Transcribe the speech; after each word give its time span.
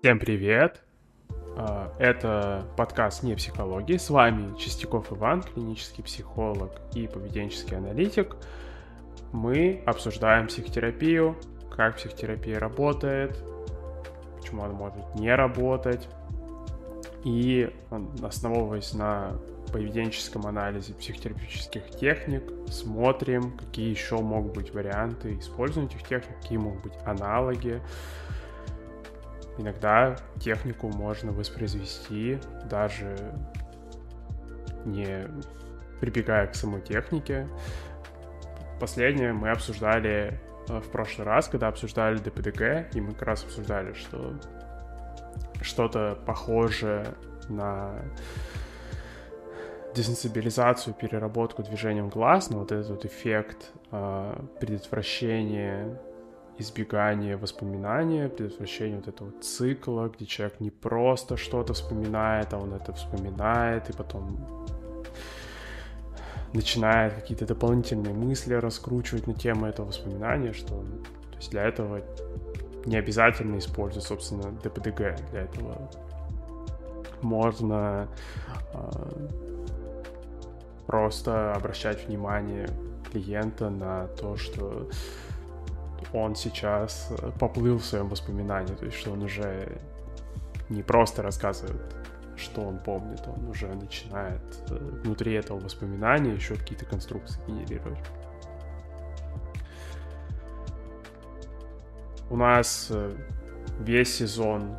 Всем 0.00 0.20
привет! 0.20 0.80
А, 1.56 1.92
это 1.98 2.64
подкаст 2.76 3.24
«Не 3.24 3.34
психологии». 3.34 3.96
С 3.96 4.10
вами 4.10 4.56
Чистяков 4.56 5.12
Иван, 5.12 5.42
клинический 5.42 6.04
психолог 6.04 6.70
и 6.94 7.08
поведенческий 7.08 7.76
аналитик. 7.76 8.36
Мы 9.32 9.82
обсуждаем 9.86 10.46
психотерапию, 10.46 11.36
как 11.74 11.96
психотерапия 11.96 12.60
работает, 12.60 13.42
почему 14.36 14.62
она 14.62 14.72
может 14.72 15.16
не 15.16 15.34
работать. 15.34 16.08
И 17.24 17.68
основываясь 18.22 18.94
на 18.94 19.32
поведенческом 19.72 20.46
анализе 20.46 20.94
психотерапевтических 20.94 21.90
техник, 21.90 22.44
смотрим, 22.68 23.58
какие 23.58 23.90
еще 23.90 24.18
могут 24.18 24.54
быть 24.54 24.72
варианты 24.72 25.36
использования 25.40 25.90
этих 25.90 26.06
техник, 26.06 26.36
какие 26.40 26.58
могут 26.58 26.84
быть 26.84 26.94
аналоги, 27.04 27.82
Иногда 29.58 30.16
технику 30.40 30.88
можно 30.88 31.32
воспроизвести 31.32 32.38
даже 32.70 33.16
не 34.84 35.28
прибегая 36.00 36.46
к 36.46 36.54
самой 36.54 36.80
технике. 36.80 37.48
Последнее 38.80 39.32
мы 39.32 39.50
обсуждали 39.50 40.40
э, 40.68 40.80
в 40.80 40.90
прошлый 40.90 41.26
раз, 41.26 41.48
когда 41.48 41.68
обсуждали 41.68 42.18
ДПДГ, 42.18 42.94
и 42.94 43.00
мы 43.00 43.12
как 43.12 43.22
раз 43.22 43.44
обсуждали, 43.44 43.92
что 43.94 44.34
что-то 45.60 46.16
похожее 46.24 47.06
на 47.48 47.96
десенсибилизацию, 49.94 50.94
переработку 50.94 51.64
движением 51.64 52.08
глаз, 52.08 52.50
но 52.50 52.60
вот 52.60 52.70
этот 52.70 52.88
вот 52.90 53.04
эффект 53.04 53.72
э, 53.90 54.44
предотвращения 54.60 55.98
избегание 56.58 57.36
воспоминания, 57.36 58.28
предотвращение 58.28 58.96
вот 58.96 59.08
этого 59.08 59.30
цикла, 59.40 60.08
где 60.08 60.26
человек 60.26 60.60
не 60.60 60.70
просто 60.70 61.36
что-то 61.36 61.72
вспоминает, 61.72 62.52
а 62.52 62.58
он 62.58 62.74
это 62.74 62.92
вспоминает, 62.92 63.88
и 63.90 63.92
потом 63.92 64.46
начинает 66.52 67.14
какие-то 67.14 67.46
дополнительные 67.46 68.14
мысли 68.14 68.54
раскручивать 68.54 69.26
на 69.26 69.34
тему 69.34 69.66
этого 69.66 69.86
воспоминания, 69.86 70.52
что 70.52 70.74
то 70.74 71.36
есть 71.36 71.50
для 71.50 71.64
этого 71.64 72.02
не 72.86 72.96
обязательно 72.96 73.58
использовать, 73.58 74.06
собственно, 74.06 74.50
ДПДГ. 74.62 75.16
Для 75.30 75.42
этого 75.42 75.90
можно 77.22 78.08
э, 78.72 79.28
просто 80.86 81.52
обращать 81.52 82.06
внимание 82.06 82.68
клиента 83.10 83.70
на 83.70 84.06
то, 84.08 84.36
что 84.36 84.88
он 86.12 86.34
сейчас 86.34 87.08
э, 87.10 87.30
поплыл 87.38 87.78
в 87.78 87.84
своем 87.84 88.08
воспоминании, 88.08 88.74
то 88.74 88.84
есть 88.84 88.96
что 88.96 89.12
он 89.12 89.22
уже 89.22 89.80
не 90.68 90.82
просто 90.82 91.22
рассказывает, 91.22 91.94
что 92.36 92.62
он 92.62 92.78
помнит, 92.78 93.20
он 93.26 93.48
уже 93.48 93.66
начинает 93.66 94.42
э, 94.70 94.74
внутри 94.74 95.34
этого 95.34 95.58
воспоминания 95.58 96.32
еще 96.32 96.54
какие-то 96.54 96.84
конструкции 96.84 97.40
генерировать. 97.46 97.98
У 102.30 102.36
нас 102.36 102.88
э, 102.90 103.10
весь 103.80 104.14
сезон, 104.14 104.76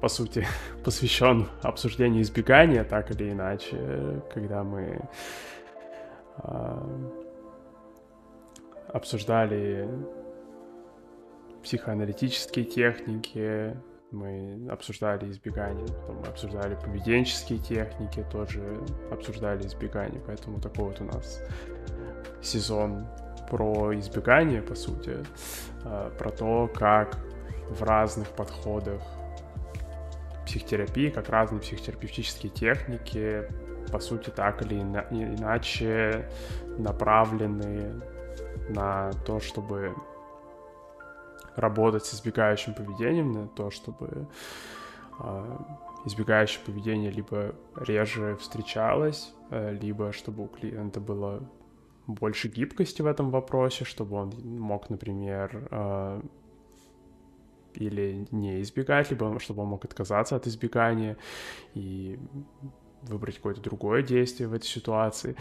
по 0.00 0.08
сути, 0.08 0.46
посвящен 0.84 1.48
обсуждению 1.62 2.22
избегания, 2.22 2.84
так 2.84 3.10
или 3.10 3.30
иначе, 3.30 4.22
когда 4.32 4.62
мы 4.64 5.00
э, 6.42 7.08
обсуждали 8.92 9.88
психоаналитические 11.62 12.64
техники, 12.64 13.76
мы 14.10 14.68
обсуждали 14.70 15.30
избегание, 15.30 15.86
потом 15.86 16.22
обсуждали 16.24 16.74
поведенческие 16.76 17.58
техники, 17.58 18.24
тоже 18.32 18.62
обсуждали 19.10 19.66
избегание, 19.66 20.20
поэтому 20.26 20.60
такой 20.60 20.86
вот 20.86 21.00
у 21.00 21.04
нас 21.04 21.42
сезон 22.42 23.06
про 23.50 23.98
избегание, 23.98 24.62
по 24.62 24.74
сути, 24.74 25.18
а, 25.84 26.10
про 26.10 26.30
то, 26.30 26.70
как 26.74 27.18
в 27.68 27.82
разных 27.82 28.28
подходах 28.28 29.02
психотерапии, 30.46 31.10
как 31.10 31.28
разные 31.28 31.60
психотерапевтические 31.60 32.50
техники, 32.50 33.44
по 33.92 33.98
сути, 34.00 34.30
так 34.30 34.62
или 34.62 34.80
иначе 34.80 36.30
направлены 36.78 38.00
на 38.70 39.10
то, 39.26 39.40
чтобы 39.40 39.94
работать 41.58 42.04
с 42.04 42.14
избегающим 42.14 42.74
поведением, 42.74 43.32
на 43.32 43.48
то, 43.48 43.70
чтобы 43.70 44.28
э, 45.18 45.58
избегающее 46.06 46.64
поведение 46.64 47.10
либо 47.10 47.54
реже 47.76 48.36
встречалось, 48.36 49.34
э, 49.50 49.72
либо 49.72 50.12
чтобы 50.12 50.44
у 50.44 50.48
клиента 50.48 51.00
было 51.00 51.42
больше 52.06 52.48
гибкости 52.48 53.02
в 53.02 53.06
этом 53.06 53.30
вопросе, 53.30 53.84
чтобы 53.84 54.16
он 54.16 54.32
мог, 54.58 54.88
например, 54.90 55.68
э, 55.70 56.22
или 57.74 58.26
не 58.30 58.62
избегать, 58.62 59.10
либо 59.10 59.38
чтобы 59.40 59.62
он 59.62 59.68
мог 59.68 59.84
отказаться 59.84 60.36
от 60.36 60.46
избегания 60.46 61.16
и 61.74 62.18
выбрать 63.02 63.36
какое-то 63.36 63.60
другое 63.60 64.02
действие 64.02 64.48
в 64.48 64.54
этой 64.54 64.66
ситуации 64.66 65.36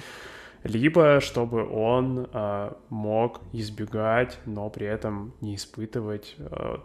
либо 0.64 1.20
чтобы 1.20 1.68
он 1.68 2.28
э, 2.32 2.74
мог 2.90 3.42
избегать, 3.54 4.40
но 4.46 4.70
при 4.70 4.88
этом 4.88 5.34
не 5.42 5.56
испытывать 5.56 6.36
э, 6.38 6.78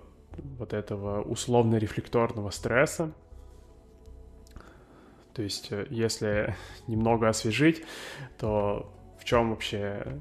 вот 0.58 0.72
этого 0.72 1.22
условно-рефлекторного 1.22 2.50
стресса. 2.50 3.12
То 5.34 5.42
есть, 5.42 5.72
э, 5.72 5.86
если 5.90 6.54
немного 6.86 7.28
освежить, 7.28 7.84
то 8.38 8.92
в 9.18 9.24
чем 9.24 9.50
вообще 9.50 10.20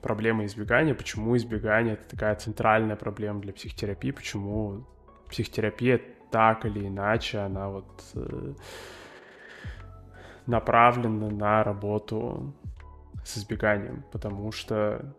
проблема 0.00 0.44
избегания, 0.44 0.94
почему 0.94 1.36
избегание 1.36 1.94
это 1.94 2.10
такая 2.10 2.34
центральная 2.34 2.96
проблема 2.96 3.40
для 3.40 3.52
психотерапии, 3.52 4.10
почему 4.10 4.84
психотерапия 5.30 6.00
так 6.30 6.64
или 6.66 6.86
иначе, 6.88 7.38
она 7.38 7.68
вот 7.68 8.04
э, 8.14 8.54
направлена 10.46 11.30
на 11.30 11.62
работу 11.62 12.54
с 13.24 13.38
избеганием, 13.38 14.04
потому 14.12 14.52
что 14.52 15.14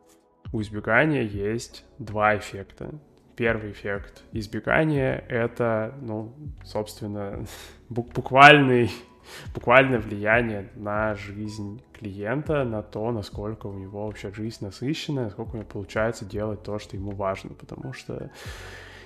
у 0.51 0.61
избегания 0.61 1.23
есть 1.23 1.85
два 1.97 2.37
эффекта. 2.37 2.93
Первый 3.35 3.71
эффект 3.71 4.23
избегания— 4.31 5.25
это, 5.29 5.95
ну, 5.99 6.35
собственно, 6.63 7.45
буквальный, 7.89 8.91
буквальное 9.55 9.99
влияние 9.99 10.69
на 10.75 11.15
жизнь 11.15 11.81
клиента, 11.93 12.63
на 12.63 12.83
то, 12.83 13.11
насколько 13.11 13.67
у 13.67 13.73
него 13.73 14.05
вообще 14.05 14.31
жизнь 14.31 14.63
насыщенная, 14.63 15.25
насколько 15.25 15.55
у 15.55 15.57
него 15.57 15.67
получается 15.67 16.25
делать 16.25 16.61
то, 16.61 16.77
что 16.77 16.95
ему 16.95 17.11
важно. 17.11 17.55
Потому 17.55 17.93
что 17.93 18.29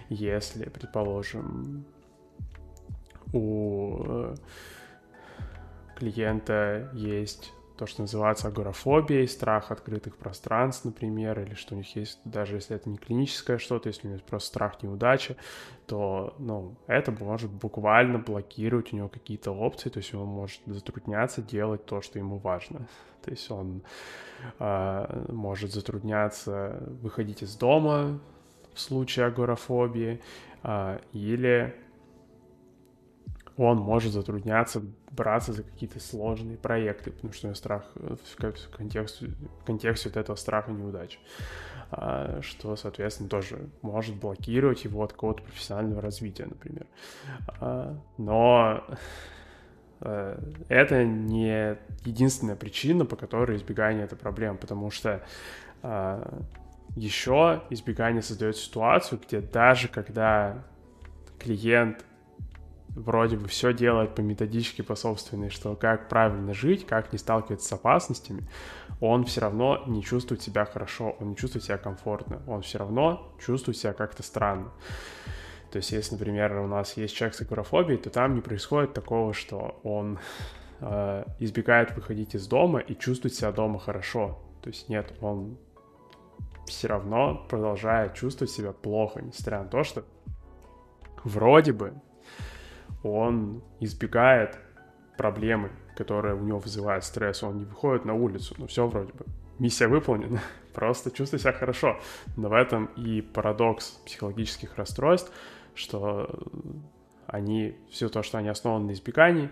если, 0.10 0.68
предположим, 0.68 1.86
у 3.32 4.04
э, 4.04 4.36
клиента 5.96 6.90
есть 6.94 7.54
то, 7.78 7.86
что 7.86 8.02
называется 8.02 8.48
агорафобией, 8.48 9.28
страх 9.28 9.72
открытых 9.72 10.18
пространств, 10.18 10.86
например, 10.86 11.40
или 11.40 11.54
что 11.54 11.76
у 11.76 11.78
них 11.78 11.96
есть, 11.96 12.20
даже 12.26 12.56
если 12.56 12.76
это 12.76 12.90
не 12.90 12.98
клиническое 12.98 13.58
что-то, 13.60 13.90
если 13.90 14.08
у 14.08 14.12
них 14.12 14.24
просто 14.24 14.48
страх 14.48 14.82
неудачи, 14.82 15.38
то, 15.86 16.36
ну, 16.40 16.76
это 16.88 17.12
может 17.12 17.52
буквально 17.52 18.18
блокировать 18.18 18.92
у 18.94 18.96
него 18.96 19.10
какие-то 19.10 19.52
опции, 19.52 19.90
то 19.90 20.00
есть 20.00 20.14
он 20.14 20.28
может 20.28 20.62
затрудняться 20.66 21.42
делать 21.42 21.86
то, 21.86 22.02
что 22.02 22.20
ему 22.20 22.38
важно. 22.38 22.88
То 23.24 23.32
есть 23.32 23.52
он 23.52 23.84
э, 24.60 25.26
может 25.32 25.72
затрудняться 25.72 26.82
выходить 27.02 27.44
из 27.44 27.56
дома 27.56 28.20
в 28.74 28.80
случае 28.80 29.28
агорафобии, 29.28 30.22
э, 30.64 31.00
или 31.14 31.76
он 33.58 33.78
может 33.78 34.14
затрудняться 34.14 34.82
браться 35.12 35.54
за 35.54 35.64
какие-то 35.64 36.00
сложные 36.00 36.58
проекты, 36.58 37.12
потому 37.12 37.34
что 37.34 37.48
у 37.48 37.50
него 37.50 37.56
страх 37.56 37.86
э, 37.96 38.16
в 38.36 38.70
контексте, 38.76 39.28
в 39.62 39.66
контексте 39.66 40.10
вот 40.10 40.18
этого 40.18 40.36
страха 40.36 40.72
неудач, 40.72 41.20
а, 41.92 42.42
что, 42.42 42.76
соответственно, 42.76 43.30
тоже 43.30 43.70
может 43.82 44.16
блокировать 44.16 44.84
его 44.84 45.04
от 45.04 45.14
какого-то 45.14 45.44
профессионального 45.44 46.02
развития, 46.02 46.46
например. 46.46 46.86
А, 47.60 47.98
но 48.18 48.84
э, 50.02 50.40
это 50.68 51.06
не 51.06 51.78
единственная 52.04 52.56
причина, 52.56 53.06
по 53.06 53.16
которой 53.16 53.58
избегание 53.58 54.04
это 54.04 54.16
проблема, 54.16 54.58
потому 54.58 54.92
что 54.92 55.24
а, 55.82 56.44
еще 56.96 57.64
избегание 57.70 58.22
создает 58.22 58.58
ситуацию, 58.58 59.22
где 59.26 59.40
даже 59.40 59.88
когда 59.88 60.64
клиент 61.40 62.04
вроде 62.98 63.38
бы 63.38 63.48
все 63.48 63.74
делает 63.74 64.16
по 64.16 64.22
методичке, 64.22 64.84
по 64.84 64.96
собственной, 64.96 65.50
что 65.50 65.76
как 65.76 66.10
правильно 66.10 66.54
жить, 66.54 66.86
как 66.86 67.14
не 67.14 67.20
сталкиваться 67.20 67.68
с 67.68 67.72
опасностями, 67.72 68.48
он 69.00 69.24
все 69.26 69.42
равно 69.42 69.84
не 69.86 70.04
чувствует 70.04 70.42
себя 70.42 70.66
хорошо, 70.66 71.16
он 71.20 71.30
не 71.30 71.36
чувствует 71.36 71.64
себя 71.64 71.78
комфортно, 71.78 72.42
он 72.48 72.62
все 72.62 72.80
равно 72.80 73.36
чувствует 73.40 73.78
себя 73.78 73.94
как-то 73.94 74.24
странно. 74.24 74.72
То 75.72 75.78
есть, 75.78 75.92
если, 75.92 76.16
например, 76.16 76.58
у 76.58 76.68
нас 76.68 76.98
есть 76.98 77.16
человек 77.16 77.36
с 77.36 77.42
агорафобией, 77.42 78.00
то 78.00 78.10
там 78.10 78.34
не 78.34 78.42
происходит 78.42 78.94
такого, 78.94 79.34
что 79.34 79.80
он 79.84 80.18
э, 80.80 81.24
избегает 81.40 81.96
выходить 81.96 82.36
из 82.36 82.48
дома 82.48 82.80
и 82.80 82.96
чувствует 82.96 83.36
себя 83.36 83.52
дома 83.52 83.78
хорошо. 83.78 84.40
То 84.64 84.70
есть, 84.70 84.90
нет, 84.90 85.14
он 85.22 85.58
все 86.66 86.88
равно 86.88 87.46
продолжает 87.48 88.16
чувствовать 88.16 88.52
себя 88.52 88.72
плохо, 88.72 89.22
несмотря 89.22 89.64
на 89.64 89.70
то, 89.70 89.84
что 89.84 90.04
вроде 91.24 91.74
бы 91.74 91.94
он 93.04 93.64
избегает 93.80 94.58
проблемы, 95.18 95.72
которые 95.96 96.36
у 96.36 96.40
него 96.40 96.60
вызывают 96.60 97.04
стресс, 97.04 97.44
он 97.44 97.58
не 97.58 97.66
выходит 97.66 98.06
на 98.06 98.14
улицу, 98.14 98.56
но 98.58 98.68
все 98.68 98.88
вроде 98.88 99.14
бы. 99.14 99.26
Миссия 99.60 99.88
выполнена, 99.88 100.40
просто 100.74 101.10
чувствуй 101.10 101.40
себя 101.40 101.54
хорошо. 101.54 102.00
Но 102.36 102.50
в 102.50 102.54
этом 102.54 102.86
и 102.96 103.22
парадокс 103.22 104.00
психологических 104.06 104.76
расстройств, 104.78 105.32
что 105.74 106.30
они, 107.26 107.76
все 107.90 108.10
то, 108.10 108.24
что 108.24 108.38
они 108.38 108.50
основаны 108.50 108.88
на 108.88 108.92
избегании, 108.92 109.50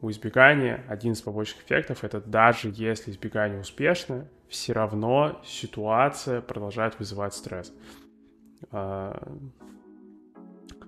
у 0.00 0.10
избегания 0.10 0.84
один 0.88 1.12
из 1.12 1.22
побочных 1.22 1.64
эффектов 1.64 2.04
это 2.04 2.20
даже 2.20 2.70
если 2.74 3.10
избегание 3.10 3.60
успешно, 3.60 4.28
все 4.48 4.72
равно 4.74 5.40
ситуация 5.44 6.42
продолжает 6.42 6.98
вызывать 6.98 7.34
стресс. 7.34 7.72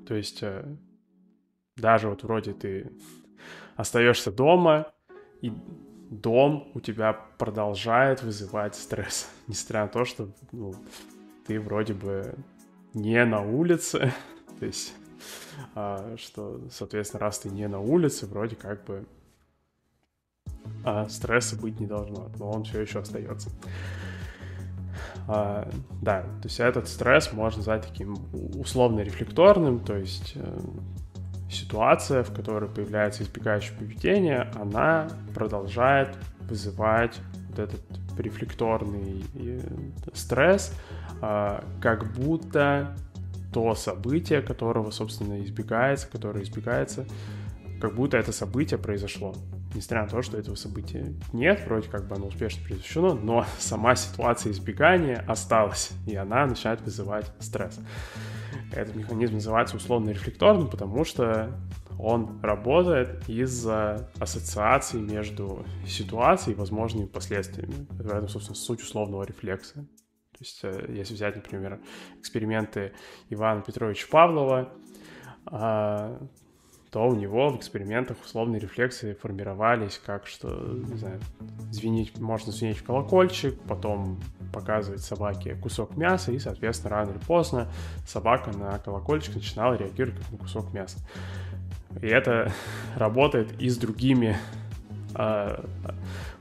То 0.07 0.15
есть 0.15 0.43
э, 0.43 0.65
даже 1.77 2.09
вот 2.09 2.23
вроде 2.23 2.53
ты 2.53 2.93
остаешься 3.77 4.33
дома, 4.33 4.93
и 5.43 5.53
дом 6.11 6.71
у 6.75 6.81
тебя 6.81 7.13
продолжает 7.13 8.23
вызывать 8.23 8.75
стресс, 8.75 9.29
несмотря 9.47 9.83
на 9.83 9.89
то, 9.89 10.05
что 10.05 10.29
ну, 10.53 10.75
ты 11.47 11.61
вроде 11.61 11.95
бы 11.95 12.35
не 12.95 13.25
на 13.25 13.43
улице, 13.43 14.13
то 14.61 14.67
есть, 14.67 14.95
а, 15.75 16.17
что, 16.17 16.61
соответственно, 16.71 17.21
раз 17.21 17.41
ты 17.41 17.51
не 17.51 17.69
на 17.69 17.81
улице, 17.81 18.27
вроде 18.27 18.57
как 18.57 18.85
бы 18.85 19.07
а, 20.85 21.09
стресса 21.09 21.57
быть 21.61 21.81
не 21.81 21.87
должно, 21.87 22.31
но 22.39 22.51
он 22.51 22.65
все 22.65 22.81
еще 22.81 23.01
остается. 23.01 23.51
А, 25.29 25.69
да, 26.03 26.23
то 26.23 26.45
есть 26.45 26.61
этот 26.61 26.89
стресс 26.89 27.33
можно 27.33 27.59
назвать 27.59 27.87
таким 27.87 28.17
условно-рефлекторным, 28.33 29.81
то 29.81 29.97
есть 29.97 30.33
э, 30.37 30.61
ситуация, 31.51 32.23
в 32.23 32.33
которой 32.33 32.69
появляется 32.71 33.25
избегающее 33.25 33.77
поведение, 33.77 34.51
она 34.61 35.09
продолжает 35.35 36.17
вызывать 36.41 37.19
вот 37.51 37.59
этот 37.59 37.81
рефлекторный 38.19 39.25
э, 39.35 39.61
стресс, 40.15 40.73
а, 41.21 41.65
как 41.81 42.13
будто 42.13 42.97
то 43.53 43.75
событие, 43.75 44.43
которого, 44.43 44.91
собственно, 44.91 45.43
избегается, 45.43 46.09
которое 46.09 46.45
избегается, 46.45 47.05
как 47.81 47.95
будто 47.95 48.17
это 48.17 48.31
событие 48.31 48.79
произошло 48.79 49.35
несмотря 49.77 50.03
на 50.03 50.09
то, 50.09 50.23
что 50.23 50.39
этого 50.39 50.55
события 50.55 51.15
нет, 51.33 51.63
вроде 51.67 51.89
как 51.89 52.09
бы 52.09 52.17
оно 52.17 52.27
успешно 52.27 52.63
предотвращено, 52.65 53.15
но 53.15 53.47
сама 53.59 53.95
ситуация 53.95 54.53
избегания 54.53 55.25
осталась, 55.29 55.91
и 56.07 56.17
она 56.17 56.47
начинает 56.47 56.81
вызывать 56.81 57.31
стресс. 57.39 57.79
Этот 58.73 58.97
механизм 58.97 59.35
называется 59.35 59.77
условно 59.77 60.11
рефлекторным, 60.11 60.69
потому 60.69 61.05
что 61.05 61.53
он 61.99 62.41
работает 62.43 63.29
из-за 63.29 64.11
ассоциации 64.19 64.99
между 64.99 65.65
ситуацией 65.87 66.55
и 66.55 66.59
возможными 66.59 67.07
последствиями. 67.07 67.87
В 67.91 68.09
этом, 68.09 68.29
собственно, 68.29 68.57
суть 68.57 68.83
условного 68.83 69.23
рефлекса. 69.25 69.75
То 69.75 70.41
есть, 70.41 70.61
э, 70.65 70.87
если 70.91 71.15
взять, 71.15 71.37
например, 71.37 71.81
эксперименты 72.19 72.93
Ивана 73.31 73.63
Петровича 73.63 74.07
Павлова, 74.11 74.71
а, 75.47 76.21
то 76.91 77.09
у 77.09 77.15
него 77.15 77.51
в 77.51 77.57
экспериментах 77.57 78.17
условные 78.25 78.61
рефлексы 78.61 79.15
формировались 79.15 80.01
как, 80.05 80.27
что, 80.27 80.49
не 80.49 80.97
знаю, 80.97 81.21
звенить, 81.71 82.19
можно 82.19 82.53
звенить 82.53 82.79
в 82.79 82.85
колокольчик, 82.85 83.59
потом 83.63 84.21
показывать 84.53 85.03
собаке 85.03 85.55
кусок 85.57 85.97
мяса, 85.97 86.33
и, 86.33 86.39
соответственно, 86.39 86.91
рано 86.91 87.11
или 87.11 87.19
поздно 87.19 87.69
собака 88.07 88.57
на 88.57 88.79
колокольчик 88.79 89.35
начинала 89.35 89.75
реагировать 89.75 90.19
как 90.21 90.33
на 90.33 90.39
кусок 90.39 90.73
мяса. 90.73 90.99
И 92.01 92.07
это 92.07 92.53
работает 92.97 93.61
и 93.61 93.69
с 93.69 93.77
другими 93.77 94.37
а, 95.15 95.65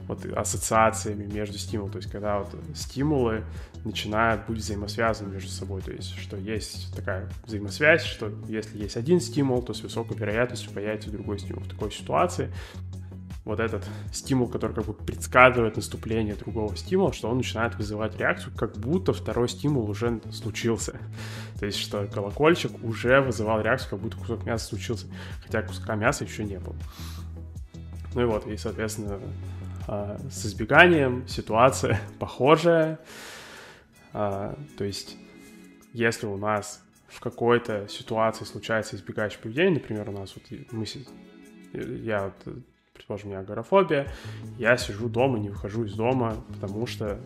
вот 0.07 0.25
ассоциациями 0.25 1.25
между 1.25 1.57
стимулами. 1.57 1.91
То 1.91 1.97
есть, 1.97 2.11
когда 2.11 2.39
вот 2.39 2.55
стимулы 2.75 3.43
начинают 3.85 4.45
быть 4.47 4.57
взаимосвязаны 4.57 5.33
между 5.33 5.49
собой. 5.49 5.81
То 5.81 5.91
есть, 5.91 6.17
что 6.17 6.37
есть 6.37 6.93
такая 6.95 7.29
взаимосвязь, 7.45 8.03
что 8.03 8.31
если 8.47 8.77
есть 8.77 8.97
один 8.97 9.21
стимул, 9.21 9.61
то 9.61 9.73
с 9.73 9.81
высокой 9.81 10.17
вероятностью 10.17 10.71
появится 10.71 11.11
другой 11.11 11.39
стимул. 11.39 11.63
В 11.63 11.69
такой 11.69 11.91
ситуации 11.91 12.51
вот 13.45 13.59
этот 13.59 13.83
стимул, 14.11 14.47
который 14.47 14.73
как 14.73 14.85
бы 14.85 14.93
предсказывает 14.93 15.75
наступление 15.75 16.33
другого 16.33 16.75
стимула, 16.75 17.13
что 17.13 17.29
он 17.29 17.37
начинает 17.37 17.75
вызывать 17.75 18.17
реакцию, 18.17 18.51
как 18.57 18.75
будто 18.75 19.13
второй 19.13 19.47
стимул 19.47 19.87
уже 19.87 20.19
случился. 20.31 20.99
То 21.59 21.67
есть, 21.67 21.77
что 21.77 22.07
колокольчик 22.07 22.71
уже 22.83 23.21
вызывал 23.21 23.61
реакцию, 23.61 23.91
как 23.91 23.99
будто 23.99 24.17
кусок 24.17 24.45
мяса 24.45 24.65
случился, 24.65 25.05
хотя 25.43 25.61
куска 25.61 25.95
мяса 25.95 26.23
еще 26.23 26.43
не 26.43 26.57
было. 26.57 26.75
Ну 28.15 28.21
и 28.21 28.25
вот, 28.25 28.47
и, 28.47 28.57
соответственно, 28.57 29.19
а, 29.87 30.17
с 30.31 30.45
избеганием 30.47 31.27
ситуация 31.27 32.01
похожая. 32.19 32.99
А, 34.17 34.57
то 34.77 34.85
есть, 34.85 35.17
если 35.91 36.25
у 36.25 36.37
нас 36.37 36.81
в 37.07 37.19
какой-то 37.19 37.85
ситуации 37.89 38.45
случается 38.45 38.95
избегающее 38.95 39.41
поведение, 39.41 39.73
например, 39.73 40.09
у 40.09 40.13
нас 40.13 40.35
вот 40.35 40.45
мы, 40.71 40.85
я 41.73 42.23
вот, 42.23 42.55
предположим, 42.93 43.27
у 43.27 43.31
меня 43.31 43.41
агорафобия, 43.41 44.07
я 44.57 44.77
сижу 44.77 45.09
дома, 45.09 45.37
не 45.37 45.49
выхожу 45.49 45.83
из 45.83 45.95
дома, 45.95 46.37
потому 46.47 46.87
что 46.87 47.19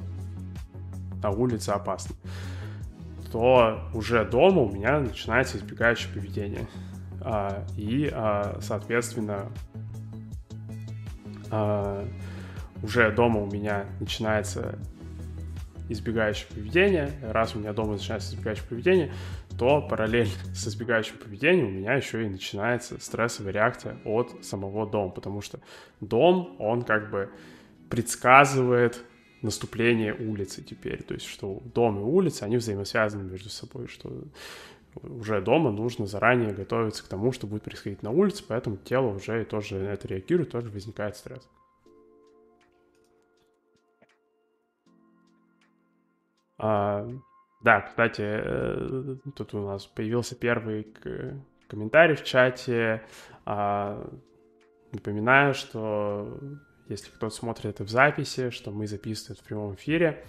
на 1.22 1.30
улице 1.30 1.70
опасно, 1.70 2.16
то 3.32 3.88
уже 3.94 4.26
дома 4.26 4.64
у 4.64 4.72
меня 4.72 5.00
начинается 5.00 5.58
избегающее 5.58 6.12
поведение. 6.12 6.68
А, 7.22 7.68
и, 7.78 8.10
а, 8.12 8.58
соответственно, 8.62 9.52
уже 12.82 13.12
дома 13.12 13.42
у 13.42 13.46
меня 13.46 13.86
начинается 14.00 14.80
избегающее 15.90 16.48
поведение. 16.54 17.12
Раз 17.22 17.56
у 17.56 17.60
меня 17.60 17.74
дома 17.74 17.94
начинается 17.94 18.32
избегающее 18.32 18.66
поведение, 18.68 19.12
то 19.58 19.82
параллельно 19.82 20.32
с 20.54 20.68
избегающим 20.68 21.18
поведением 21.18 21.68
у 21.68 21.72
меня 21.72 21.94
еще 21.94 22.24
и 22.24 22.30
начинается 22.30 23.00
стрессовая 23.00 23.52
реакция 23.52 23.98
от 24.06 24.46
самого 24.46 24.90
дома, 24.90 25.12
потому 25.12 25.42
что 25.42 25.60
дом, 26.00 26.56
он 26.60 26.84
как 26.84 27.10
бы 27.10 27.30
предсказывает 27.90 29.02
наступление 29.42 30.14
улицы 30.14 30.62
теперь, 30.62 31.02
то 31.04 31.14
есть 31.14 31.26
что 31.26 31.62
дом 31.74 32.00
и 32.00 32.04
улица, 32.04 32.46
они 32.46 32.58
взаимосвязаны 32.58 33.24
между 33.24 33.50
собой, 33.50 33.88
что 33.88 34.24
уже 35.04 35.42
дома 35.42 35.72
нужно 35.72 36.08
заранее 36.08 36.54
готовиться 36.54 37.04
к 37.04 37.08
тому, 37.08 37.32
что 37.32 37.48
будет 37.48 37.64
происходить 37.64 38.04
на 38.04 38.12
улице, 38.12 38.44
поэтому 38.48 38.78
тело 38.78 39.16
уже 39.16 39.46
тоже 39.46 39.76
на 39.76 39.90
это 39.90 40.08
реагирует, 40.08 40.52
тоже 40.52 40.70
возникает 40.70 41.16
стресс. 41.16 41.48
Да, 46.60 47.82
кстати, 47.82 48.22
э, 48.22 49.16
тут 49.36 49.54
у 49.54 49.66
нас 49.66 49.86
появился 49.86 50.36
первый 50.36 50.88
комментарий 51.68 52.16
в 52.16 52.24
чате. 52.24 53.04
А, 53.46 54.10
напоминаю, 54.92 55.54
что 55.54 56.40
если 56.88 57.10
кто-то 57.12 57.34
смотрит 57.34 57.66
это 57.66 57.84
в 57.84 57.90
записи, 57.90 58.50
что 58.50 58.72
мы 58.72 58.88
записываем 58.88 59.42
в 59.42 59.46
прямом 59.46 59.76
эфире. 59.76 60.26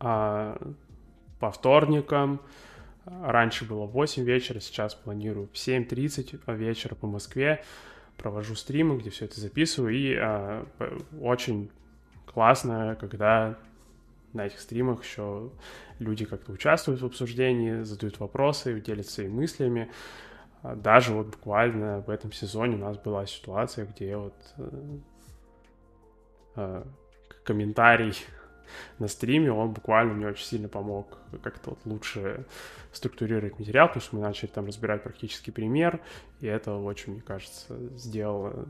А, 0.00 0.56
по 1.40 1.50
вторникам. 1.50 2.40
Раньше 3.04 3.64
было 3.64 3.84
8 3.84 4.22
вечера, 4.22 4.60
сейчас 4.60 4.94
планирую 4.94 5.48
в 5.48 5.54
7.30 5.54 6.56
вечера 6.56 6.94
по 6.94 7.08
Москве. 7.08 7.64
Провожу 8.16 8.54
стримы, 8.54 8.98
где 8.98 9.10
все 9.10 9.24
это 9.24 9.40
записываю. 9.40 9.92
И 9.92 10.14
а, 10.14 10.64
очень 11.20 11.70
классно, 12.26 12.96
когда 13.00 13.58
на 14.32 14.46
этих 14.46 14.60
стримах 14.60 15.02
еще 15.02 15.50
люди 15.98 16.24
как-то 16.24 16.52
участвуют 16.52 17.00
в 17.02 17.06
обсуждении, 17.06 17.82
задают 17.82 18.18
вопросы, 18.20 18.80
делятся 18.80 19.12
своими 19.12 19.32
мыслями. 19.32 19.90
Даже 20.62 21.12
вот 21.12 21.26
буквально 21.28 22.00
в 22.00 22.10
этом 22.10 22.32
сезоне 22.32 22.76
у 22.76 22.80
нас 22.80 22.96
была 22.96 23.26
ситуация, 23.26 23.84
где 23.86 24.16
вот 24.16 24.34
э, 24.58 24.98
э, 26.56 26.84
комментарий 27.44 28.14
на 28.98 29.08
стриме, 29.08 29.52
он 29.52 29.72
буквально 29.72 30.14
мне 30.14 30.28
очень 30.28 30.46
сильно 30.46 30.68
помог 30.68 31.18
как-то 31.42 31.70
вот 31.70 31.80
лучше 31.84 32.46
структурировать 32.92 33.58
материал, 33.58 33.88
потому 33.88 34.02
что 34.02 34.16
мы 34.16 34.22
начали 34.22 34.50
там 34.50 34.66
разбирать 34.66 35.02
практический 35.02 35.50
пример, 35.50 36.00
и 36.40 36.46
это 36.46 36.74
очень, 36.74 37.14
мне 37.14 37.22
кажется, 37.22 37.76
сделало 37.96 38.68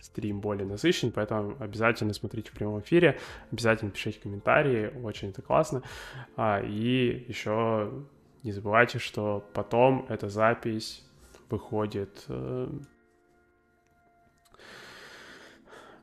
стрим 0.00 0.40
более 0.40 0.66
насыщенный, 0.66 1.12
поэтому 1.12 1.56
обязательно 1.60 2.12
смотрите 2.12 2.50
в 2.50 2.54
прямом 2.54 2.80
эфире, 2.80 3.18
обязательно 3.52 3.90
пишите 3.90 4.20
комментарии, 4.20 4.92
очень 5.02 5.30
это 5.30 5.42
классно. 5.42 5.82
А, 6.36 6.60
и 6.60 7.24
еще 7.28 7.90
не 8.42 8.52
забывайте, 8.52 8.98
что 8.98 9.44
потом 9.52 10.06
эта 10.08 10.28
запись 10.28 11.04
выходит 11.50 12.24
э, 12.28 12.68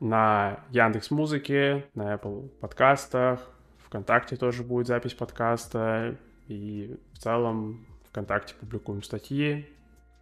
на 0.00 0.64
Яндекс 0.70 1.10
Музыке, 1.10 1.86
на 1.94 2.14
Apple 2.14 2.48
подкастах, 2.60 3.50
ВКонтакте 3.78 4.36
тоже 4.36 4.62
будет 4.62 4.86
запись 4.86 5.14
подкаста, 5.14 6.16
и 6.46 6.96
в 7.12 7.18
целом 7.18 7.86
ВКонтакте 8.10 8.54
публикуем 8.54 9.02
статьи, 9.02 9.66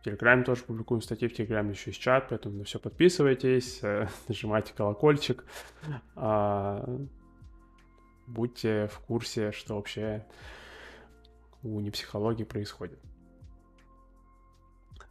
Телеграме 0.06 0.44
тоже 0.44 0.62
публикуем 0.62 1.02
статьи, 1.02 1.26
в 1.26 1.34
Телеграме 1.34 1.70
еще 1.70 1.90
есть 1.90 2.00
чат, 2.00 2.28
поэтому 2.28 2.58
на 2.58 2.64
все 2.64 2.78
подписывайтесь, 2.78 3.80
э, 3.82 4.06
нажимайте 4.28 4.72
колокольчик, 4.72 5.44
а, 6.14 6.88
будьте 8.28 8.86
в 8.86 9.00
курсе, 9.00 9.50
что 9.50 9.74
вообще 9.74 10.24
у 11.64 11.80
непсихологии 11.80 12.44
происходит. 12.44 13.00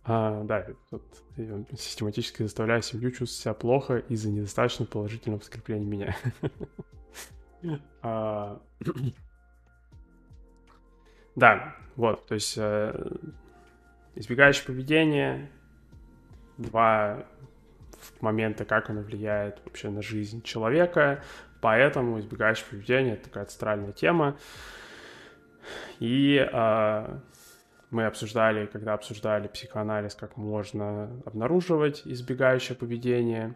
А, 0.06 0.44
да, 0.46 0.66
тут 0.90 1.04
я 1.36 1.66
систематически 1.78 2.44
заставляю 2.44 2.82
семью 2.82 3.12
чувствовать 3.12 3.32
себя 3.32 3.54
плохо 3.54 3.98
из-за 3.98 4.30
недостаточно 4.30 4.86
положительного 4.86 5.40
подкрепления 5.40 5.86
меня. 5.86 6.16
А, 8.04 8.62
да, 11.36 11.76
вот, 11.96 12.28
то 12.28 12.36
есть 12.36 12.54
э, 12.58 12.94
избегающее 14.16 14.66
поведение, 14.66 15.50
два 16.58 17.26
момента, 18.22 18.66
как 18.66 18.90
оно 18.90 19.02
влияет 19.02 19.62
вообще 19.66 19.90
на 19.90 20.02
жизнь 20.02 20.42
человека, 20.44 21.24
поэтому 21.62 22.20
избегающее 22.20 22.66
поведение— 22.70 23.14
это 23.16 23.26
такая 23.26 23.46
центральная 23.46 23.92
тема. 23.92 24.38
И 26.00 26.38
э, 26.38 27.20
мы 27.90 28.06
обсуждали, 28.06 28.68
когда 28.68 28.94
обсуждали 28.94 29.48
психоанализ, 29.48 30.16
как 30.16 30.38
можно 30.38 31.22
обнаруживать 31.26 32.04
избегающее 32.06 32.78
поведение. 32.78 33.56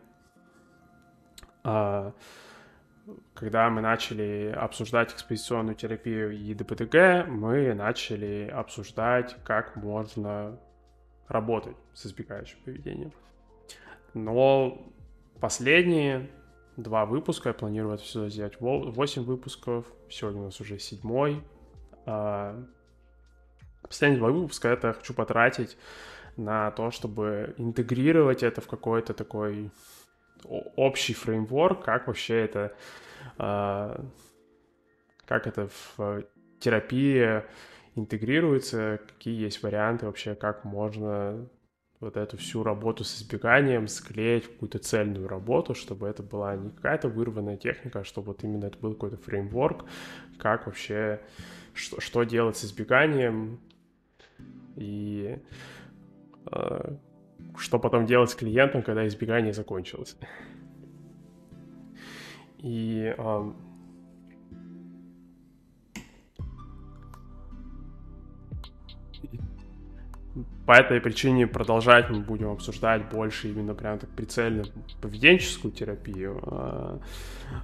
Когда 3.34 3.70
мы 3.70 3.82
начали 3.82 4.54
обсуждать 4.56 5.14
экспозиционную 5.14 5.76
терапию 5.76 6.32
и 6.32 6.54
ДПТГ, 6.54 7.28
мы 7.28 7.74
начали 7.74 8.50
обсуждать, 8.54 9.38
как 9.44 9.76
можно 9.76 10.60
работать 11.28 11.76
с 11.94 12.06
избегающим 12.06 12.58
поведением. 12.66 13.14
Но 14.14 14.92
последние 15.40 16.30
два 16.76 17.06
выпуска, 17.06 17.50
я 17.50 17.54
планирую 17.54 17.96
это 17.96 18.04
все 18.04 18.30
сделать 18.30 18.58
8 18.60 19.24
выпусков, 19.24 19.86
сегодня 20.10 20.42
у 20.42 20.46
нас 20.46 20.60
уже 20.60 20.80
седьмой, 20.80 21.44
а, 22.06 22.62
последние 23.82 24.20
два 24.20 24.32
выпуска 24.32 24.70
это 24.70 24.94
хочу 24.94 25.14
потратить 25.14 25.78
на 26.38 26.72
то, 26.72 26.90
чтобы 26.90 27.54
интегрировать 27.58 28.44
это 28.44 28.62
в 28.62 28.68
какой-то 28.68 29.14
такой 29.14 29.72
общий 30.46 31.14
фреймворк, 31.14 31.84
как 31.84 32.08
вообще 32.08 32.42
это, 32.42 32.76
а, 33.38 34.06
как 35.26 35.48
это 35.48 35.70
в 35.98 36.24
терапии 36.60 37.44
интегрируется, 37.96 39.00
какие 39.08 39.42
есть 39.42 39.64
варианты 39.64 40.06
вообще, 40.06 40.36
как 40.36 40.64
можно 40.64 41.50
вот 42.00 42.16
эту 42.16 42.38
всю 42.38 42.64
работу 42.64 43.04
с 43.04 43.22
избеганием 43.22 43.88
склеить 43.88 44.46
в 44.46 44.54
какую-то 44.54 44.80
цельную 44.80 45.28
работу, 45.28 45.76
чтобы 45.76 46.08
это 46.08 46.24
была 46.24 46.56
не 46.56 46.70
какая-то 46.70 47.10
вырванная 47.10 47.58
техника, 47.58 48.00
а 48.00 48.04
чтобы 48.06 48.28
вот 48.28 48.44
именно 48.44 48.66
это 48.66 48.78
был 48.78 48.94
какой-то 48.94 49.18
фреймворк, 49.18 49.86
как 50.38 50.66
вообще 50.66 51.20
что, 51.74 52.00
что 52.00 52.24
делать 52.24 52.56
с 52.56 52.66
избеганием. 52.66 53.60
И 54.78 55.38
э, 56.52 56.96
что 57.58 57.80
потом 57.80 58.06
делать 58.06 58.30
с 58.30 58.36
клиентом, 58.36 58.82
когда 58.84 59.08
избегание 59.08 59.54
закончилось. 59.54 60.16
И 62.60 63.14
э, 63.18 63.52
по 70.70 70.74
этой 70.74 71.02
причине 71.02 71.48
продолжать 71.48 72.12
мы 72.12 72.20
будем 72.20 72.52
обсуждать 72.52 73.10
больше 73.10 73.50
именно 73.50 73.74
прям 73.74 73.98
так 73.98 74.10
прицельно 74.12 74.66
поведенческую 75.02 75.72
терапию. 75.72 76.40
А, 76.44 77.00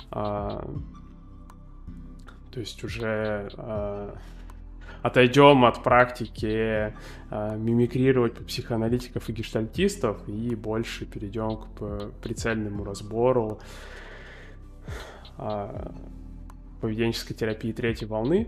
а, 0.10 0.68
то 2.52 2.60
есть 2.60 2.84
уже 2.84 3.50
э, 3.54 4.16
отойдем 5.06 5.66
от 5.66 5.84
практики 5.84 6.96
э, 7.30 7.58
мимикрировать 7.58 8.44
психоаналитиков 8.48 9.30
и 9.30 9.34
гештальтистов 9.34 10.28
и 10.28 10.56
больше 10.56 11.06
перейдем 11.06 11.58
к 11.58 12.12
прицельному 12.24 12.84
разбору 12.84 13.60
э, 15.38 15.92
поведенческой 16.82 17.36
терапии 17.36 17.72
третьей 17.72 18.08
волны. 18.08 18.48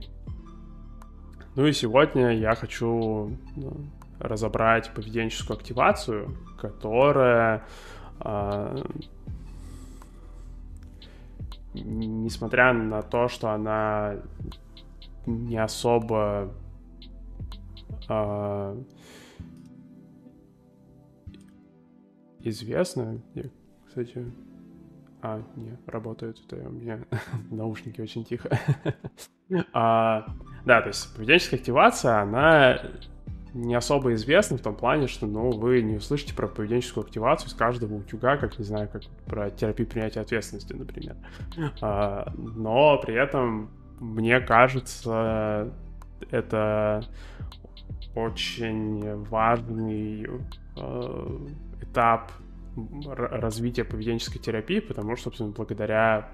Ну 1.55 1.67
и 1.67 1.73
сегодня 1.73 2.35
я 2.35 2.55
хочу 2.55 3.37
ну, 3.55 3.77
разобрать 4.19 4.91
поведенческую 4.95 5.57
активацию, 5.57 6.35
которая 6.59 7.63
э, 8.19 8.81
несмотря 11.75 12.73
на 12.73 13.03
то, 13.03 13.27
что 13.27 13.51
она 13.51 14.15
не 15.27 15.57
особо 15.57 16.53
э, 18.09 18.83
известна. 22.39 23.21
Я, 23.35 23.43
кстати, 23.85 24.25
а, 25.21 25.41
не, 25.55 25.77
работают, 25.85 26.41
это 26.45 26.67
у 26.67 26.71
меня 26.71 26.99
наушники 27.51 28.01
очень 28.01 28.23
тихо. 28.23 28.49
а, 29.73 30.25
да, 30.65 30.81
то 30.81 30.87
есть 30.87 31.15
поведенческая 31.15 31.59
активация, 31.59 32.21
она 32.21 32.79
не 33.53 33.75
особо 33.75 34.13
известны 34.13 34.57
в 34.57 34.61
том 34.61 34.75
плане, 34.75 35.07
что, 35.07 35.25
ну, 35.25 35.51
вы 35.51 35.81
не 35.81 35.97
услышите 35.97 36.33
про 36.33 36.47
поведенческую 36.47 37.05
активацию 37.05 37.49
из 37.49 37.53
каждого 37.53 37.95
утюга, 37.95 38.37
как, 38.37 38.59
не 38.59 38.65
знаю, 38.65 38.87
как 38.91 39.03
про 39.25 39.49
терапию 39.49 39.87
принятия 39.87 40.19
ответственности, 40.19 40.73
например. 40.73 41.15
А, 41.81 42.31
но 42.37 42.99
при 42.99 43.15
этом, 43.15 43.71
мне 43.99 44.39
кажется, 44.39 45.73
это 46.31 47.03
очень 48.15 49.23
важный 49.25 50.27
э, 50.75 51.47
этап 51.81 52.31
развития 53.05 53.83
поведенческой 53.83 54.39
терапии, 54.39 54.79
потому 54.79 55.15
что, 55.15 55.25
собственно, 55.25 55.51
благодаря 55.51 56.29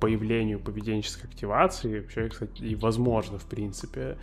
появлению 0.00 0.60
поведенческой 0.60 1.28
активации, 1.30 2.00
вообще, 2.00 2.28
кстати, 2.28 2.62
и 2.62 2.74
возможно, 2.74 3.38
в 3.38 3.46
принципе, 3.46 4.18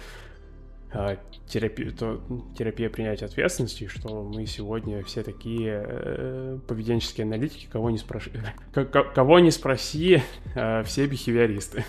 терапия, 1.47 1.91
то, 1.91 2.21
терапия 2.57 2.89
принятия 2.89 3.25
ответственности, 3.25 3.87
что 3.87 4.23
мы 4.23 4.45
сегодня 4.45 5.03
все 5.03 5.23
такие 5.23 5.83
э, 5.85 6.59
поведенческие 6.67 7.25
аналитики, 7.25 7.67
кого 7.71 7.89
не, 7.89 7.97
спрош... 7.97 8.29
кого 9.15 9.39
не 9.39 9.51
спроси, 9.51 10.21
э, 10.55 10.83
все 10.83 11.07
бихевиористы. 11.07 11.83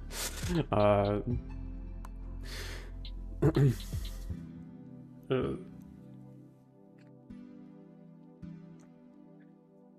а... 0.70 1.22
Э, 5.28 5.56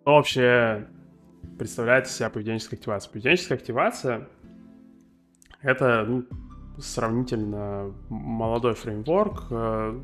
что 0.03 0.15
вообще 0.15 0.87
представляет 1.57 2.07
из 2.07 2.15
себя 2.15 2.29
поведенческая 2.29 2.77
активация? 2.77 3.11
Поведенческая 3.11 3.57
активация— 3.57 4.27
это 5.61 6.05
ну, 6.07 6.25
сравнительно 6.81 7.93
молодой 8.09 8.73
фреймворк, 8.73 9.47
э, 9.49 9.99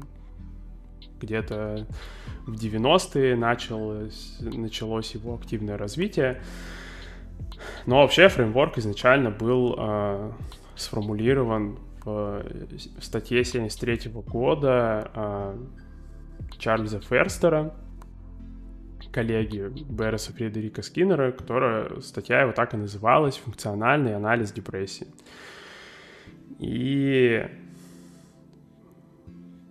где-то 1.19 1.87
в 2.45 2.53
90-е 2.53 3.35
началось, 3.35 4.37
началось 4.39 5.13
его 5.13 5.35
активное 5.35 5.77
развитие. 5.77 6.41
Но 7.85 8.01
вообще 8.01 8.29
фреймворк 8.29 8.77
изначально 8.77 9.31
был 9.31 9.75
э, 9.77 10.31
сформулирован 10.75 11.79
в, 12.03 12.43
в 12.99 13.03
статье 13.03 13.43
73 13.43 14.11
года 14.11 15.11
э, 15.13 15.57
Чарльза 16.57 16.99
Ферстера, 16.99 17.73
коллеги 19.11 19.71
Берреса 19.89 20.31
Фредерика 20.33 20.81
Скиннера, 20.81 21.31
которая 21.31 22.01
статья 22.01 22.41
его 22.41 22.51
так 22.51 22.73
и 22.73 22.77
называлась 22.77 23.37
«Функциональный 23.37 24.15
анализ 24.15 24.51
депрессии». 24.51 25.07
И 26.59 27.47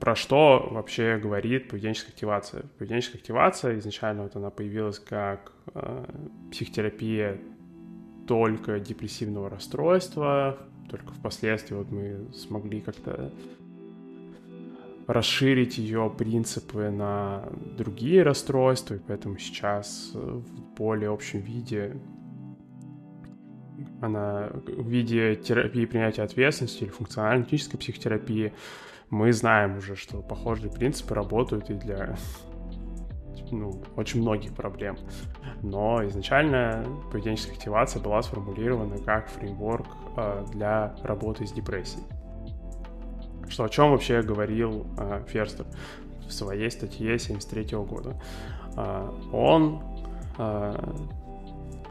про 0.01 0.15
что 0.15 0.69
вообще 0.71 1.19
говорит 1.19 1.69
поведенческая 1.69 2.13
активация? 2.13 2.63
Поведенческая 2.79 3.21
активация 3.21 3.79
изначально 3.79 4.23
вот 4.25 4.37
она 4.37 4.51
появилась 4.51 4.99
как 4.99 5.53
э, 5.75 6.05
психотерапия 6.51 7.41
только 8.27 8.81
депрессивного 8.81 9.51
расстройства 9.51 10.59
только 10.89 11.13
впоследствии 11.13 11.75
вот 11.75 11.91
мы 11.91 12.27
смогли 12.33 12.81
как-то 12.81 13.33
расширить 15.07 15.79
ее 15.79 16.13
принципы 16.17 16.91
на 16.91 17.49
другие 17.77 18.23
расстройства, 18.23 18.95
и 18.95 18.99
поэтому 18.99 19.39
сейчас 19.39 20.11
в 20.15 20.75
более 20.77 21.11
общем 21.11 21.41
виде 21.41 21.97
она 24.01 24.51
в 24.53 24.89
виде 24.89 25.35
терапии 25.35 25.85
принятия 25.85 26.23
ответственности 26.23 26.85
или 26.85 26.91
функционально-аналитической 26.91 27.79
психотерапии, 27.79 28.53
мы 29.11 29.33
знаем 29.33 29.79
уже, 29.79 29.97
что 29.97 30.23
похожие 30.23 30.71
принципы 30.71 31.15
работают 31.15 31.71
и 31.71 31.75
для 31.75 32.17
ну, 33.51 33.83
очень 33.97 34.23
многих 34.23 34.55
проблем. 34.55 34.97
Но 35.63 36.05
изначально 36.07 36.85
поведенческая 37.13 37.55
активация 37.55 38.03
была 38.03 38.23
сформулирована 38.23 38.99
как 38.99 39.29
фреймворк 39.29 39.87
э, 40.17 40.45
для 40.53 40.97
работы 41.03 41.47
с 41.47 41.53
депрессией. 41.53 42.05
Что 43.49 43.65
о 43.65 43.69
чем 43.69 43.93
вообще 43.93 44.23
говорил 44.23 44.87
э, 44.99 45.23
Ферстер 45.29 45.67
в 46.27 46.33
своей 46.33 46.71
статье 46.71 47.19
73 47.19 47.77
года. 47.79 48.21
Э, 48.77 49.09
он 49.33 49.83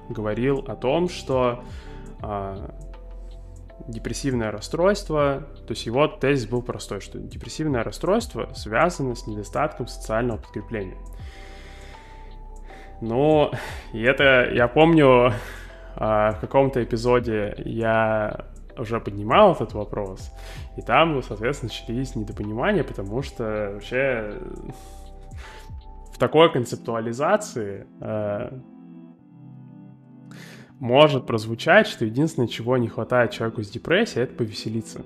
говорил 0.09 0.59
о 0.67 0.75
том, 0.75 1.09
что 1.09 1.63
э, 2.21 2.69
депрессивное 3.88 4.51
расстройство, 4.51 5.47
то 5.67 5.71
есть 5.71 5.85
его 5.85 6.07
тезис 6.07 6.47
был 6.47 6.62
простой, 6.62 7.01
что 7.01 7.19
депрессивное 7.19 7.83
расстройство 7.83 8.50
связано 8.53 9.15
с 9.15 9.27
недостатком 9.27 9.88
социального 9.88 10.38
подкрепления. 10.38 10.97
Ну, 13.01 13.51
и 13.93 14.01
это, 14.01 14.50
я 14.51 14.67
помню, 14.67 15.33
а, 15.95 16.31
в 16.31 16.39
каком-то 16.39 16.83
эпизоде 16.83 17.53
я 17.65 18.45
уже 18.77 19.00
поднимал 19.00 19.53
этот 19.53 19.74
вопрос, 19.74 20.31
и 20.77 20.81
там, 20.81 21.21
соответственно, 21.21 21.71
начались 21.71 22.15
недопонимания, 22.15 22.83
потому 22.83 23.21
что 23.21 23.71
вообще 23.74 24.38
в 26.13 26.17
такой 26.17 26.51
концептуализации 26.51 27.88
э, 28.01 28.59
может 30.79 31.25
прозвучать, 31.25 31.88
что 31.88 32.05
единственное, 32.05 32.48
чего 32.48 32.77
не 32.77 32.88
хватает 32.88 33.32
человеку 33.32 33.63
с 33.63 33.70
депрессией, 33.70 34.24
это 34.24 34.36
повеселиться. 34.36 35.01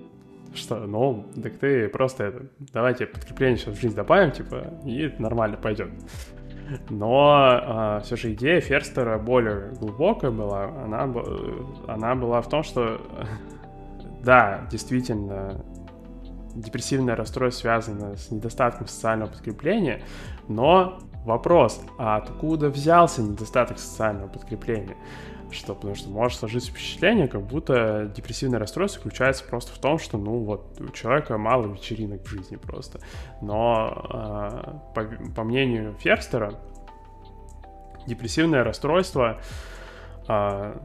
Что, 0.54 0.78
ну, 0.80 1.28
так 1.42 1.58
ты 1.58 1.88
просто 1.90 2.24
это, 2.24 2.46
давайте 2.74 3.06
подкрепление 3.06 3.58
сейчас 3.58 3.78
в 3.78 3.82
жизнь 3.82 3.96
добавим, 3.96 4.32
типа, 4.32 4.74
и 4.84 5.14
нормально 5.20 5.58
пойдет. 5.58 5.90
Но 6.90 8.00
э, 8.00 8.02
все 8.04 8.16
же 8.16 8.34
идея 8.34 8.60
Ферстера 8.60 9.18
более 9.18 9.74
глубокая 9.80 10.32
была. 10.32 10.66
Она, 10.66 11.12
она 11.88 12.16
была 12.16 12.42
в 12.42 12.50
том, 12.50 12.64
что 12.64 13.00
да, 14.24 14.68
действительно, 14.72 15.64
депрессивное 16.56 17.16
расстройство 17.16 17.62
связано 17.62 18.18
с 18.18 18.32
недостатком 18.32 18.88
социального 18.88 19.30
подкрепления, 19.30 20.02
но 20.48 21.00
вопрос, 21.26 21.82
а 21.98 22.18
откуда 22.18 22.70
взялся 22.70 23.22
недостаток 23.22 23.80
социального 23.80 24.28
подкрепления? 24.28 24.96
Что, 25.52 25.74
потому 25.74 25.96
что 25.96 26.10
может 26.10 26.40
сложиться 26.40 26.72
впечатление, 26.72 27.28
как 27.28 27.42
будто 27.42 28.12
депрессивное 28.16 28.60
расстройство 28.60 29.02
заключается 29.02 29.44
просто 29.44 29.74
в 29.74 29.80
том, 29.80 29.98
что, 29.98 30.18
ну, 30.18 30.44
вот, 30.44 30.80
у 30.80 30.90
человека 30.90 31.38
мало 31.38 31.68
вечеринок 31.68 32.24
в 32.24 32.30
жизни 32.30 32.56
просто. 32.56 33.00
Но, 33.42 34.06
э, 34.14 34.94
по, 34.94 35.34
по 35.36 35.44
мнению 35.44 35.96
Ферстера, 36.00 36.54
депрессивное 38.06 38.64
расстройство 38.64 39.42
э, 40.28 40.78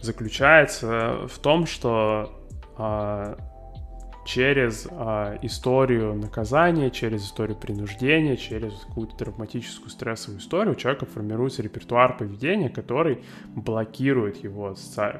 заключается 0.00 1.26
в 1.26 1.38
том, 1.38 1.66
что 1.66 2.30
э, 2.78 3.36
через 4.24 4.88
э, 4.90 5.38
историю 5.42 6.14
наказания, 6.14 6.90
через 6.90 7.24
историю 7.24 7.56
принуждения, 7.56 8.36
через 8.36 8.72
какую-то 8.86 9.16
травматическую 9.16 9.90
стрессовую 9.90 10.40
историю 10.40 10.72
у 10.72 10.76
человека 10.76 11.06
формируется 11.06 11.62
репертуар 11.62 12.16
поведения, 12.16 12.70
который 12.70 13.22
блокирует 13.54 14.42
его, 14.42 14.74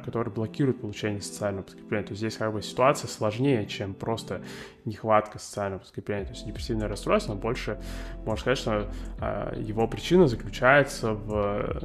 который 0.04 0.32
блокирует 0.32 0.80
получение 0.80 1.20
социального 1.20 1.64
подкрепления. 1.64 2.06
То 2.06 2.12
есть 2.12 2.20
здесь 2.20 2.36
как 2.36 2.52
бы 2.52 2.62
ситуация 2.62 3.08
сложнее, 3.08 3.66
чем 3.66 3.94
просто 3.94 4.42
нехватка 4.84 5.38
социального 5.38 5.80
подкрепления. 5.80 6.24
То 6.24 6.32
есть 6.32 6.46
депрессивное 6.46 6.88
расстройство, 6.88 7.34
но 7.34 7.40
больше, 7.40 7.78
можно 8.24 8.40
сказать, 8.40 8.58
что 8.58 8.90
э, 9.20 9.60
его 9.60 9.86
причина 9.86 10.26
заключается 10.28 11.12
в 11.12 11.82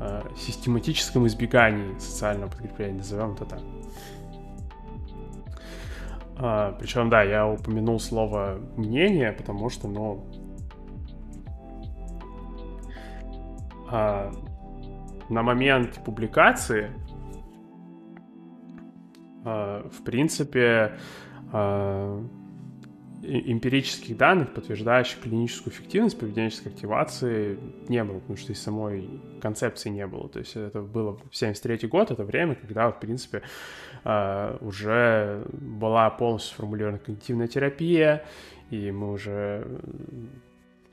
э, 0.00 0.22
систематическом 0.38 1.26
избегании 1.26 1.98
социального 1.98 2.50
подкрепления, 2.50 2.98
назовем 2.98 3.32
это 3.34 3.44
так. 3.44 3.60
А, 6.36 6.72
причем, 6.72 7.10
да, 7.10 7.22
я 7.22 7.46
упомянул 7.46 8.00
слово 8.00 8.58
мнение, 8.76 9.32
потому 9.32 9.68
что, 9.68 9.88
ну, 9.88 10.26
а, 13.90 14.32
на 15.28 15.42
момент 15.42 16.02
публикации, 16.04 16.90
а, 19.44 19.88
в 19.88 20.02
принципе, 20.04 20.98
а, 21.52 22.24
эмпирических 23.22 24.16
данных, 24.16 24.52
подтверждающих 24.52 25.20
клиническую 25.20 25.72
эффективность 25.72 26.18
поведенческой 26.18 26.72
активации, 26.72 27.58
не 27.88 28.02
было, 28.02 28.18
потому 28.18 28.36
что 28.36 28.52
и 28.52 28.54
самой 28.54 29.08
концепции 29.40 29.90
не 29.90 30.06
было. 30.06 30.28
То 30.28 30.40
есть 30.40 30.56
это 30.56 30.82
было 30.82 31.18
73 31.30 31.88
год, 31.88 32.10
это 32.10 32.24
время, 32.24 32.56
когда, 32.56 32.90
в 32.90 32.98
принципе, 32.98 33.42
а, 34.04 34.58
уже 34.60 35.44
была 35.52 36.10
полностью 36.10 36.54
сформулирована 36.54 36.98
когнитивная 36.98 37.46
терапия, 37.46 38.24
и 38.70 38.90
мы 38.90 39.12
уже 39.12 39.66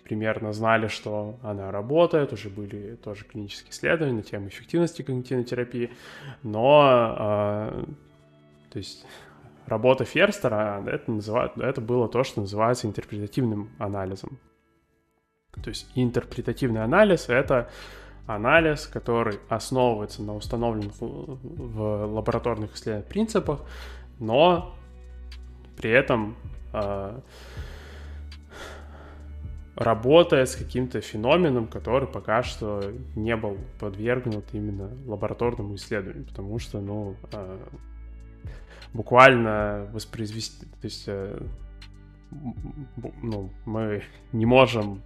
примерно 0.03 0.53
знали, 0.53 0.87
что 0.87 1.39
она 1.41 1.71
работает, 1.71 2.33
уже 2.33 2.49
были 2.49 2.95
тоже 2.95 3.25
клинические 3.25 3.71
исследования 3.71 4.15
на 4.15 4.23
тему 4.23 4.49
эффективности 4.49 5.01
когнитивной 5.01 5.45
терапии, 5.45 5.91
но, 6.43 6.79
а, 7.17 7.85
то 8.71 8.77
есть 8.77 9.05
работа 9.69 10.03
Ферстера, 10.03 10.83
это, 10.85 11.11
называют, 11.11 11.57
это 11.57 11.79
было 11.79 12.09
то, 12.09 12.23
что 12.23 12.41
называется 12.41 12.87
интерпретативным 12.87 13.69
анализом. 13.77 14.39
То 15.63 15.69
есть 15.69 15.89
интерпретативный 15.95 16.83
анализ— 16.83 17.25
это 17.29 17.69
анализ, 18.27 18.87
который 18.87 19.39
основывается 19.49 20.21
на 20.23 20.35
установленных 20.35 20.93
в 20.99 22.05
лабораторных 22.05 22.75
исследованиях 22.75 23.09
принципах, 23.09 23.61
но 24.19 24.75
при 25.77 25.89
этом 25.91 26.35
э, 26.73 27.19
работает 29.75 30.49
с 30.49 30.55
каким-то 30.55 31.01
феноменом, 31.01 31.67
который 31.67 32.07
пока 32.07 32.43
что 32.43 32.93
не 33.15 33.35
был 33.35 33.57
подвергнут 33.79 34.45
именно 34.53 34.91
лабораторному 35.07 35.75
исследованию, 35.75 36.25
потому 36.25 36.59
что, 36.59 36.81
ну, 36.81 37.15
э, 37.31 37.57
буквально 38.93 39.87
воспроизвести, 39.93 40.65
то 40.65 40.85
есть 40.85 41.03
э, 41.07 41.41
ну, 43.21 43.49
мы 43.65 44.03
не 44.31 44.45
можем 44.45 45.01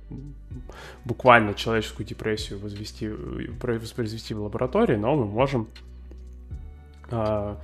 буквально 1.06 1.54
человеческую 1.54 2.06
депрессию 2.06 2.60
возвести, 2.60 3.10
воспроизвести 3.10 4.34
в 4.34 4.42
лаборатории, 4.44 4.96
но 4.96 5.16
мы 5.16 5.26
можем 5.26 5.68
э, 7.10 7.56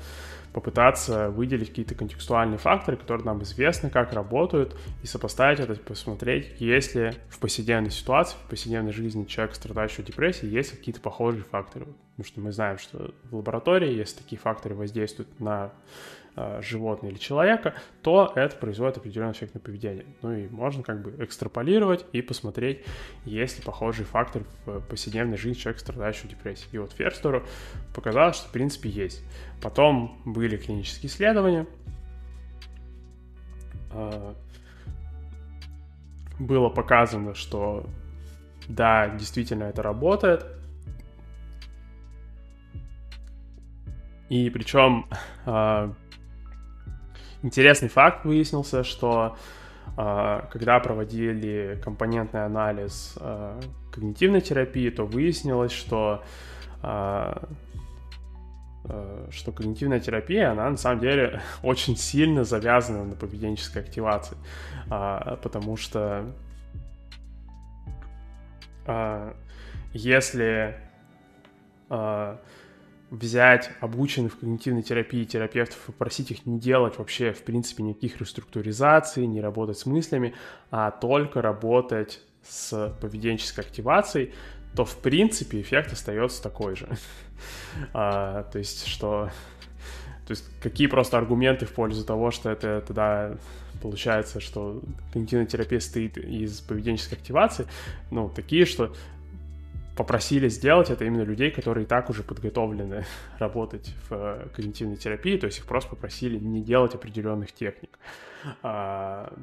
попытаться 0.53 1.29
выделить 1.29 1.69
какие-то 1.69 1.95
контекстуальные 1.95 2.57
факторы, 2.57 2.97
которые 2.97 3.25
нам 3.25 3.43
известны, 3.43 3.89
как 3.89 4.13
работают, 4.13 4.75
и 5.03 5.07
сопоставить 5.07 5.59
это, 5.59 5.75
посмотреть, 5.75 6.59
есть 6.59 6.95
ли 6.95 7.13
в 7.29 7.39
повседневной 7.39 7.91
ситуации, 7.91 8.35
в 8.45 8.49
повседневной 8.49 8.91
жизни 8.91 9.25
человека, 9.25 9.55
страдающего 9.55 10.03
депрессией, 10.03 10.51
есть 10.51 10.71
какие-то 10.71 11.01
похожие 11.01 11.43
факторы. 11.43 11.85
Потому 11.85 12.25
что 12.25 12.41
мы 12.41 12.51
знаем, 12.51 12.77
что 12.77 13.13
в 13.29 13.35
лаборатории, 13.35 13.93
если 13.93 14.17
такие 14.17 14.39
факторы 14.39 14.75
воздействуют 14.75 15.39
на 15.39 15.71
животное 16.61 17.11
или 17.11 17.17
человека, 17.17 17.73
то 18.01 18.31
это 18.35 18.55
производит 18.55 18.97
определенный 18.97 19.33
эффект 19.33 19.53
на 19.53 19.59
поведение. 19.59 20.05
Ну 20.21 20.31
и 20.33 20.47
можно 20.47 20.83
как 20.83 21.01
бы 21.01 21.23
экстраполировать 21.23 22.05
и 22.13 22.21
посмотреть, 22.21 22.85
есть 23.25 23.59
ли 23.59 23.65
похожий 23.65 24.05
фактор 24.05 24.43
в 24.65 24.79
повседневной 24.81 25.37
жизни 25.37 25.59
человека, 25.59 25.81
страдающего 25.81 26.29
депрессией. 26.29 26.69
И 26.73 26.77
вот 26.77 26.93
Ферстеру 26.93 27.43
показалось, 27.93 28.37
что 28.37 28.47
в 28.47 28.51
принципе 28.51 28.89
есть. 28.89 29.23
Потом 29.61 30.21
были 30.25 30.57
клинические 30.57 31.09
исследования, 31.09 31.67
э, 33.91 34.33
было 36.39 36.69
показано, 36.69 37.35
что 37.35 37.85
да, 38.67 39.09
действительно 39.09 39.65
это 39.65 39.83
работает. 39.83 40.45
И 44.29 44.49
причем 44.51 45.07
э, 45.45 45.91
Интересный 47.41 47.89
факт 47.89 48.25
выяснился, 48.25 48.83
что 48.83 49.37
э, 49.97 50.41
когда 50.51 50.79
проводили 50.79 51.79
компонентный 51.83 52.45
анализ 52.45 53.17
э, 53.19 53.61
когнитивной 53.91 54.41
терапии, 54.41 54.89
то 54.89 55.05
выяснилось, 55.05 55.71
что 55.71 56.23
э, 56.83 57.33
что 59.29 59.51
когнитивная 59.51 59.99
терапия, 59.99 60.51
она 60.51 60.69
на 60.69 60.77
самом 60.77 60.99
деле 60.99 61.41
очень 61.63 61.95
сильно 61.95 62.43
завязана 62.43 63.03
на 63.03 63.15
поведенческой 63.15 63.83
активации, 63.83 64.37
а, 64.89 65.35
потому 65.43 65.77
что 65.77 66.25
а, 68.85 69.35
если 69.93 70.75
а, 71.89 72.39
взять 73.11 73.71
обученных 73.79 74.33
в 74.33 74.39
когнитивной 74.39 74.83
терапии 74.83 75.23
терапевтов 75.23 75.77
и 75.83 75.91
попросить 75.91 76.31
их 76.31 76.45
не 76.45 76.59
делать 76.59 76.97
вообще, 76.97 77.33
в 77.33 77.43
принципе, 77.43 77.83
никаких 77.83 78.19
реструктуризаций, 78.19 79.25
не 79.25 79.41
работать 79.41 79.77
с 79.77 79.85
мыслями, 79.85 80.33
а 80.71 80.91
только 80.91 81.41
работать 81.41 82.21
с 82.43 82.95
поведенческой 83.01 83.65
активацией, 83.65 84.33
то, 84.75 84.85
в 84.85 84.97
принципе, 84.97 85.61
эффект 85.61 85.93
остается 85.93 86.41
такой 86.41 86.75
же. 86.75 86.87
а, 87.93 88.43
то 88.43 88.59
есть, 88.59 88.87
что... 88.87 89.29
То 90.27 90.31
есть, 90.31 90.45
какие 90.61 90.85
просто 90.85 91.17
аргументы 91.17 91.65
в 91.65 91.71
пользу 91.71 92.05
того, 92.05 92.29
что 92.29 92.51
это 92.51 92.83
тогда 92.85 93.35
получается, 93.81 94.39
что 94.39 94.81
когнитивная 95.11 95.47
терапия 95.47 95.79
стоит 95.79 96.17
из 96.17 96.59
поведенческой 96.59 97.17
активации, 97.17 97.65
ну, 98.11 98.29
такие, 98.29 98.65
что 98.65 98.93
попросили 99.99 100.47
сделать 100.47 100.89
это 100.89 101.03
именно 101.03 101.23
людей, 101.23 101.51
которые 101.51 101.83
и 101.83 101.85
так 101.85 102.09
уже 102.09 102.23
подготовлены 102.23 103.03
работать 103.37 103.93
в 104.07 104.13
э, 104.13 104.47
когнитивной 104.55 104.95
терапии, 104.95 105.37
то 105.37 105.45
есть 105.45 105.59
их 105.59 105.65
просто 105.65 105.89
попросили 105.89 106.39
не 106.39 106.63
делать 106.63 106.95
определенных 106.95 107.51
техник. 107.51 107.99
А, 108.63 109.33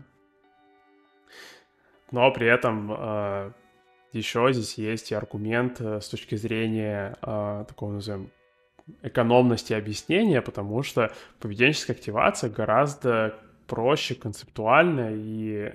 но 2.10 2.30
при 2.32 2.46
этом 2.46 2.90
а, 2.90 3.52
еще 4.12 4.50
здесь 4.54 4.78
есть 4.78 5.12
и 5.12 5.14
аргумент 5.14 5.78
э, 5.82 6.00
с 6.00 6.08
точки 6.08 6.36
зрения 6.36 7.18
такого, 7.20 7.92
назовем, 7.92 8.30
экономности 9.02 9.74
объяснения, 9.74 10.40
потому 10.40 10.82
что 10.82 11.12
поведенческая 11.38 11.96
активация 11.96 12.48
гораздо 12.48 13.38
проще 13.66 14.14
концептуально 14.14 15.10
и 15.12 15.70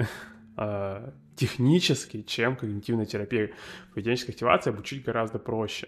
технически, 1.42 2.22
чем 2.22 2.56
когнитивная 2.56 3.08
терапия. 3.08 3.50
Поведенческая 3.96 4.34
активация 4.34 4.72
обучить 4.74 5.04
гораздо 5.04 5.40
проще. 5.40 5.88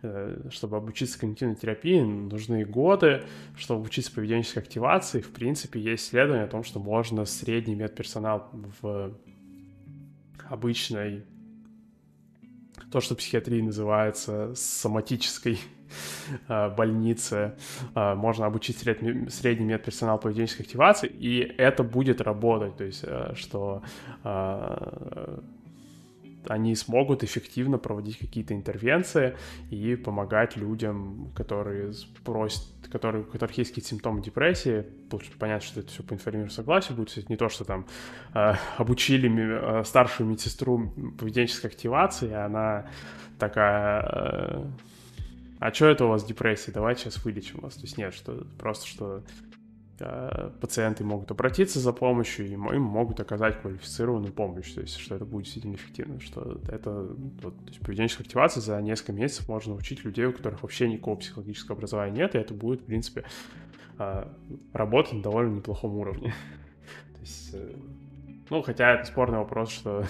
Э, 0.00 0.48
чтобы 0.50 0.78
обучиться 0.78 1.18
когнитивной 1.20 1.54
терапии, 1.54 2.00
нужны 2.00 2.64
годы. 2.64 3.24
Чтобы 3.58 3.80
обучиться 3.80 4.10
поведенческой 4.10 4.62
активации, 4.62 5.20
в 5.20 5.32
принципе, 5.32 5.80
есть 5.80 6.08
исследование 6.08 6.46
о 6.46 6.48
том, 6.48 6.64
что 6.64 6.78
можно 6.80 7.26
средний 7.26 7.74
медперсонал 7.74 8.50
в 8.80 9.14
обычной 10.48 11.24
то, 12.90 13.00
что 13.00 13.14
психиатрии 13.14 13.60
называется 13.60 14.54
соматической 14.54 15.58
Э, 16.48 16.68
больнице, 16.76 17.54
э, 17.94 18.14
можно 18.14 18.46
обучить 18.46 18.78
средний, 18.78 19.64
медперсонал 19.64 20.18
поведенческой 20.18 20.66
активации, 20.66 21.08
и 21.08 21.40
это 21.58 21.82
будет 21.82 22.20
работать, 22.20 22.76
то 22.76 22.84
есть 22.84 23.04
э, 23.04 23.32
что 23.34 23.82
они 26.50 26.74
смогут 26.74 27.24
эффективно 27.24 27.78
проводить 27.78 28.18
какие-то 28.18 28.54
интервенции 28.54 29.36
и 29.70 29.96
помогать 29.96 30.56
людям, 30.56 31.32
которые 31.34 31.92
просят, 32.24 32.62
которые, 32.90 33.24
у 33.24 33.26
которых 33.26 33.56
есть 33.58 33.70
какие-то 33.70 33.90
симптомы 33.90 34.22
депрессии. 34.22 34.84
Понятно, 35.38 35.66
что 35.66 35.80
это 35.80 35.88
все 35.90 36.02
по 36.02 36.14
информированному 36.14 36.50
согласию 36.50 36.96
будет. 36.96 37.16
Это 37.16 37.26
не 37.28 37.36
то, 37.36 37.48
что 37.48 37.64
там 37.64 37.86
э, 38.34 38.54
обучили 38.76 39.30
э, 39.30 39.84
старшую 39.84 40.28
медсестру 40.28 40.92
поведенческой 41.18 41.70
активации, 41.70 42.32
а 42.32 42.46
она 42.46 42.86
такая... 43.38 44.02
Э, 44.02 44.64
а 45.58 45.72
что 45.72 45.86
это 45.86 46.04
у 46.04 46.08
вас 46.08 46.24
депрессия, 46.24 46.70
давайте 46.70 47.02
сейчас 47.02 47.24
вылечим 47.24 47.60
вас. 47.60 47.74
То 47.74 47.82
есть 47.82 47.96
нет, 47.96 48.12
что 48.14 48.46
просто 48.58 48.86
что 48.86 49.22
пациенты 50.60 51.04
могут 51.04 51.30
обратиться 51.30 51.80
за 51.80 51.92
помощью, 51.92 52.46
и 52.46 52.52
им 52.52 52.82
могут 52.82 53.20
оказать 53.20 53.60
квалифицированную 53.60 54.32
помощь, 54.32 54.72
то 54.72 54.80
есть 54.80 54.98
что 54.98 55.14
это 55.14 55.24
будет 55.24 55.44
действительно 55.44 55.74
эффективно, 55.74 56.20
что 56.20 56.60
это 56.68 57.08
вот, 57.42 57.56
то 57.56 57.68
есть 57.68 57.80
поведенческая 57.80 58.26
активация 58.26 58.60
за 58.60 58.80
несколько 58.82 59.12
месяцев 59.12 59.48
можно 59.48 59.74
учить 59.74 60.04
людей, 60.04 60.26
у 60.26 60.32
которых 60.32 60.62
вообще 60.62 60.88
никакого 60.88 61.16
психологического 61.16 61.76
образования 61.76 62.16
нет, 62.16 62.34
и 62.34 62.38
это 62.38 62.52
будет, 62.52 62.82
в 62.82 62.84
принципе, 62.84 63.24
э, 63.98 64.28
работать 64.72 65.14
на 65.14 65.22
довольно 65.22 65.56
неплохом 65.56 65.96
уровне. 65.96 66.34
то 67.14 67.20
есть, 67.20 67.54
э, 67.54 67.74
ну, 68.50 68.62
хотя 68.62 68.94
это 68.94 69.04
спорный 69.06 69.38
вопрос, 69.38 69.70
что 69.70 70.04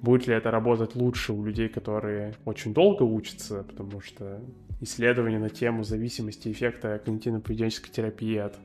будет 0.00 0.26
ли 0.26 0.34
это 0.34 0.50
работать 0.50 0.94
лучше 0.94 1.32
у 1.32 1.44
людей, 1.44 1.68
которые 1.68 2.34
очень 2.44 2.72
долго 2.72 3.02
учатся, 3.02 3.64
потому 3.64 4.00
что 4.00 4.40
исследования 4.80 5.38
на 5.38 5.50
тему 5.50 5.82
зависимости 5.82 6.50
эффекта 6.50 7.00
когнитивно-поведенческой 7.04 7.90
терапии 7.90 8.36
от 8.36 8.56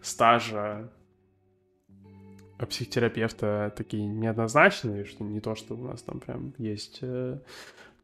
стажа 0.00 0.90
психотерапевта 2.66 3.72
такие 3.76 4.06
неоднозначные, 4.06 5.04
что 5.04 5.24
не 5.24 5.40
то, 5.40 5.54
что 5.54 5.74
у 5.74 5.84
нас 5.84 6.02
там 6.02 6.20
прям 6.20 6.54
есть 6.58 6.98
э, 7.02 7.38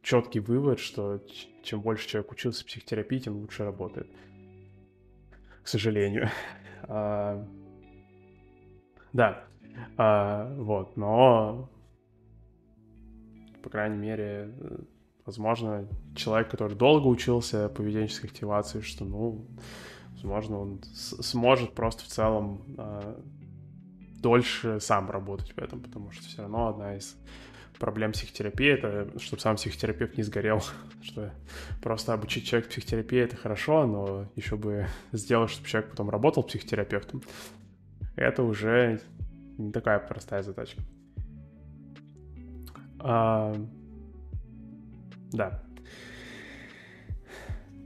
четкий 0.01 0.39
вывод, 0.39 0.79
что 0.79 1.21
чем 1.63 1.81
больше 1.81 2.07
человек 2.07 2.31
учился 2.31 2.65
психотерапии, 2.65 3.19
тем 3.19 3.37
лучше 3.37 3.63
работает. 3.63 4.07
К 5.63 5.67
сожалению. 5.67 6.29
А, 6.89 7.43
да. 9.13 9.43
А, 9.97 10.53
вот, 10.57 10.95
но 10.95 11.67
по 13.67 13.71
крайней 13.71 13.97
мере, 13.97 14.49
возможно, 15.25 15.89
человек, 16.15 16.49
который 16.49 16.77
долго 16.77 17.07
учился 17.07 17.67
поведенческой 17.67 18.29
активации, 18.29 18.79
что, 18.79 19.03
ну, 19.03 19.45
возможно, 20.13 20.61
он 20.61 20.81
сможет 20.93 21.73
просто 21.73 22.05
в 22.05 22.07
целом 22.07 22.61
э, 22.77 23.15
дольше 24.21 24.79
сам 24.79 25.11
работать 25.11 25.51
в 25.51 25.57
этом, 25.57 25.81
потому 25.81 26.11
что 26.11 26.23
все 26.23 26.43
равно 26.43 26.69
одна 26.69 26.95
из 26.95 27.17
проблем 27.77 28.13
психотерапии 28.13 28.69
это, 28.69 29.19
чтобы 29.19 29.41
сам 29.41 29.57
психотерапевт 29.57 30.15
не 30.15 30.23
сгорел, 30.23 30.61
что 31.01 31.33
просто 31.81 32.13
обучить 32.13 32.45
человека 32.45 32.69
психотерапии 32.69 33.19
это 33.19 33.35
хорошо, 33.35 33.85
но 33.85 34.31
еще 34.37 34.55
бы 34.55 34.87
сделать, 35.11 35.51
чтобы 35.51 35.67
человек 35.67 35.89
потом 35.89 36.09
работал 36.09 36.41
психотерапевтом, 36.41 37.21
это 38.15 38.43
уже 38.43 39.01
не 39.57 39.73
такая 39.73 39.99
простая 39.99 40.41
задачка. 40.41 40.83
А, 42.99 43.55
да. 45.31 45.63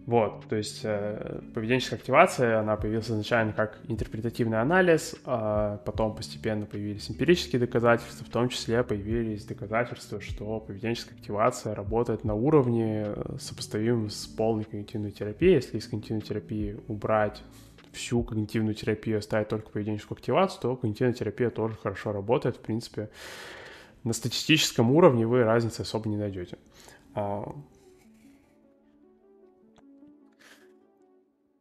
Вот, 0.08 0.46
то 0.50 0.56
есть 0.56 0.82
э, 0.84 1.42
поведенческая 1.54 2.00
активация, 2.00 2.60
она 2.60 2.76
появилась 2.76 3.10
изначально 3.10 3.54
как 3.54 3.80
интерпретативный 3.88 4.60
анализ, 4.60 5.16
а 5.26 5.78
потом 5.86 6.16
постепенно 6.16 6.66
появились 6.66 7.10
эмпирические 7.10 7.60
доказательства, 7.60 8.26
в 8.26 8.30
том 8.30 8.50
числе 8.50 8.84
появились 8.84 9.46
доказательства, 9.46 10.20
что 10.20 10.60
поведенческая 10.60 11.16
активация 11.18 11.76
работает 11.76 12.24
на 12.24 12.34
уровне, 12.34 13.06
э, 13.08 13.38
сопоставимом 13.40 14.10
с 14.10 14.26
полной 14.26 14.64
когнитивной 14.64 15.12
терапией. 15.12 15.54
Если 15.54 15.78
из 15.78 15.88
когнитивной 15.88 16.24
терапии 16.24 16.78
убрать 16.88 17.44
всю 17.94 18.24
когнитивную 18.24 18.74
терапию, 18.74 19.20
оставить 19.20 19.50
только 19.50 19.70
поведенческую 19.70 20.18
активацию, 20.18 20.62
то 20.62 20.76
когнитивная 20.76 21.14
терапия 21.14 21.52
тоже 21.52 21.76
хорошо 21.76 22.12
работает, 22.12 22.58
в 22.58 22.60
принципе, 22.62 23.10
на 24.04 24.14
статистическом 24.14 24.92
уровне 24.92 25.26
вы 25.28 25.44
разницы 25.44 25.82
особо 25.82 26.10
не 26.10 26.18
найдете. 26.18 26.58
А, 27.14 27.44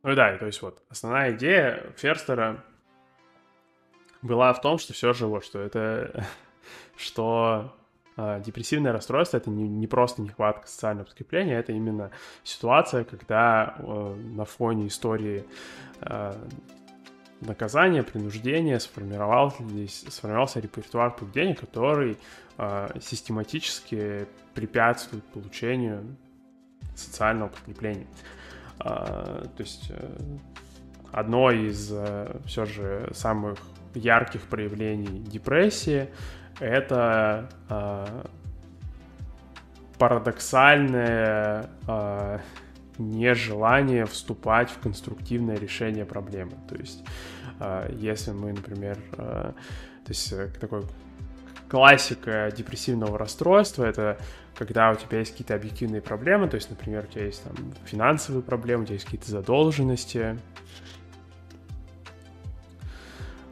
ну 0.03 0.15
да, 0.15 0.37
то 0.39 0.47
есть 0.47 0.63
вот 0.63 0.83
основная 0.89 1.33
идея 1.33 1.93
Ферстера 1.97 2.65
была 4.23 4.53
в 4.53 4.61
том, 4.61 4.79
что 4.79 4.93
все 4.93 5.13
же 5.13 5.27
вот, 5.27 5.45
что 5.45 5.61
это, 5.61 6.27
что 6.97 7.75
э, 8.17 8.41
депрессивное 8.45 8.93
расстройство 8.93 9.37
это 9.37 9.51
не, 9.51 9.69
не 9.69 9.87
просто 9.87 10.23
нехватка 10.23 10.67
социального 10.67 11.05
подкрепления, 11.05 11.59
это 11.59 11.73
именно 11.73 12.11
ситуация, 12.45 13.05
когда 13.05 13.75
э, 13.79 14.15
на 14.15 14.45
фоне 14.47 14.87
истории 14.87 15.45
э, 16.01 16.35
наказания, 17.41 18.03
принуждения 18.03 18.79
сформировался, 18.79 19.63
сформировался 20.09 20.61
репертуар 20.61 21.11
поведения, 21.11 21.55
который 21.55 22.19
э, 22.59 22.89
систематически 23.01 24.27
препятствует 24.55 25.25
получению 25.25 26.17
социального 26.95 27.49
подкрепления. 27.49 28.07
Э, 28.81 29.45
то 29.57 29.63
есть 29.63 29.91
э, 29.91 30.17
одно 31.13 31.51
из 31.51 31.91
э, 31.93 32.37
все 32.47 32.67
же 32.67 33.11
самых 33.13 33.59
ярких 33.95 34.43
проявлений 34.43 35.21
депрессии 35.21 36.09
это 36.61 37.49
э, 37.69 38.23
парадоксальное 39.99 41.71
э, 41.87 42.39
нежелание 43.01 44.07
вступать 44.07 44.71
в 44.71 44.79
конструктивное 44.79 45.57
решение 45.57 46.05
проблемы. 46.05 46.53
То 46.69 46.77
есть, 46.77 47.03
а, 47.59 47.91
если 47.93 48.33
мы, 48.33 48.53
например, 48.53 48.99
а, 49.17 49.55
то 50.05 50.11
есть 50.11 50.33
э, 50.33 50.49
такой 50.61 50.83
классика 51.69 52.53
депрессивного 52.57 53.17
расстройства— 53.19 53.85
это 53.87 54.19
когда 54.57 54.91
у 54.91 54.95
тебя 54.95 55.21
есть 55.21 55.31
какие-то 55.33 55.55
объективные 55.55 56.03
проблемы, 56.03 56.49
то 56.49 56.57
есть, 56.57 56.69
например, 56.69 57.05
у 57.05 57.07
тебя 57.07 57.25
есть 57.25 57.43
там 57.43 57.55
финансовые 57.85 58.43
проблемы, 58.43 58.83
у 58.83 58.87
тебя 58.87 58.95
есть 58.95 59.07
какие-то 59.07 59.31
задолженности, 59.31 60.39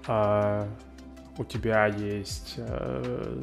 а, 0.06 0.68
у 1.38 1.44
тебя 1.44 1.86
есть 1.86 2.54
э, 2.56 3.40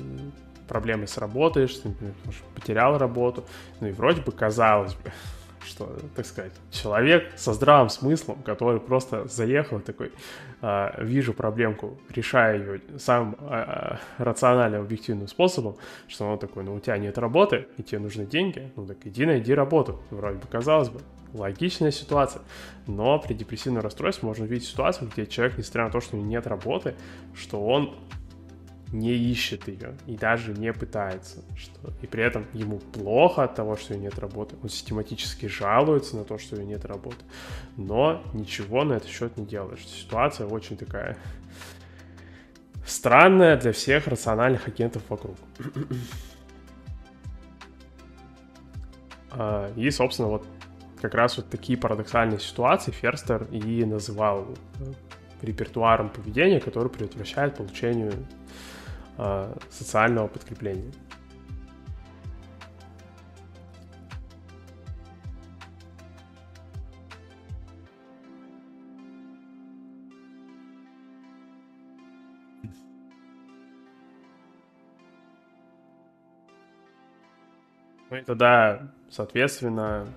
проблемы 0.68 1.08
с 1.08 1.18
работой, 1.18 1.68
что, 1.68 1.88
например, 1.88 2.14
потерял 2.54 2.98
работу, 2.98 3.46
ну 3.80 3.88
и 3.88 3.92
вроде 3.92 4.22
бы 4.22 4.32
казалось 4.32 4.94
бы, 4.96 5.12
что, 5.66 5.98
так 6.16 6.26
сказать, 6.26 6.54
человек 6.72 7.32
со 7.36 7.54
здравым 7.54 7.90
смыслом, 7.90 8.42
который 8.44 8.80
просто 8.80 9.28
заехал 9.28 9.80
такой, 9.80 10.12
э, 10.62 11.04
вижу 11.04 11.34
проблемку, 11.34 11.98
решаю 12.10 12.74
ее 12.74 13.00
самым 13.00 13.36
э, 13.40 13.98
рациональным, 14.18 14.82
объективным 14.82 15.28
способом, 15.28 15.76
что 16.08 16.32
он 16.32 16.40
такой, 16.40 16.64
ну 16.64 16.76
у 16.76 16.80
тебя 16.80 16.98
нет 16.98 17.18
работы, 17.18 17.68
и 17.78 17.84
тебе 17.84 18.00
нужны 18.00 18.26
деньги, 18.26 18.72
ну 18.76 18.86
так 18.86 18.98
иди 19.06 19.26
найди 19.26 19.54
работу. 19.54 20.02
Вроде 20.12 20.38
бы 20.38 20.48
казалось 20.48 20.90
бы, 20.90 21.02
логичная 21.34 21.92
ситуация. 21.92 22.42
Но 22.88 23.20
при 23.20 23.34
депрессивном 23.34 23.84
расстройстве 23.84 24.28
можно 24.28 24.46
видеть 24.46 24.68
ситуацию, 24.68 25.10
где 25.12 25.26
человек, 25.26 25.58
несмотря 25.58 25.86
на 25.86 25.92
то, 25.92 26.02
что 26.02 26.16
у 26.16 26.20
него 26.20 26.30
нет 26.30 26.48
работы, 26.48 26.96
что 27.34 27.66
он 27.66 27.96
не 28.96 29.14
ищет 29.14 29.68
ее 29.68 29.96
и 30.08 30.16
даже 30.16 30.54
не 30.54 30.72
пытается. 30.74 31.44
Что... 31.56 31.94
И 32.02 32.08
при 32.08 32.24
этом 32.24 32.46
ему 32.54 32.80
плохо 32.80 33.44
от 33.44 33.56
того, 33.56 33.76
что 33.76 33.94
него 33.94 34.06
нет 34.06 34.20
работы. 34.20 34.56
Он 34.64 34.70
систематически 34.70 35.48
жалуется 35.48 36.16
на 36.16 36.24
то, 36.24 36.38
что 36.38 36.56
него 36.56 36.68
нет 36.68 36.86
работы. 36.86 37.24
Но 37.78 38.24
ничего 38.34 38.84
на 38.84 38.94
этот 38.94 39.10
счет 39.10 39.38
не 39.38 39.46
делает. 39.46 39.80
Ситуация 39.80 40.48
очень 40.48 40.78
такая 40.78 41.18
странная 42.86 43.58
для 43.58 43.72
всех 43.72 44.08
рациональных 44.08 44.68
агентов 44.68 45.04
вокруг. 45.10 45.36
А, 49.32 49.72
и, 49.76 49.90
собственно, 49.92 50.30
вот 50.30 50.46
как 51.02 51.14
раз 51.14 51.38
вот 51.38 51.50
такие 51.50 51.78
парадоксальные 51.78 52.40
ситуации 52.40 52.92
Ферстер 52.92 53.48
и 53.52 53.84
называл 53.84 54.48
э, 54.80 54.94
репертуаром 55.42 56.10
поведения, 56.10 56.60
который 56.60 56.90
предотвращает 56.90 57.56
получению 57.56 58.14
социального 59.70 60.28
подкрепления. 60.28 60.92
Ну 78.16 78.22
и 78.22 78.24
тогда, 78.24 78.88
соответственно, 79.10 80.08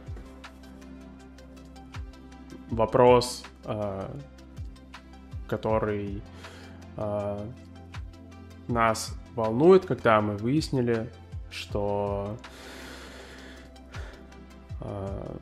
вопрос, 2.71 3.45
э, 3.65 4.09
который 5.49 6.23
э, 6.97 7.51
нас 8.68 9.14
волнует, 9.35 9.87
когда 9.87 10.20
мы 10.20 10.37
выяснили, 10.37 11.11
что 11.50 12.37
э, 14.81 15.37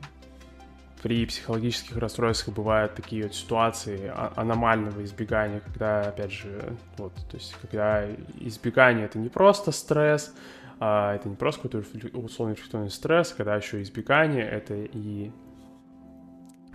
при 1.01 1.25
психологических 1.25 1.97
расстройствах 1.97 2.55
бывают 2.55 2.95
такие 2.95 3.23
вот 3.23 3.35
ситуации 3.35 4.11
а, 4.13 4.33
аномального 4.35 5.03
избегания, 5.03 5.59
когда, 5.59 6.01
опять 6.01 6.31
же, 6.31 6.75
вот, 6.97 7.13
то 7.13 7.37
есть, 7.37 7.55
когда 7.61 8.05
избегание 8.39 9.05
это 9.05 9.19
не 9.19 9.29
просто 9.29 9.71
стресс, 9.71 10.33
а 10.79 11.15
это 11.15 11.29
не 11.29 11.35
просто 11.35 11.61
какой-то 11.61 12.17
условный 12.17 12.55
рефлекторный 12.55 12.89
стресс, 12.89 13.33
когда 13.35 13.55
еще 13.55 13.81
избегание 13.81 14.45
это 14.45 14.73
и 14.75 15.31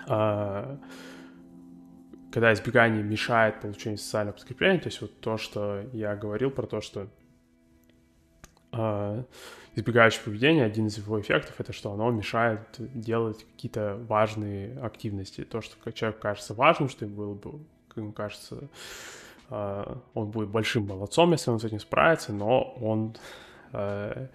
а, 0.07 0.79
когда 2.33 2.53
избегание 2.53 3.03
мешает 3.03 3.61
получению 3.61 3.99
социального 3.99 4.35
подкрепления, 4.35 4.81
то 4.81 4.89
есть 4.89 5.01
вот 5.03 5.21
то, 5.21 5.37
что 5.37 5.85
я 5.93 6.17
говорил 6.17 6.51
про 6.51 6.67
то, 6.67 6.81
что 6.81 7.07
э, 8.73 9.25
избегающее 9.75 10.23
поведение, 10.25 10.65
один 10.65 10.87
из 10.87 10.97
его 10.97 11.21
эффектов, 11.21 11.61
это 11.61 11.75
что 11.75 11.93
оно 11.93 12.11
мешает 12.11 12.61
делать 12.79 13.45
какие-то 13.45 13.99
важные 14.09 14.79
активности. 14.81 15.45
То, 15.45 15.61
что 15.61 15.93
человеку 15.93 16.23
кажется 16.23 16.55
важным, 16.55 16.89
что 16.89 17.05
ему 17.05 17.17
было 17.17 17.35
бы, 17.35 17.61
ему 17.97 18.13
кажется, 18.13 18.69
э, 19.51 19.97
он 20.15 20.31
будет 20.31 20.49
большим 20.49 20.87
молодцом, 20.87 21.33
если 21.33 21.51
он 21.51 21.61
с 21.61 21.65
этим 21.65 21.81
справится, 21.81 22.33
но 22.33 22.63
он 22.81 23.15
э, 23.73 24.29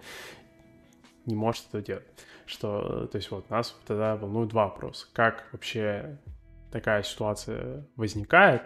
не 1.26 1.34
может 1.34 1.64
это 1.70 1.82
делать. 1.82 2.06
Что, 2.46 3.08
то 3.08 3.16
есть 3.16 3.30
вот 3.32 3.50
нас 3.50 3.76
тогда 3.86 4.16
волнуют 4.16 4.50
два 4.50 4.66
вопроса. 4.66 5.06
Как 5.12 5.48
вообще 5.52 6.16
такая 6.70 7.02
ситуация 7.02 7.86
возникает. 7.96 8.62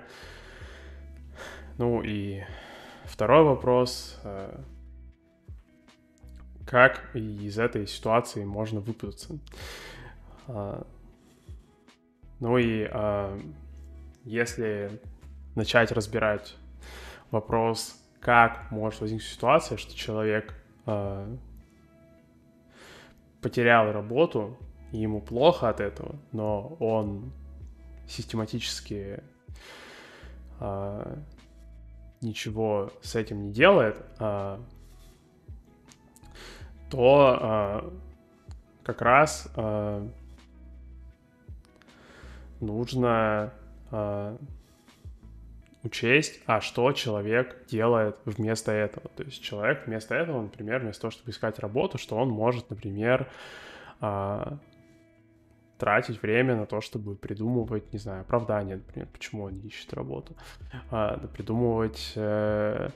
Ну 1.78 2.02
и 2.02 2.42
второй 3.04 3.44
вопрос, 3.44 4.20
э, 4.24 4.60
как 6.66 7.14
из 7.14 7.58
этой 7.58 7.86
ситуации 7.86 8.44
можно 8.44 8.80
выпутаться. 8.80 9.38
А, 10.48 10.86
ну 12.40 12.58
и 12.58 12.88
а, 12.90 13.38
если 14.24 14.90
начать 15.54 15.92
разбирать 15.92 16.56
вопрос, 17.30 17.94
как 18.20 18.70
может 18.70 19.00
возникнуть 19.00 19.28
ситуация, 19.28 19.76
что 19.76 19.94
человек 19.94 20.54
а, 20.86 21.28
потерял 23.40 23.92
работу, 23.92 24.56
ему 24.92 25.20
плохо 25.20 25.68
от 25.68 25.80
этого, 25.80 26.16
но 26.32 26.76
он 26.80 27.32
систематически 28.08 29.22
а, 30.60 31.18
ничего 32.20 32.92
с 33.02 33.14
этим 33.14 33.42
не 33.42 33.52
делает, 33.52 33.96
а, 34.18 34.60
то 36.90 37.38
а, 37.40 37.92
как 38.84 39.02
раз 39.02 39.48
а, 39.56 40.08
нужно 42.60 43.52
а, 43.90 44.36
учесть, 45.82 46.40
а 46.46 46.60
что 46.60 46.92
человек 46.92 47.66
делает 47.66 48.16
вместо 48.24 48.72
этого. 48.72 49.08
То 49.16 49.24
есть 49.24 49.42
человек 49.42 49.86
вместо 49.86 50.14
этого, 50.14 50.42
например, 50.42 50.80
вместо 50.80 51.02
того, 51.02 51.10
чтобы 51.10 51.30
искать 51.30 51.58
работу, 51.58 51.98
что 51.98 52.16
он 52.16 52.28
может, 52.28 52.70
например, 52.70 53.28
а, 54.00 54.58
тратить 55.82 56.22
время 56.22 56.54
на 56.54 56.64
то, 56.64 56.80
чтобы 56.80 57.16
придумывать, 57.16 57.92
не 57.92 57.98
знаю, 57.98 58.20
оправдание, 58.20 58.76
например, 58.76 59.08
почему 59.12 59.42
он 59.42 59.58
ищет 59.66 59.92
работу, 59.94 60.36
а, 60.92 61.18
придумывать, 61.34 62.12
э, 62.14 62.88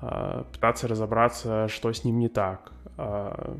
а, 0.00 0.44
пытаться 0.52 0.86
разобраться, 0.86 1.66
что 1.66 1.92
с 1.92 2.04
ним 2.04 2.20
не 2.20 2.28
так, 2.28 2.72
а, 2.96 3.56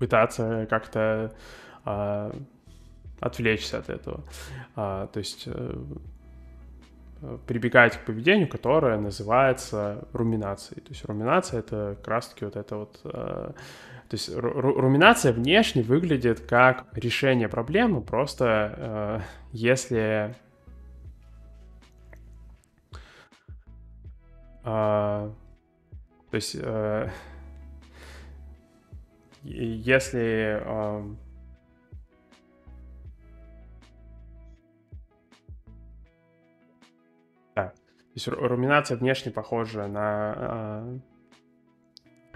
пытаться 0.00 0.66
как-то 0.68 1.32
отвлечься 3.20 3.78
от 3.78 3.88
этого. 3.88 4.24
То 4.74 5.12
есть 5.14 5.48
а, 7.22 7.38
прибегать 7.46 7.98
к 7.98 8.04
поведению, 8.04 8.48
которое 8.48 8.98
называется 8.98 10.08
руминацией. 10.12 10.80
То 10.80 10.90
есть 10.90 11.04
руминация— 11.04 11.60
это 11.60 11.94
как 11.98 12.08
раз-таки 12.08 12.44
вот 12.44 12.56
это 12.56 12.76
вот 12.76 13.00
то 14.08 14.14
есть 14.14 14.30
руминация 14.34 15.32
внешне 15.32 15.82
выглядит 15.82 16.40
как 16.40 16.86
решение 16.92 17.48
проблемы, 17.48 18.02
просто 18.02 18.74
э, 18.76 19.20
если 19.52 20.34
э, 24.64 24.64
то 24.64 25.34
есть 26.32 26.56
э, 26.60 27.10
если 29.42 30.60
э, 30.62 31.14
то 37.54 37.72
есть 38.14 38.28
руминация 38.28 38.96
внешне 38.96 39.30
похожа 39.32 39.86
на 39.88 40.34
э, 40.36 40.98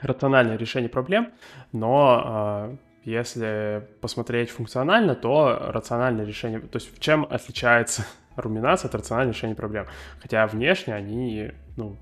рациональное 0.02 0.56
решение 0.56 0.88
проблем, 0.88 1.32
но 1.72 2.22
э, 2.24 2.76
если 3.04 3.88
посмотреть 4.00 4.50
функционально, 4.50 5.14
то 5.14 5.58
рациональное 5.72 6.24
решение, 6.24 6.60
то 6.60 6.76
есть 6.76 6.94
в 6.94 7.00
чем 7.00 7.26
отличается 7.28 8.06
руминация 8.36 8.88
от 8.88 8.94
рационального 8.94 9.34
решения 9.34 9.54
проблем? 9.54 9.86
Хотя 10.20 10.46
внешне 10.46 10.94
они, 10.94 11.52
ну, 11.76 11.96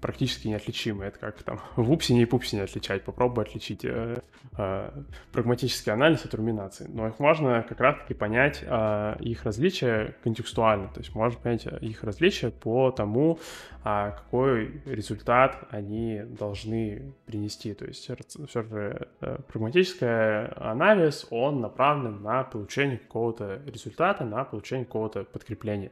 практически 0.00 0.48
неотличимы. 0.48 1.04
Это 1.04 1.18
как 1.18 1.42
там 1.42 1.60
в 1.76 1.90
упсине 1.90 2.22
и 2.22 2.24
пупсине 2.24 2.62
отличать. 2.62 3.04
Попробуй 3.04 3.44
отличить 3.44 3.84
э, 3.84 4.20
э, 4.56 4.90
прагматический 5.32 5.92
анализ 5.92 6.24
от 6.24 6.34
руминации. 6.34 6.86
Но 6.88 7.08
их 7.08 7.18
можно 7.18 7.64
как 7.68 7.80
раз-таки 7.80 8.14
понять 8.14 8.62
э, 8.62 9.16
их 9.20 9.44
различия 9.44 10.16
контекстуально. 10.22 10.88
То 10.88 11.00
есть 11.00 11.14
можно 11.14 11.38
понять 11.38 11.66
их 11.80 12.02
различия 12.02 12.50
по 12.50 12.90
тому, 12.90 13.38
э, 13.84 14.12
какой 14.16 14.82
результат 14.86 15.58
они 15.70 16.22
должны 16.24 17.14
принести. 17.26 17.74
То 17.74 17.84
есть 17.84 18.10
все 18.48 18.62
же 18.62 19.08
э, 19.20 19.38
прагматический 19.48 20.46
анализ, 20.54 21.26
он 21.30 21.60
направлен 21.60 22.22
на 22.22 22.44
получение 22.44 22.98
какого-то 22.98 23.60
результата, 23.66 24.24
на 24.24 24.44
получение 24.44 24.86
какого-то 24.86 25.24
подкрепления. 25.24 25.90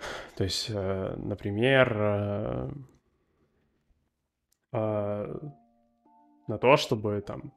То 0.36 0.44
есть, 0.44 0.70
э, 0.70 1.14
например, 1.16 1.96
э, 1.98 2.70
э, 4.72 5.38
на 6.46 6.58
то, 6.58 6.76
чтобы 6.76 7.20
там 7.20 7.52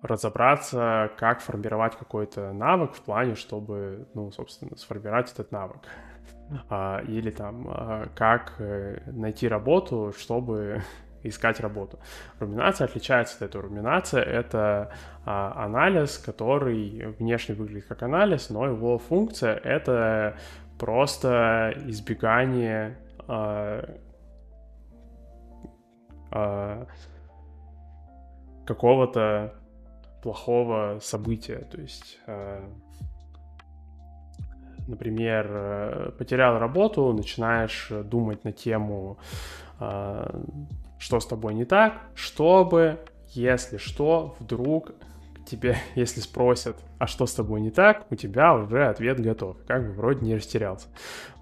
разобраться, 0.00 1.10
как 1.18 1.40
формировать 1.40 1.96
какой-то 1.96 2.52
навык 2.52 2.94
в 2.94 3.02
плане, 3.02 3.34
чтобы, 3.34 4.08
ну, 4.14 4.30
собственно, 4.30 4.76
сформировать 4.76 5.32
этот 5.32 5.50
навык. 5.50 5.80
А, 6.68 7.02
или 7.08 7.30
там, 7.30 8.08
как 8.14 8.54
найти 9.06 9.48
работу, 9.48 10.12
чтобы 10.16 10.82
искать 11.28 11.60
работу. 11.60 11.98
Руминация 12.38 12.86
отличается 12.86 13.36
от 13.36 13.42
этого. 13.42 13.64
Руминация— 13.64 14.22
это 14.24 14.92
а, 15.24 15.64
анализ, 15.64 16.18
который 16.18 17.14
внешне 17.18 17.54
выглядит 17.54 17.86
как 17.86 18.02
анализ, 18.02 18.50
но 18.50 18.66
его 18.66 18.98
функция— 18.98 19.54
это 19.64 20.36
просто 20.78 21.74
избегание 21.86 22.98
а, 23.26 23.96
а, 26.30 26.86
какого-то 28.66 29.54
плохого 30.22 30.98
события. 31.00 31.66
То 31.70 31.80
есть, 31.80 32.18
а, 32.26 32.68
например, 34.88 35.46
э, 35.50 36.12
потерял 36.18 36.58
работу, 36.58 37.12
начинаешь 37.12 37.90
думать 38.04 38.44
на 38.44 38.52
тему 38.52 39.18
а, 39.78 40.42
что 40.98 41.20
с 41.20 41.26
тобой 41.26 41.54
не 41.54 41.64
так, 41.64 42.00
чтобы, 42.14 42.98
если 43.28 43.76
что, 43.76 44.36
вдруг 44.38 44.92
тебе, 45.46 45.76
если 45.94 46.20
спросят, 46.20 46.76
а 46.98 47.06
что 47.06 47.26
с 47.26 47.34
тобой 47.34 47.60
не 47.60 47.70
так, 47.70 48.06
у 48.10 48.14
тебя 48.14 48.54
уже 48.54 48.86
ответ 48.86 49.20
готов. 49.20 49.56
Как 49.66 49.86
бы 49.86 49.92
вроде 49.92 50.24
не 50.24 50.34
растерялся. 50.34 50.88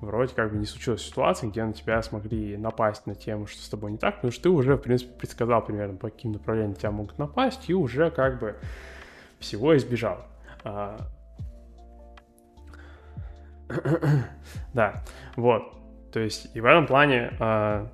Вроде 0.00 0.34
как 0.34 0.52
бы 0.52 0.58
не 0.58 0.66
случилась 0.66 1.02
ситуация, 1.02 1.50
где 1.50 1.64
на 1.64 1.72
тебя 1.72 2.02
смогли 2.02 2.56
напасть 2.56 3.06
на 3.06 3.14
тему, 3.14 3.46
что 3.46 3.62
с 3.62 3.68
тобой 3.68 3.92
не 3.92 3.98
так, 3.98 4.16
потому 4.16 4.32
что 4.32 4.44
ты 4.44 4.48
уже, 4.50 4.76
в 4.76 4.80
принципе, 4.80 5.12
предсказал 5.18 5.64
примерно, 5.64 5.96
по 5.96 6.10
каким 6.10 6.32
направлениям 6.32 6.74
тебя 6.74 6.90
могут 6.90 7.18
напасть, 7.18 7.68
и 7.68 7.74
уже 7.74 8.10
как 8.10 8.38
бы 8.38 8.56
всего 9.38 9.76
избежал. 9.76 10.24
А... 10.62 10.98
да, 14.74 15.02
вот. 15.36 15.72
То 16.12 16.20
есть 16.20 16.54
и 16.54 16.60
в 16.60 16.64
этом 16.64 16.86
плане 16.86 17.32
а, 17.40 17.90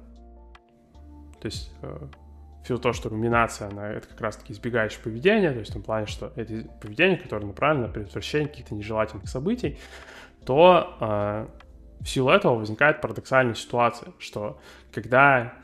то 1.40 1.46
есть 1.46 1.72
э, 1.83 2.07
все 2.64 2.79
то, 2.79 2.92
что 2.92 3.09
руминация, 3.09 3.68
она 3.68 3.90
это 3.90 4.09
как 4.09 4.20
раз-таки 4.20 4.53
избегающее 4.53 5.00
поведение, 5.03 5.53
то 5.53 5.59
есть 5.59 5.70
в 5.70 5.74
том 5.74 5.83
плане, 5.83 6.07
что 6.07 6.33
это 6.37 6.68
поведение, 6.81 7.16
которое 7.16 7.46
направлено 7.46 7.87
на 7.87 7.92
предотвращение 7.92 8.48
каких-то 8.48 8.74
нежелательных 8.74 9.29
событий, 9.29 9.79
то 10.44 10.96
э, 11.00 11.46
в 12.00 12.09
силу 12.09 12.31
этого 12.31 12.57
возникает 12.57 13.00
парадоксальная 13.00 13.55
ситуация, 13.55 14.12
что 14.18 14.61
когда 14.92 15.55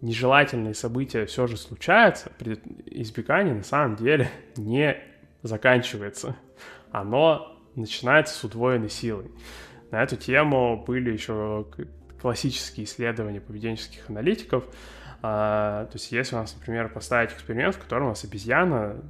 нежелательные 0.00 0.74
события 0.74 1.26
все 1.26 1.46
же 1.46 1.56
случаются, 1.56 2.30
избегание 2.86 3.54
на 3.54 3.62
самом 3.62 3.96
деле 3.96 4.28
не 4.56 4.96
заканчивается. 5.42 6.36
Оно 6.90 7.56
начинается 7.74 8.34
с 8.34 8.44
удвоенной 8.44 8.90
силой. 8.90 9.30
На 9.90 10.02
эту 10.02 10.16
тему 10.16 10.82
были 10.86 11.12
еще 11.12 11.66
классические 12.20 12.84
исследования 12.84 13.40
поведенческих 13.40 14.08
аналитиков, 14.08 14.64
то 15.22 15.90
есть 15.92 16.10
если 16.10 16.34
у 16.34 16.38
нас, 16.38 16.54
например, 16.58 16.88
поставить 16.88 17.32
эксперимент, 17.32 17.76
в 17.76 17.78
котором 17.78 18.06
у 18.06 18.08
нас 18.10 18.24
обезьяна 18.24 19.00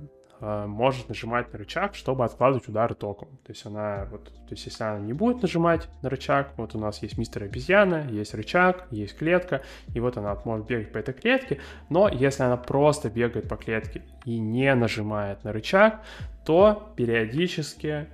а, 0.44 0.66
может 0.66 1.08
нажимать 1.08 1.52
на 1.52 1.58
рычаг, 1.60 1.94
чтобы 1.94 2.24
откладывать 2.24 2.66
удары 2.66 2.96
током. 2.96 3.28
То 3.46 3.52
есть 3.52 3.64
она 3.64 4.08
вот, 4.10 4.24
то 4.24 4.50
есть 4.50 4.66
если 4.66 4.82
она 4.82 4.98
не 4.98 5.12
будет 5.12 5.40
нажимать 5.40 5.88
на 6.02 6.10
рычаг, 6.10 6.50
вот 6.56 6.74
у 6.74 6.80
нас 6.80 7.00
есть 7.00 7.16
мистер 7.16 7.44
обезьяна, 7.44 8.08
есть 8.10 8.34
рычаг, 8.34 8.88
есть 8.90 9.16
клетка, 9.16 9.62
и 9.94 10.00
вот 10.00 10.16
она 10.16 10.36
может 10.44 10.66
бегать 10.66 10.90
по 10.90 10.98
этой 10.98 11.14
клетке, 11.14 11.60
но 11.88 12.08
если 12.08 12.42
она 12.42 12.56
просто 12.56 13.08
бегает 13.08 13.48
по 13.48 13.56
клетке 13.56 14.02
и 14.24 14.36
не 14.40 14.74
нажимает 14.74 15.44
на 15.44 15.52
рычаг, 15.52 16.00
то 16.44 16.92
периодически 16.96 18.08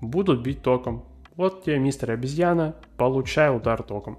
будут 0.00 0.42
бить 0.42 0.62
током. 0.62 1.04
Вот 1.36 1.64
тебе 1.64 1.78
мистер 1.78 2.12
обезьяна, 2.12 2.76
получай 2.96 3.54
удар 3.54 3.82
током. 3.82 4.18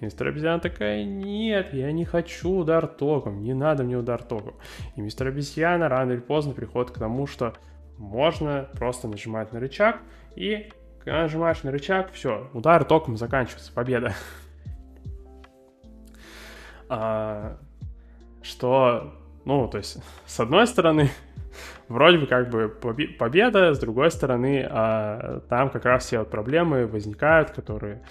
Мистер 0.00 0.28
обезьяна 0.28 0.60
такая, 0.60 1.04
нет, 1.04 1.72
я 1.72 1.92
не 1.92 2.04
хочу 2.04 2.50
удар 2.50 2.86
током, 2.86 3.42
не 3.42 3.54
надо 3.54 3.84
мне 3.84 3.96
удар 3.96 4.22
током. 4.22 4.54
И 4.96 5.00
мистер 5.00 5.28
обезьяна 5.28 5.88
рано 5.88 6.12
или 6.12 6.20
поздно 6.20 6.54
приходит 6.54 6.90
к 6.90 6.98
тому, 6.98 7.26
что 7.26 7.54
можно 7.96 8.68
просто 8.74 9.08
нажимать 9.08 9.52
на 9.52 9.60
рычаг, 9.60 10.00
и 10.36 10.70
когда 11.00 11.22
нажимаешь 11.22 11.62
на 11.62 11.70
рычаг, 11.70 12.12
все, 12.12 12.48
удар 12.52 12.84
током 12.84 13.16
заканчивается, 13.16 13.72
победа. 13.72 14.14
А, 16.90 17.58
что, 18.42 19.14
ну, 19.44 19.68
то 19.68 19.78
есть, 19.78 19.98
с 20.26 20.40
одной 20.40 20.66
стороны, 20.66 21.10
вроде 21.88 22.18
бы 22.18 22.26
как 22.26 22.50
бы 22.50 22.68
победа, 22.68 23.74
с 23.74 23.78
другой 23.78 24.10
стороны, 24.10 24.66
а, 24.68 25.40
там 25.48 25.70
как 25.70 25.84
раз 25.84 26.06
все 26.06 26.20
вот 26.20 26.30
проблемы 26.30 26.86
возникают, 26.86 27.50
которые 27.50 28.02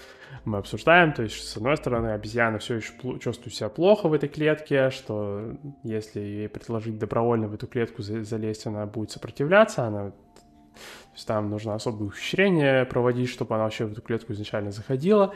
мы 0.44 0.58
обсуждаем. 0.58 1.12
То 1.12 1.22
есть, 1.22 1.36
с 1.36 1.56
одной 1.56 1.76
стороны, 1.76 2.08
обезьяна 2.08 2.58
все 2.58 2.76
еще 2.76 2.92
чувствует 3.20 3.54
себя 3.54 3.68
плохо 3.68 4.08
в 4.08 4.12
этой 4.12 4.28
клетке, 4.28 4.90
что 4.90 5.56
если 5.84 6.20
ей 6.20 6.48
предложить 6.48 6.98
добровольно 6.98 7.48
в 7.48 7.54
эту 7.54 7.66
клетку 7.66 8.02
залезть, 8.02 8.66
она 8.66 8.86
будет 8.86 9.10
сопротивляться, 9.10 9.84
она 9.84 10.12
то 10.78 11.14
есть 11.14 11.26
там 11.26 11.50
нужно 11.50 11.74
особое 11.74 12.06
ухищрение 12.06 12.84
проводить, 12.84 13.28
чтобы 13.28 13.56
она 13.56 13.64
вообще 13.64 13.86
в 13.86 13.92
эту 13.92 14.00
клетку 14.00 14.32
изначально 14.32 14.70
заходила. 14.70 15.34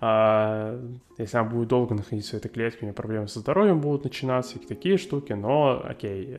А, 0.00 0.80
если 1.18 1.36
она 1.36 1.48
будет 1.48 1.66
долго 1.66 1.96
находиться 1.96 2.36
в 2.36 2.38
этой 2.38 2.48
клетке, 2.48 2.80
у 2.82 2.84
нее 2.84 2.94
проблемы 2.94 3.26
со 3.26 3.40
здоровьем 3.40 3.80
будут 3.80 4.04
начинаться, 4.04 4.56
и 4.58 4.64
такие 4.64 4.96
штуки, 4.98 5.32
но 5.32 5.82
окей. 5.84 6.36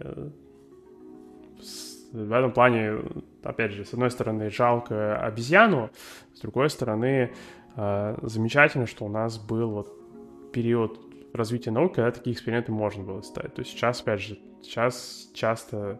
Э, 2.17 2.23
в 2.23 2.31
этом 2.31 2.51
плане, 2.51 2.99
опять 3.43 3.71
же, 3.71 3.85
с 3.85 3.93
одной 3.93 4.11
стороны, 4.11 4.49
жалко 4.49 5.17
обезьяну, 5.19 5.89
с 6.33 6.39
другой 6.39 6.69
стороны, 6.69 7.33
а, 7.75 8.17
замечательно, 8.23 8.87
что 8.87 9.05
у 9.05 9.09
нас 9.09 9.37
был 9.37 9.69
вот 9.69 10.51
период 10.51 10.99
развития 11.33 11.71
науки, 11.71 11.95
когда 11.95 12.11
такие 12.11 12.33
эксперименты 12.33 12.71
можно 12.71 13.03
было 13.03 13.21
ставить. 13.21 13.53
То 13.53 13.61
есть 13.61 13.71
сейчас, 13.71 14.01
опять 14.01 14.21
же, 14.21 14.39
сейчас 14.63 15.29
часто 15.33 15.99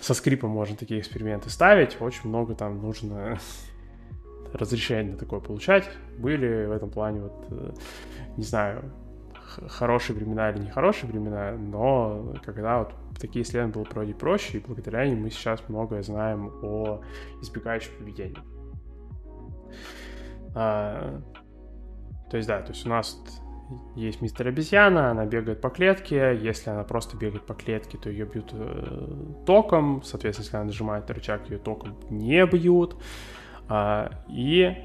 со 0.00 0.14
скрипом 0.14 0.50
можно 0.50 0.76
такие 0.76 1.00
эксперименты 1.00 1.50
ставить, 1.50 2.00
очень 2.00 2.28
много 2.28 2.54
там 2.54 2.80
нужно 2.80 3.38
разрешение 4.52 5.16
такое 5.16 5.40
получать. 5.40 5.88
Были 6.18 6.64
в 6.66 6.72
этом 6.72 6.90
плане 6.90 7.22
вот, 7.22 7.46
э, 7.50 7.74
не 8.38 8.44
знаю, 8.44 8.90
хорошие 9.68 10.16
времена 10.16 10.50
или 10.50 10.64
нехорошие 10.64 11.10
времена, 11.10 11.52
но 11.52 12.34
когда 12.44 12.80
вот 12.80 12.94
такие 13.18 13.42
исследования 13.44 13.72
было 13.72 13.84
проводить 13.84 14.18
проще, 14.18 14.58
и 14.58 14.60
благодаря 14.60 15.04
им 15.04 15.22
мы 15.22 15.30
сейчас 15.30 15.62
многое 15.68 16.02
знаем 16.02 16.52
о 16.62 17.02
избегающем 17.42 17.92
поведении. 17.98 18.38
А, 20.54 21.20
то 22.30 22.36
есть, 22.36 22.48
да, 22.48 22.60
то 22.62 22.72
есть 22.72 22.86
у 22.86 22.88
нас 22.88 23.18
есть 23.94 24.20
мистер 24.20 24.48
обезьяна, 24.48 25.10
она 25.10 25.26
бегает 25.26 25.60
по 25.60 25.70
клетке. 25.70 26.36
Если 26.40 26.70
она 26.70 26.84
просто 26.84 27.16
бегает 27.16 27.46
по 27.46 27.54
клетке, 27.54 27.98
то 27.98 28.08
ее 28.08 28.24
бьют 28.24 28.50
э, 28.52 29.42
током. 29.44 30.02
Соответственно, 30.04 30.44
если 30.44 30.56
она 30.56 30.64
нажимает 30.66 31.08
на 31.08 31.14
рычаг, 31.14 31.50
ее 31.50 31.58
током 31.58 31.96
не 32.10 32.44
бьют. 32.46 32.96
А, 33.68 34.10
и 34.28 34.84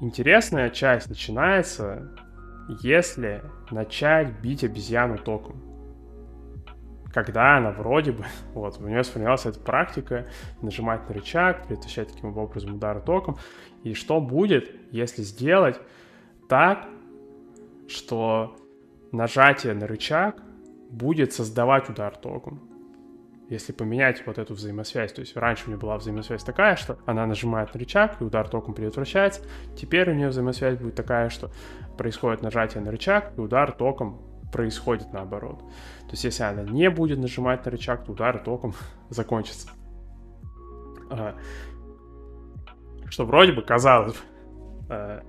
интересная 0.00 0.70
часть 0.70 1.08
начинается, 1.08 2.12
если 2.80 3.42
начать 3.70 4.40
бить 4.40 4.64
обезьяну 4.64 5.18
током. 5.18 5.62
Когда 7.12 7.56
она 7.56 7.70
вроде 7.70 8.12
бы, 8.12 8.24
вот, 8.54 8.78
у 8.80 8.86
нее 8.86 9.02
сформировалась 9.04 9.46
эта 9.46 9.58
практика 9.60 10.26
нажимать 10.60 11.08
на 11.08 11.14
рычаг, 11.14 11.66
предотвращать 11.66 12.12
таким 12.12 12.36
образом 12.36 12.74
удары 12.74 13.00
током. 13.00 13.38
И 13.82 13.94
что 13.94 14.20
будет, 14.20 14.70
если 14.92 15.22
сделать 15.22 15.80
так, 16.48 16.86
что 17.88 18.56
нажатие 19.12 19.74
на 19.74 19.86
рычаг 19.86 20.42
будет 20.90 21.32
создавать 21.32 21.88
удар 21.88 22.14
током. 22.16 22.67
Если 23.48 23.72
поменять 23.72 24.26
вот 24.26 24.38
эту 24.38 24.54
взаимосвязь, 24.54 25.12
то 25.12 25.20
есть 25.20 25.34
раньше 25.36 25.64
у 25.66 25.68
нее 25.68 25.78
была 25.78 25.96
взаимосвязь 25.96 26.44
такая, 26.44 26.76
что 26.76 26.98
она 27.06 27.26
нажимает 27.26 27.72
на 27.72 27.80
рычаг, 27.80 28.20
и 28.20 28.24
удар 28.24 28.46
током 28.46 28.74
предотвращается, 28.74 29.40
теперь 29.74 30.10
у 30.10 30.14
нее 30.14 30.28
взаимосвязь 30.28 30.76
будет 30.76 30.94
такая, 30.94 31.30
что 31.30 31.50
происходит 31.96 32.42
нажатие 32.42 32.82
на 32.82 32.90
рычаг, 32.90 33.32
и 33.36 33.40
удар 33.40 33.72
током 33.72 34.20
происходит 34.52 35.12
наоборот. 35.12 35.60
То 35.60 36.12
есть 36.12 36.24
если 36.24 36.42
она 36.42 36.62
не 36.62 36.90
будет 36.90 37.18
нажимать 37.18 37.64
на 37.64 37.70
рычаг, 37.70 38.04
то 38.04 38.12
удар 38.12 38.38
током 38.38 38.74
закончится. 39.08 39.70
Что 43.08 43.24
вроде 43.24 43.52
бы 43.52 43.62
казалось 43.62 44.14
э, 44.90 45.22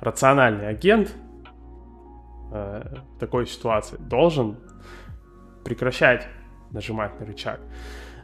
рациональный 0.00 0.68
агент 0.68 1.14
э, 2.50 2.94
в 3.14 3.18
такой 3.18 3.46
ситуации 3.46 3.98
должен 3.98 4.56
прекращать 5.62 6.26
нажимать 6.70 7.18
на 7.20 7.26
рычаг. 7.26 7.60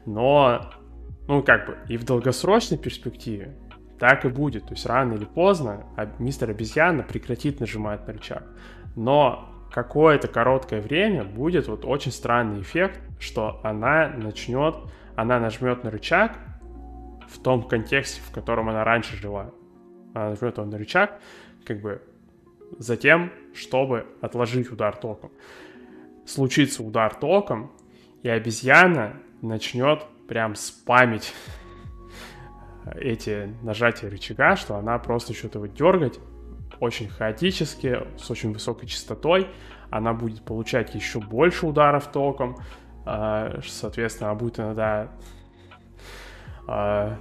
Но, 0.06 0.70
ну, 1.28 1.42
как 1.42 1.66
бы, 1.66 1.78
и 1.88 1.96
в 1.96 2.04
долгосрочной 2.04 2.78
перспективе 2.78 3.54
так 3.98 4.24
и 4.24 4.28
будет. 4.28 4.64
То 4.64 4.74
есть 4.74 4.84
рано 4.86 5.14
или 5.14 5.24
поздно 5.24 5.86
мистер 6.18 6.50
обезьяна 6.50 7.04
прекратит 7.04 7.60
нажимать 7.60 8.06
на 8.06 8.12
рычаг. 8.12 8.44
Но 8.96 9.48
какое-то 9.70 10.28
короткое 10.28 10.80
время 10.80 11.24
будет 11.24 11.68
вот 11.68 11.84
очень 11.84 12.12
странный 12.12 12.60
эффект, 12.62 13.00
что 13.20 13.60
она 13.62 14.08
начнет, 14.08 14.76
она 15.14 15.38
нажмет 15.38 15.84
на 15.84 15.90
рычаг 15.90 16.36
в 17.28 17.40
том 17.42 17.62
контексте, 17.62 18.20
в 18.22 18.32
котором 18.32 18.68
она 18.68 18.84
раньше 18.84 19.16
жила. 19.16 19.52
Она 20.14 20.30
нажмет 20.30 20.58
он 20.58 20.70
на 20.70 20.78
рычаг, 20.78 21.20
как 21.64 21.80
бы 21.80 22.02
затем, 22.78 23.32
чтобы 23.54 24.06
отложить 24.20 24.70
удар 24.70 24.96
током. 24.96 25.30
Случится 26.26 26.82
удар 26.82 27.14
током, 27.14 27.72
и 28.22 28.28
обезьяна 28.28 29.14
начнет 29.40 30.04
прям 30.28 30.54
спамить 30.54 31.34
эти 32.94 33.54
нажатия 33.62 34.10
рычага, 34.10 34.56
что 34.56 34.76
она 34.76 34.98
просто 34.98 35.34
что-то 35.34 35.60
вот 35.60 35.74
дергать 35.74 36.18
очень 36.80 37.08
хаотически, 37.08 38.00
с 38.18 38.30
очень 38.30 38.52
высокой 38.52 38.88
частотой. 38.88 39.48
Она 39.90 40.14
будет 40.14 40.44
получать 40.44 40.94
еще 40.94 41.20
больше 41.20 41.66
ударов 41.66 42.10
током. 42.10 42.56
А, 43.04 43.60
соответственно, 43.66 44.30
она 44.30 44.38
будет 44.38 44.58
иногда 44.58 45.08
а, 46.66 47.18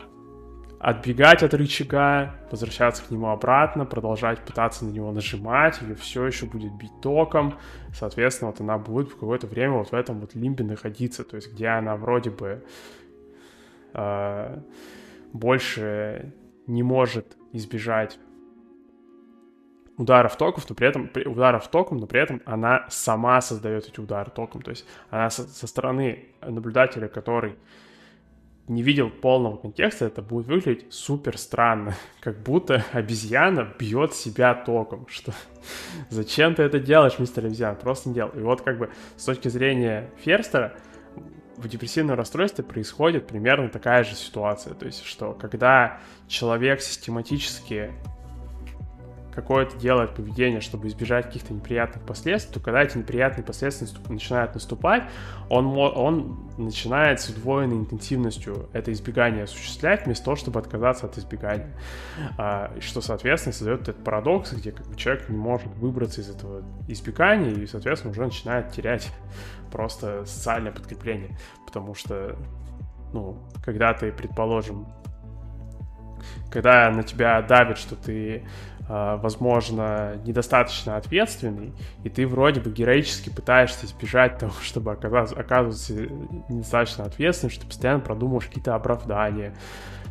отбегать 0.81 1.43
от 1.43 1.53
рычага, 1.53 2.33
возвращаться 2.49 3.03
к 3.03 3.11
нему 3.11 3.27
обратно, 3.27 3.85
продолжать 3.85 4.39
пытаться 4.39 4.83
на 4.83 4.89
него 4.89 5.11
нажимать, 5.11 5.79
или 5.83 5.93
все 5.93 6.25
еще 6.25 6.47
будет 6.47 6.73
бить 6.73 7.01
током. 7.01 7.59
Соответственно, 7.93 8.49
вот 8.49 8.61
она 8.61 8.79
будет 8.79 9.09
в 9.09 9.13
какое-то 9.13 9.45
время 9.45 9.73
вот 9.73 9.91
в 9.91 9.93
этом 9.93 10.19
вот 10.19 10.33
лимбе 10.33 10.65
находиться, 10.65 11.23
то 11.23 11.35
есть 11.35 11.53
где 11.53 11.67
она 11.67 11.95
вроде 11.95 12.31
бы 12.31 12.65
э, 13.93 14.59
больше 15.33 16.33
не 16.65 16.81
может 16.81 17.37
избежать 17.51 18.17
ударов 19.97 20.35
токов, 20.35 20.67
но 20.67 20.75
при 20.75 20.87
этом 20.87 21.11
ударов 21.25 21.67
током, 21.67 21.97
но 21.97 22.07
при 22.07 22.21
этом 22.21 22.41
она 22.45 22.87
сама 22.89 23.39
создает 23.41 23.87
эти 23.87 23.99
удары 23.99 24.31
током. 24.31 24.63
То 24.63 24.71
есть 24.71 24.87
она 25.11 25.29
со, 25.29 25.43
со 25.47 25.67
стороны 25.67 26.29
наблюдателя, 26.41 27.07
который 27.07 27.55
не 28.71 28.83
видел 28.83 29.09
полного 29.09 29.57
контекста, 29.57 30.05
это 30.05 30.21
будет 30.21 30.47
выглядеть 30.47 30.93
супер 30.93 31.37
странно, 31.37 31.95
как 32.21 32.41
будто 32.41 32.85
обезьяна 32.93 33.73
бьет 33.77 34.13
себя 34.13 34.53
током, 34.53 35.07
что 35.09 35.33
зачем 36.09 36.55
ты 36.55 36.63
это 36.63 36.79
делаешь, 36.79 37.19
мистер 37.19 37.45
обезьяна, 37.45 37.75
просто 37.75 38.09
не 38.09 38.15
делай. 38.15 38.39
И 38.39 38.41
вот 38.41 38.61
как 38.61 38.77
бы 38.77 38.89
с 39.17 39.25
точки 39.25 39.49
зрения 39.49 40.09
Ферстера, 40.23 40.73
в 41.57 41.67
депрессивном 41.67 42.15
расстройстве 42.15 42.63
происходит 42.63 43.27
примерно 43.27 43.69
такая 43.69 44.03
же 44.03 44.15
ситуация, 44.15 44.73
то 44.73 44.85
есть 44.85 45.03
что 45.03 45.33
когда 45.33 45.99
человек 46.27 46.81
систематически 46.81 47.91
какое-то 49.33 49.77
делает 49.77 50.13
поведение, 50.13 50.61
чтобы 50.61 50.87
избежать 50.87 51.25
каких-то 51.27 51.53
неприятных 51.53 52.03
последствий, 52.05 52.53
то 52.53 52.59
когда 52.59 52.81
эти 52.83 52.97
неприятные 52.97 53.43
последствия 53.43 53.87
начинают 54.09 54.53
наступать, 54.53 55.03
он, 55.49 55.67
он 55.77 56.49
начинает 56.57 57.21
с 57.21 57.29
удвоенной 57.29 57.77
интенсивностью 57.77 58.69
это 58.73 58.91
избегание 58.91 59.43
осуществлять, 59.43 60.05
вместо 60.05 60.25
того, 60.25 60.35
чтобы 60.35 60.59
отказаться 60.59 61.05
от 61.05 61.17
избегания. 61.17 61.71
А, 62.37 62.73
что, 62.79 63.01
соответственно, 63.01 63.53
создает 63.53 63.81
этот 63.83 64.03
парадокс, 64.03 64.53
где 64.53 64.71
как 64.71 64.87
бы, 64.87 64.95
человек 64.95 65.29
не 65.29 65.37
может 65.37 65.67
выбраться 65.75 66.21
из 66.21 66.29
этого 66.29 66.63
избегания 66.87 67.51
и, 67.51 67.65
соответственно, 67.65 68.11
уже 68.11 68.23
начинает 68.23 68.71
терять 68.71 69.11
просто 69.71 70.25
социальное 70.25 70.71
подкрепление. 70.71 71.37
Потому 71.65 71.95
что, 71.95 72.35
ну, 73.13 73.37
когда 73.63 73.93
ты, 73.93 74.11
предположим, 74.11 74.87
когда 76.51 76.89
на 76.91 77.03
тебя 77.03 77.41
давит, 77.41 77.77
что 77.77 77.95
ты 77.95 78.43
возможно, 79.17 80.15
недостаточно 80.25 80.97
ответственный, 80.97 81.73
и 82.03 82.09
ты 82.09 82.27
вроде 82.27 82.59
бы 82.59 82.71
героически 82.71 83.29
пытаешься 83.29 83.85
избежать 83.85 84.37
того, 84.37 84.53
чтобы 84.61 84.91
оказаться, 84.91 85.35
оказываться 85.35 85.93
недостаточно 86.49 87.05
ответственным, 87.05 87.51
что 87.51 87.61
ты 87.61 87.67
постоянно 87.67 88.01
продумываешь 88.01 88.47
какие-то 88.47 88.75
оправдания, 88.75 89.55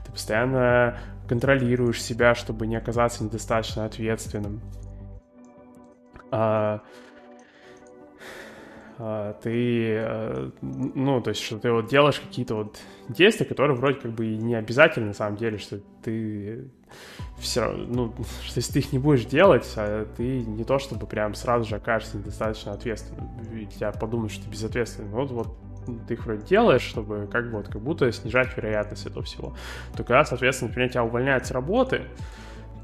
ты 0.07 0.12
постоянно 0.12 0.99
контролируешь 1.28 2.03
себя, 2.03 2.35
чтобы 2.35 2.66
не 2.66 2.76
оказаться 2.76 3.22
недостаточно 3.22 3.85
ответственным. 3.85 4.61
А, 6.31 6.81
а, 6.81 6.81
ты, 9.42 9.94
э, 9.96 10.51
ну, 10.61 11.20
то 11.22 11.30
есть, 11.30 11.42
что 11.42 11.59
ты 11.59 11.72
вот 11.72 11.88
делаешь 11.88 12.20
какие-то 12.20 12.55
вот 12.55 12.78
действия, 13.09 13.46
которые 13.46 13.76
вроде 13.76 13.98
как 13.98 14.11
бы 14.12 14.26
и 14.26 14.36
не 14.36 14.55
обязательно 14.55 15.09
на 15.09 15.14
самом 15.14 15.36
деле, 15.36 15.57
что 15.57 15.80
ты 16.03 16.68
все 17.38 17.62
равно, 17.62 17.84
ну, 17.88 18.14
что 18.44 18.59
если 18.59 18.72
ты 18.72 18.78
их 18.80 18.92
не 18.92 18.98
будешь 18.98 19.24
делать, 19.24 19.66
а 19.76 20.07
ты 20.16 20.42
не 20.42 20.64
то 20.64 20.78
чтобы 20.78 21.07
прям 21.07 21.34
сразу 21.34 21.68
же 21.68 21.76
окажешься 21.76 22.18
недостаточно 22.18 22.72
ответственным, 22.72 23.30
и 23.55 23.66
тебя 23.66 23.90
подумают, 23.92 24.32
что 24.32 24.44
ты 24.44 24.51
безответственный, 24.51 25.09
вот, 25.09 25.30
вот 25.30 25.57
ты 26.07 26.14
их 26.14 26.26
вроде 26.26 26.44
делаешь, 26.46 26.82
чтобы 26.82 27.26
как 27.32 27.51
бы 27.51 27.59
вот, 27.59 27.68
как 27.68 27.80
будто 27.80 28.11
снижать 28.12 28.55
вероятность 28.57 29.07
этого 29.07 29.24
всего. 29.24 29.55
То 29.96 30.05
когда, 30.05 30.24
соответственно, 30.24 30.68
например, 30.68 30.90
тебя 30.90 31.05
увольняют 31.05 31.46
с 31.46 31.51
работы, 31.51 32.03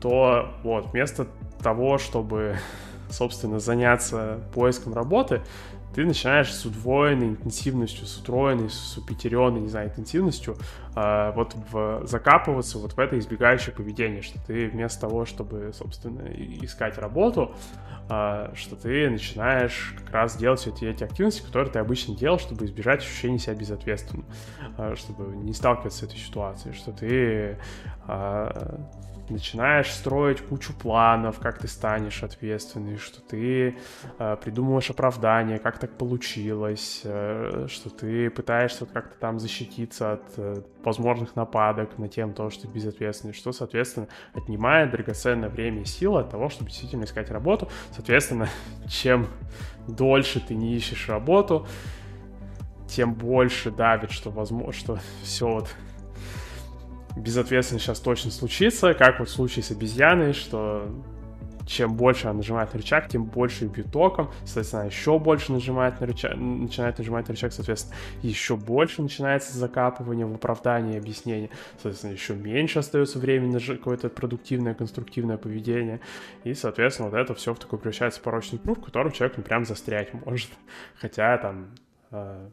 то 0.00 0.54
вот 0.62 0.92
вместо 0.92 1.26
того, 1.62 1.98
чтобы, 1.98 2.56
собственно, 3.10 3.58
заняться 3.58 4.40
поиском 4.54 4.94
работы, 4.94 5.42
ты 5.96 6.04
начинаешь 6.04 6.52
с 6.52 6.66
удвоенной 6.66 7.28
интенсивностью, 7.28 8.06
с 8.06 8.18
утроенной, 8.18 8.68
с 8.68 8.98
упетеренной, 8.98 9.62
не 9.62 9.68
знаю, 9.68 9.88
интенсивностью 9.88 10.54
э, 10.94 11.32
вот 11.34 11.56
в, 11.72 12.02
закапываться 12.04 12.76
вот 12.76 12.92
в 12.92 12.98
это 12.98 13.18
избегающее 13.18 13.74
поведение, 13.74 14.20
что 14.20 14.38
ты 14.46 14.68
вместо 14.68 15.00
того, 15.00 15.24
чтобы, 15.24 15.72
собственно, 15.72 16.20
искать 16.62 16.98
работу, 16.98 17.54
э, 18.10 18.50
что 18.54 18.76
ты 18.76 19.08
начинаешь 19.08 19.94
как 20.04 20.12
раз 20.12 20.36
делать 20.36 20.60
все 20.60 20.68
эти, 20.68 20.84
эти 20.84 21.02
активности, 21.02 21.40
которые 21.40 21.72
ты 21.72 21.78
обычно 21.78 22.14
делал, 22.14 22.38
чтобы 22.38 22.66
избежать 22.66 23.00
ощущения 23.00 23.38
себя 23.38 23.54
безответственным, 23.54 24.26
э, 24.76 24.96
чтобы 24.96 25.34
не 25.34 25.54
сталкиваться 25.54 26.00
с 26.00 26.02
этой 26.02 26.18
ситуацией, 26.18 26.74
что 26.74 26.92
ты 26.92 27.56
э, 28.06 28.78
начинаешь 29.30 29.90
строить 29.92 30.40
кучу 30.40 30.72
планов, 30.72 31.38
как 31.38 31.58
ты 31.58 31.68
станешь 31.68 32.22
ответственный, 32.22 32.96
что 32.96 33.20
ты 33.20 33.76
э, 34.18 34.36
придумываешь 34.42 34.90
оправдание, 34.90 35.58
как 35.58 35.78
так 35.78 35.92
получилось, 35.98 37.02
э, 37.04 37.66
что 37.68 37.90
ты 37.90 38.30
пытаешься 38.30 38.86
как-то 38.86 39.18
там 39.18 39.38
защититься 39.38 40.12
от 40.14 40.22
э, 40.36 40.62
возможных 40.84 41.36
нападок 41.36 41.98
на 41.98 42.08
тем, 42.08 42.32
то, 42.32 42.50
что 42.50 42.62
ты 42.62 42.68
безответственный, 42.68 43.34
что, 43.34 43.52
соответственно, 43.52 44.08
отнимает 44.34 44.90
драгоценное 44.90 45.48
время 45.48 45.82
и 45.82 45.84
силы 45.84 46.20
от 46.20 46.30
того, 46.30 46.48
чтобы 46.48 46.70
действительно 46.70 47.04
искать 47.04 47.30
работу. 47.30 47.68
Соответственно, 47.92 48.48
чем 48.88 49.26
дольше 49.88 50.40
ты 50.40 50.54
не 50.54 50.74
ищешь 50.74 51.08
работу, 51.08 51.66
тем 52.88 53.14
больше 53.14 53.70
давит, 53.70 54.10
что 54.10 54.30
возможно, 54.30 54.72
что 54.72 54.98
все 55.22 55.48
вот 55.48 55.68
безответственно 57.16 57.80
сейчас 57.80 58.00
точно 58.00 58.30
случится, 58.30 58.94
как 58.94 59.18
вот 59.18 59.28
в 59.28 59.32
случае 59.32 59.62
с 59.62 59.70
обезьяной, 59.70 60.32
что 60.32 60.88
чем 61.66 61.96
больше 61.96 62.28
она 62.28 62.38
нажимает 62.38 62.72
на 62.72 62.78
рычаг, 62.78 63.08
тем 63.08 63.24
больше 63.24 63.66
бьет 63.66 63.90
током, 63.90 64.30
соответственно, 64.44 64.82
она 64.82 64.90
еще 64.90 65.18
больше 65.18 65.52
нажимает 65.52 66.00
на 66.00 66.06
рычаг, 66.06 66.36
начинает 66.36 66.98
нажимать 66.98 67.26
на 67.28 67.32
рычаг, 67.32 67.52
соответственно, 67.52 67.96
еще 68.22 68.56
больше 68.56 69.02
начинается 69.02 69.58
закапывание 69.58 70.26
в 70.26 70.34
оправдании 70.34 70.94
и 70.94 70.98
объяснение, 70.98 71.50
соответственно, 71.82 72.12
еще 72.12 72.34
меньше 72.34 72.78
остается 72.78 73.18
времени 73.18 73.54
на 73.54 73.60
какое-то 73.60 74.08
продуктивное, 74.08 74.74
конструктивное 74.74 75.36
поведение, 75.36 76.00
и, 76.44 76.54
соответственно, 76.54 77.10
вот 77.10 77.16
это 77.16 77.34
все 77.34 77.52
в 77.52 77.58
такой 77.58 77.78
превращается 77.78 78.20
порочный 78.20 78.58
круг, 78.58 78.78
в 78.78 78.84
котором 78.84 79.10
человек 79.10 79.36
ну, 79.36 79.42
прям 79.42 79.64
застрять 79.64 80.14
может, 80.14 80.50
хотя 80.94 81.36
там 81.38 81.74
э, 82.12 82.48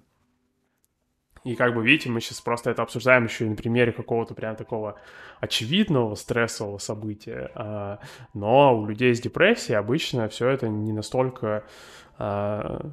и 1.43 1.55
как 1.55 1.73
бы 1.73 1.83
видите, 1.83 2.09
мы 2.09 2.21
сейчас 2.21 2.41
просто 2.41 2.71
это 2.71 2.81
обсуждаем 2.81 3.25
еще 3.25 3.45
и 3.45 3.49
на 3.49 3.55
примере 3.55 3.91
какого-то 3.91 4.33
прям 4.33 4.55
такого 4.55 4.95
очевидного 5.39 6.15
стрессового 6.15 6.77
события. 6.77 7.51
А, 7.55 7.99
но 8.33 8.79
у 8.79 8.85
людей 8.85 9.13
с 9.13 9.19
депрессией 9.19 9.77
обычно 9.77 10.29
все 10.29 10.49
это 10.49 10.69
не 10.69 10.93
настолько 10.93 11.65
а, 12.17 12.91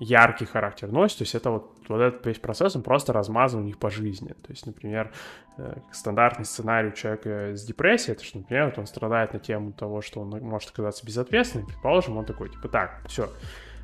яркий 0.00 0.44
характер 0.44 0.90
носит, 0.90 1.18
то 1.18 1.22
есть 1.22 1.34
это 1.34 1.50
вот, 1.50 1.76
вот 1.88 2.00
этот 2.00 2.26
весь 2.26 2.38
процесс, 2.38 2.76
он 2.76 2.82
просто 2.82 3.12
размазан 3.12 3.62
у 3.62 3.64
них 3.64 3.78
по 3.78 3.90
жизни. 3.90 4.28
То 4.28 4.50
есть, 4.50 4.64
например, 4.66 5.12
э, 5.56 5.76
стандартный 5.92 6.44
сценарий 6.44 6.90
у 6.90 6.92
человека 6.92 7.56
с 7.56 7.64
депрессией, 7.64 8.12
это 8.12 8.24
что, 8.24 8.38
например, 8.38 8.66
вот 8.66 8.78
он 8.78 8.86
страдает 8.86 9.32
на 9.32 9.40
тему 9.40 9.72
того, 9.72 10.00
что 10.00 10.20
он 10.20 10.30
может 10.30 10.70
оказаться 10.70 11.04
безответственным, 11.04 11.66
предположим, 11.66 12.16
он 12.16 12.24
такой, 12.24 12.48
типа, 12.48 12.68
так, 12.68 13.00
все, 13.08 13.28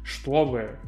чтобы 0.04 0.78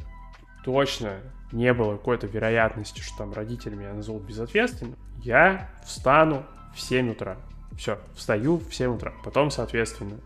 точно 0.63 1.19
не 1.51 1.73
было 1.73 1.93
какой-то 1.93 2.27
вероятности, 2.27 3.01
что 3.01 3.19
там 3.19 3.33
родители 3.33 3.75
меня 3.75 3.93
назовут 3.93 4.23
безответственным, 4.23 4.95
я 5.23 5.69
встану 5.85 6.45
в 6.75 6.81
7 6.81 7.11
утра. 7.11 7.37
Все, 7.77 7.99
встаю 8.15 8.57
в 8.57 8.73
7 8.73 8.95
утра. 8.95 9.13
Потом, 9.23 9.51
соответственно, 9.51 10.17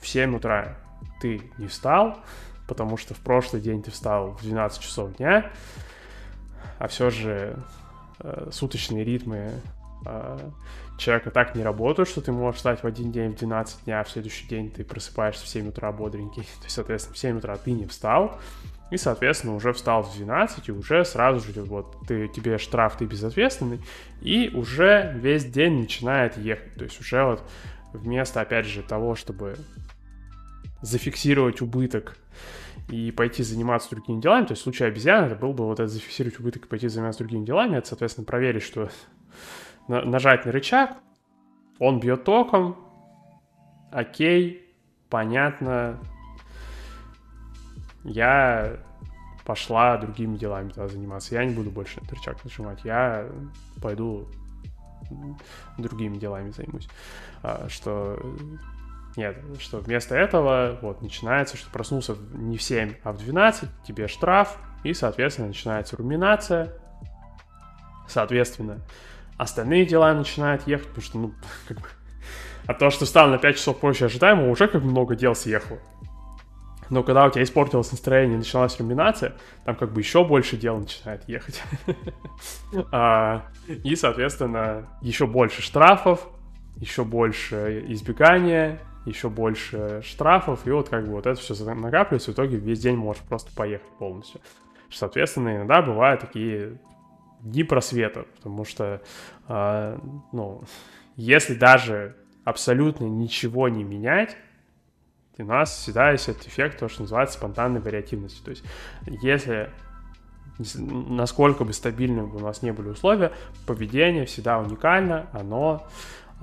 в 0.00 0.08
7 0.08 0.36
утра 0.36 0.76
ты 1.20 1.42
не 1.58 1.68
встал, 1.68 2.18
потому 2.66 2.96
что 2.96 3.14
в 3.14 3.18
прошлый 3.18 3.62
день 3.62 3.82
ты 3.82 3.90
встал 3.90 4.32
в 4.32 4.42
12 4.42 4.80
часов 4.80 5.16
дня, 5.16 5.50
а 6.78 6.88
все 6.88 7.10
же 7.10 7.56
э, 8.20 8.48
суточные 8.50 9.04
ритмы 9.04 9.52
э, 10.04 10.38
человека 10.98 11.30
так 11.30 11.54
не 11.54 11.62
работают, 11.62 12.08
что 12.08 12.20
ты 12.20 12.32
можешь 12.32 12.58
встать 12.58 12.82
в 12.82 12.86
один 12.86 13.12
день 13.12 13.32
в 13.32 13.38
12 13.38 13.84
дня, 13.84 14.00
а 14.00 14.04
в 14.04 14.10
следующий 14.10 14.46
день 14.48 14.70
ты 14.70 14.84
просыпаешься 14.84 15.44
в 15.44 15.48
7 15.48 15.68
утра 15.68 15.92
бодренький. 15.92 16.42
То 16.58 16.64
есть, 16.64 16.74
соответственно, 16.74 17.14
в 17.14 17.18
7 17.18 17.38
утра 17.38 17.56
ты 17.56 17.72
не 17.72 17.86
встал, 17.86 18.38
и, 18.92 18.98
соответственно, 18.98 19.56
уже 19.56 19.72
встал 19.72 20.02
в 20.02 20.14
12, 20.14 20.68
и 20.68 20.72
уже 20.72 21.06
сразу 21.06 21.40
же 21.40 21.62
вот 21.62 21.96
ты, 22.06 22.28
тебе 22.28 22.58
штраф, 22.58 22.98
ты 22.98 23.06
безответственный, 23.06 23.80
и 24.20 24.50
уже 24.54 25.14
весь 25.16 25.46
день 25.46 25.80
начинает 25.80 26.36
ехать. 26.36 26.74
То 26.74 26.84
есть 26.84 27.00
уже 27.00 27.24
вот 27.24 27.42
вместо, 27.94 28.42
опять 28.42 28.66
же, 28.66 28.82
того, 28.82 29.14
чтобы 29.14 29.56
зафиксировать 30.82 31.62
убыток 31.62 32.18
и 32.90 33.10
пойти 33.12 33.42
заниматься 33.42 33.88
другими 33.88 34.20
делами, 34.20 34.44
то 34.44 34.52
есть 34.52 34.60
в 34.60 34.64
случае 34.64 34.88
обезьяны 34.88 35.24
это 35.24 35.36
был 35.36 35.54
бы 35.54 35.64
вот 35.64 35.80
это 35.80 35.88
зафиксировать 35.88 36.38
убыток 36.38 36.66
и 36.66 36.68
пойти 36.68 36.88
заниматься 36.88 37.20
другими 37.20 37.46
делами, 37.46 37.78
это, 37.78 37.88
соответственно, 37.88 38.26
проверить, 38.26 38.62
что 38.62 38.90
на, 39.88 40.04
нажать 40.04 40.44
на 40.44 40.52
рычаг, 40.52 40.98
он 41.78 41.98
бьет 41.98 42.24
током, 42.24 42.76
окей, 43.90 44.70
понятно, 45.08 45.98
я 48.04 48.76
пошла 49.44 49.96
другими 49.96 50.36
делами 50.36 50.68
тогда 50.68 50.88
заниматься. 50.88 51.34
Я 51.34 51.44
не 51.44 51.54
буду 51.54 51.70
больше 51.70 52.00
на 52.00 52.08
рычаг 52.08 52.42
нажимать. 52.44 52.84
Я 52.84 53.26
пойду 53.80 54.28
другими 55.78 56.18
делами 56.18 56.50
займусь. 56.50 56.88
А, 57.42 57.68
что 57.68 58.18
нет, 59.16 59.36
что 59.58 59.78
вместо 59.78 60.14
этого 60.14 60.78
вот 60.80 61.02
начинается, 61.02 61.56
что 61.56 61.70
проснулся 61.70 62.16
не 62.32 62.56
в 62.56 62.62
7, 62.62 62.94
а 63.04 63.12
в 63.12 63.18
12, 63.18 63.68
тебе 63.86 64.08
штраф, 64.08 64.56
и, 64.84 64.94
соответственно, 64.94 65.48
начинается 65.48 65.96
руминация. 65.96 66.72
Соответственно, 68.08 68.80
остальные 69.36 69.86
дела 69.86 70.12
начинают 70.14 70.66
ехать, 70.66 70.88
потому 70.88 71.04
что, 71.04 71.18
ну, 71.18 71.34
как 71.68 71.80
бы, 71.80 71.86
от 72.66 72.78
того, 72.78 72.90
что 72.90 73.04
встал 73.04 73.28
на 73.28 73.38
5 73.38 73.56
часов 73.56 73.78
позже 73.80 74.06
ожидаемого, 74.06 74.48
уже 74.48 74.68
как 74.68 74.82
много 74.82 75.14
дел 75.14 75.34
съехало. 75.34 75.78
Но 76.92 77.02
когда 77.02 77.24
у 77.24 77.30
тебя 77.30 77.42
испортилось 77.42 77.90
настроение, 77.90 78.36
началась 78.36 78.78
руминация, 78.78 79.32
там 79.64 79.76
как 79.76 79.94
бы 79.94 80.02
еще 80.02 80.24
больше 80.24 80.58
дел 80.58 80.76
начинает 80.76 81.26
ехать. 81.26 81.62
А, 82.90 83.46
и, 83.66 83.96
соответственно, 83.96 84.88
еще 85.00 85.26
больше 85.26 85.62
штрафов, 85.62 86.28
еще 86.76 87.04
больше 87.04 87.84
избегания, 87.88 88.80
еще 89.06 89.30
больше 89.30 90.02
штрафов, 90.04 90.66
и 90.66 90.70
вот 90.70 90.88
как 90.88 91.06
бы 91.06 91.12
вот 91.12 91.26
это 91.26 91.40
все 91.40 91.54
накапливается, 91.64 92.32
в 92.32 92.34
итоге 92.34 92.56
весь 92.56 92.80
день 92.80 92.96
можешь 92.96 93.22
просто 93.22 93.54
поехать 93.54 93.88
полностью. 93.98 94.40
Соответственно, 94.90 95.56
иногда 95.56 95.80
бывают 95.80 96.20
такие 96.20 96.78
дни 97.40 97.62
просвета, 97.62 98.26
потому 98.36 98.64
что, 98.64 99.00
э, 99.48 99.98
ну, 100.32 100.64
если 101.16 101.54
даже 101.54 102.16
абсолютно 102.44 103.04
ничего 103.04 103.68
не 103.68 103.84
менять, 103.84 104.36
у 105.38 105.44
нас 105.44 105.70
всегда 105.70 106.12
есть 106.12 106.28
этот 106.28 106.46
эффект, 106.46 106.78
то, 106.78 106.88
что 106.88 107.02
называется 107.02 107.38
спонтанной 107.38 107.80
вариативностью. 107.80 108.44
То 108.44 108.50
есть, 108.50 108.64
если 109.22 109.70
насколько 110.76 111.64
бы 111.64 111.72
стабильными 111.72 112.26
у 112.26 112.38
нас 112.38 112.62
не 112.62 112.72
были 112.72 112.88
условия, 112.88 113.32
поведение 113.66 114.26
всегда 114.26 114.58
уникально, 114.58 115.26
оно 115.32 115.86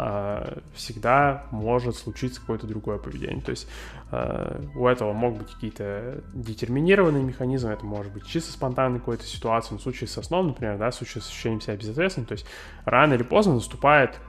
а, 0.02 0.60
всегда 0.74 1.44
может 1.52 1.98
случиться 1.98 2.40
какое-то 2.40 2.68
другое 2.68 2.98
поведение. 3.00 3.42
То 3.42 3.52
есть 3.52 3.68
а, 4.12 4.62
у 4.76 4.88
этого 4.88 5.12
могут 5.12 5.44
быть 5.44 5.54
какие-то 5.54 6.24
детерминированные 6.34 7.24
механизмы, 7.24 7.72
это 7.72 7.86
может 7.86 8.14
быть 8.14 8.26
чисто 8.26 8.52
спонтанная 8.52 9.00
какая-то 9.00 9.26
ситуация, 9.26 9.74
но 9.74 9.80
в 9.80 9.82
случае 9.82 10.08
со 10.08 10.22
сном, 10.22 10.48
например, 10.48 10.78
да, 10.78 10.90
в 10.92 10.96
случае 10.96 11.22
с 11.22 11.28
ощущением 11.28 11.60
себя 11.60 11.76
безответственным, 11.76 12.28
то 12.28 12.34
есть 12.34 12.46
рано 12.86 13.14
или 13.14 13.24
поздно 13.24 13.56
наступает 13.56 14.20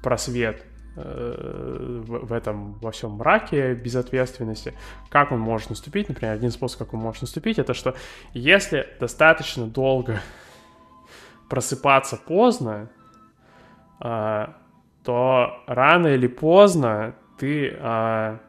просвет 0.00 0.62
э, 0.62 0.69
в, 0.96 2.26
в 2.26 2.32
этом 2.32 2.74
во 2.74 2.90
всем 2.90 3.12
мраке 3.12 3.74
безответственности. 3.74 4.74
Как 5.08 5.32
он 5.32 5.40
может 5.40 5.70
наступить? 5.70 6.08
Например, 6.08 6.34
один 6.34 6.50
способ, 6.50 6.78
как 6.78 6.94
он 6.94 7.00
может 7.00 7.22
наступить, 7.22 7.58
это 7.58 7.74
что 7.74 7.94
если 8.34 8.86
достаточно 8.98 9.66
долго 9.66 10.20
просыпаться 11.50 12.16
поздно, 12.16 12.88
а, 13.98 14.56
то 15.04 15.62
рано 15.66 16.06
или 16.08 16.28
поздно 16.28 17.16
ты 17.38 17.76
а, 17.78 18.40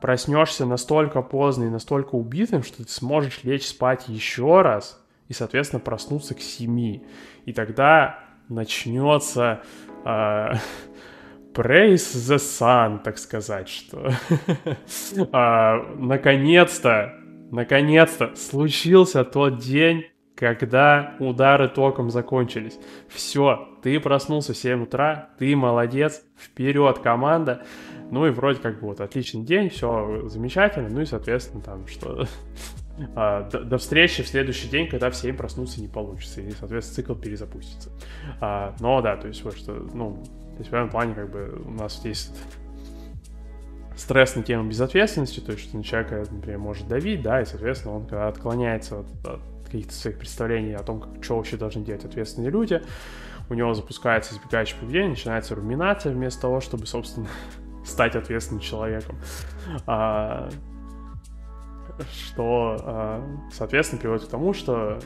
проснешься 0.00 0.64
настолько 0.64 1.20
поздно 1.20 1.64
и 1.64 1.68
настолько 1.68 2.14
убитым, 2.14 2.62
что 2.62 2.84
ты 2.84 2.90
сможешь 2.90 3.44
лечь 3.44 3.66
спать 3.66 4.08
еще 4.08 4.62
раз 4.62 5.04
и, 5.28 5.32
соответственно, 5.32 5.80
проснуться 5.80 6.34
к 6.34 6.40
7. 6.40 7.00
И 7.44 7.52
тогда 7.52 8.20
начнется 8.48 9.62
а, 10.04 10.54
praise 11.54 12.14
the 12.14 12.36
sun, 12.36 13.02
так 13.02 13.18
сказать, 13.18 13.68
что 13.68 14.12
а, 15.32 15.94
наконец-то, 15.96 17.14
наконец-то 17.50 18.34
случился 18.36 19.24
тот 19.24 19.58
день, 19.58 20.06
когда 20.34 21.16
удары 21.18 21.68
током 21.68 22.10
закончились. 22.10 22.78
Все, 23.08 23.68
ты 23.82 24.00
проснулся 24.00 24.54
в 24.54 24.56
7 24.56 24.84
утра, 24.84 25.28
ты 25.38 25.54
молодец, 25.54 26.22
вперед, 26.38 26.98
команда. 27.00 27.62
Ну 28.10 28.26
и 28.26 28.30
вроде 28.30 28.60
как 28.60 28.80
бы 28.80 28.88
вот 28.88 29.00
отличный 29.00 29.44
день, 29.44 29.68
все 29.68 30.28
замечательно, 30.28 30.88
ну 30.88 31.02
и 31.02 31.04
соответственно 31.04 31.62
там 31.62 31.86
что 31.86 32.26
а, 33.16 33.48
до, 33.50 33.60
до 33.60 33.78
встречи 33.78 34.22
в 34.22 34.28
следующий 34.28 34.68
день, 34.68 34.88
когда 34.88 35.10
в 35.10 35.16
7 35.16 35.36
проснуться 35.36 35.80
не 35.80 35.88
получится, 35.88 36.40
и 36.40 36.50
соответственно 36.52 36.94
цикл 36.96 37.14
перезапустится. 37.14 37.90
А, 38.40 38.74
но 38.80 39.02
да, 39.02 39.16
то 39.16 39.28
есть 39.28 39.44
вот 39.44 39.56
что, 39.56 39.72
ну, 39.92 40.22
то 40.60 40.62
есть 40.62 40.72
в 40.72 40.74
этом 40.74 40.90
плане 40.90 41.14
как 41.14 41.30
бы 41.30 41.62
у 41.64 41.70
нас 41.70 42.04
есть 42.04 42.36
стресс 43.96 44.36
на 44.36 44.42
тему 44.42 44.68
безответственности, 44.68 45.40
то 45.40 45.52
есть 45.52 45.64
что 45.64 45.78
на 45.78 45.82
человека, 45.82 46.26
например, 46.30 46.58
может 46.58 46.86
давить, 46.86 47.22
да, 47.22 47.40
и, 47.40 47.46
соответственно, 47.46 47.96
он 47.96 48.06
когда 48.06 48.28
отклоняется 48.28 49.00
от, 49.00 49.06
от 49.26 49.40
каких-то 49.64 49.94
своих 49.94 50.18
представлений 50.18 50.74
о 50.74 50.82
том, 50.82 51.00
как, 51.00 51.24
что 51.24 51.38
вообще 51.38 51.56
должны 51.56 51.82
делать 51.82 52.04
ответственные 52.04 52.50
люди. 52.50 52.82
У 53.48 53.54
него 53.54 53.72
запускается 53.72 54.34
избегающее 54.34 54.78
поведение, 54.78 55.08
начинается 55.08 55.54
руминация 55.54 56.12
вместо 56.12 56.42
того, 56.42 56.60
чтобы, 56.60 56.86
собственно, 56.86 57.26
стать 57.86 58.16
ответственным 58.16 58.60
человеком. 58.60 59.16
А, 59.86 60.50
что, 62.12 62.76
а, 62.80 63.38
соответственно, 63.50 64.02
приводит 64.02 64.26
к 64.26 64.30
тому, 64.30 64.52
что 64.52 64.98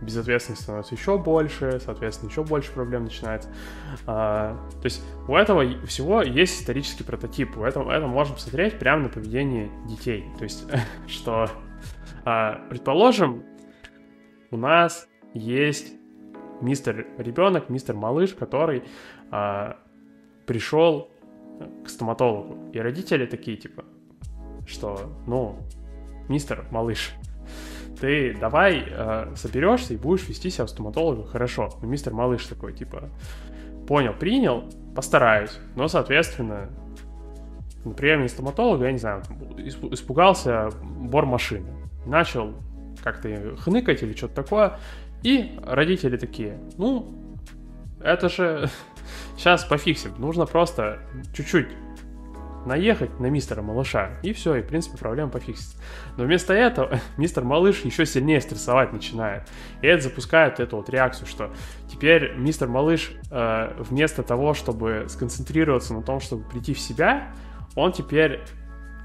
безответственность 0.00 0.62
становится 0.62 0.94
еще 0.94 1.18
больше, 1.18 1.80
соответственно, 1.82 2.30
еще 2.30 2.44
больше 2.44 2.72
проблем 2.72 3.04
начинается. 3.04 3.48
А, 4.06 4.56
то 4.80 4.84
есть 4.84 5.02
у 5.26 5.34
этого 5.34 5.64
всего 5.86 6.22
есть 6.22 6.60
исторический 6.60 7.04
прототип. 7.04 7.56
У 7.56 7.62
этого, 7.62 7.90
это 7.90 8.06
можно 8.06 8.34
посмотреть 8.34 8.78
прямо 8.78 9.04
на 9.04 9.08
поведение 9.08 9.70
детей. 9.86 10.26
То 10.38 10.44
есть, 10.44 10.66
что, 11.06 11.48
а, 12.24 12.60
предположим, 12.68 13.44
у 14.50 14.56
нас 14.56 15.08
есть 15.32 15.92
мистер 16.60 17.06
ребенок, 17.18 17.68
мистер 17.68 17.94
малыш, 17.94 18.34
который 18.34 18.84
а, 19.30 19.78
пришел 20.46 21.10
к 21.84 21.88
стоматологу. 21.88 22.70
И 22.72 22.78
родители 22.78 23.24
такие, 23.24 23.56
типа, 23.56 23.84
что, 24.66 25.12
ну, 25.26 25.58
мистер 26.28 26.66
малыш, 26.70 27.14
ты 28.00 28.36
давай 28.38 28.84
э, 28.88 29.32
соберешься 29.36 29.94
и 29.94 29.96
будешь 29.96 30.28
вести 30.28 30.50
себя 30.50 30.64
у 30.64 30.68
стоматолога 30.68 31.26
хорошо. 31.26 31.70
И 31.82 31.86
мистер 31.86 32.12
малыш 32.12 32.44
такой, 32.46 32.72
типа, 32.72 33.10
понял, 33.86 34.12
принял, 34.12 34.64
постараюсь. 34.94 35.58
Но, 35.74 35.88
соответственно, 35.88 36.68
на 37.84 37.94
приеме 37.94 38.28
стоматолога, 38.28 38.86
я 38.86 38.92
не 38.92 38.98
знаю, 38.98 39.22
испугался 39.90 40.70
бор 40.82 41.26
машины. 41.26 41.68
Начал 42.04 42.54
как-то 43.02 43.56
хныкать 43.56 44.02
или 44.02 44.12
что-то 44.12 44.34
такое. 44.34 44.78
И 45.22 45.58
родители 45.64 46.16
такие, 46.16 46.58
ну, 46.76 47.14
это 48.00 48.28
же 48.28 48.68
сейчас 49.36 49.64
пофиксим. 49.64 50.12
Нужно 50.18 50.46
просто 50.46 50.98
чуть-чуть 51.34 51.68
наехать 52.66 53.18
на 53.20 53.26
мистера 53.26 53.62
малыша, 53.62 54.18
и 54.22 54.32
все, 54.32 54.56
и 54.56 54.62
в 54.62 54.66
принципе 54.66 54.98
проблема 54.98 55.30
пофиксится. 55.30 55.76
Но 56.16 56.24
вместо 56.24 56.52
этого 56.52 57.00
мистер 57.16 57.44
малыш 57.44 57.84
еще 57.84 58.04
сильнее 58.04 58.40
стрессовать 58.40 58.92
начинает. 58.92 59.48
И 59.82 59.86
это 59.86 60.02
запускает 60.02 60.60
эту 60.60 60.76
вот 60.76 60.90
реакцию, 60.90 61.26
что 61.26 61.52
теперь 61.90 62.34
мистер 62.36 62.68
малыш 62.68 63.12
э, 63.30 63.74
вместо 63.78 64.22
того, 64.22 64.54
чтобы 64.54 65.06
сконцентрироваться 65.08 65.94
на 65.94 66.02
том, 66.02 66.20
чтобы 66.20 66.48
прийти 66.48 66.74
в 66.74 66.80
себя, 66.80 67.32
он 67.74 67.92
теперь 67.92 68.40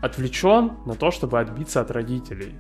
отвлечен 0.01 0.74
на 0.86 0.95
то, 0.95 1.12
чтобы 1.12 1.39
отбиться 1.39 1.82
от 1.82 1.91
родителей. 1.91 2.55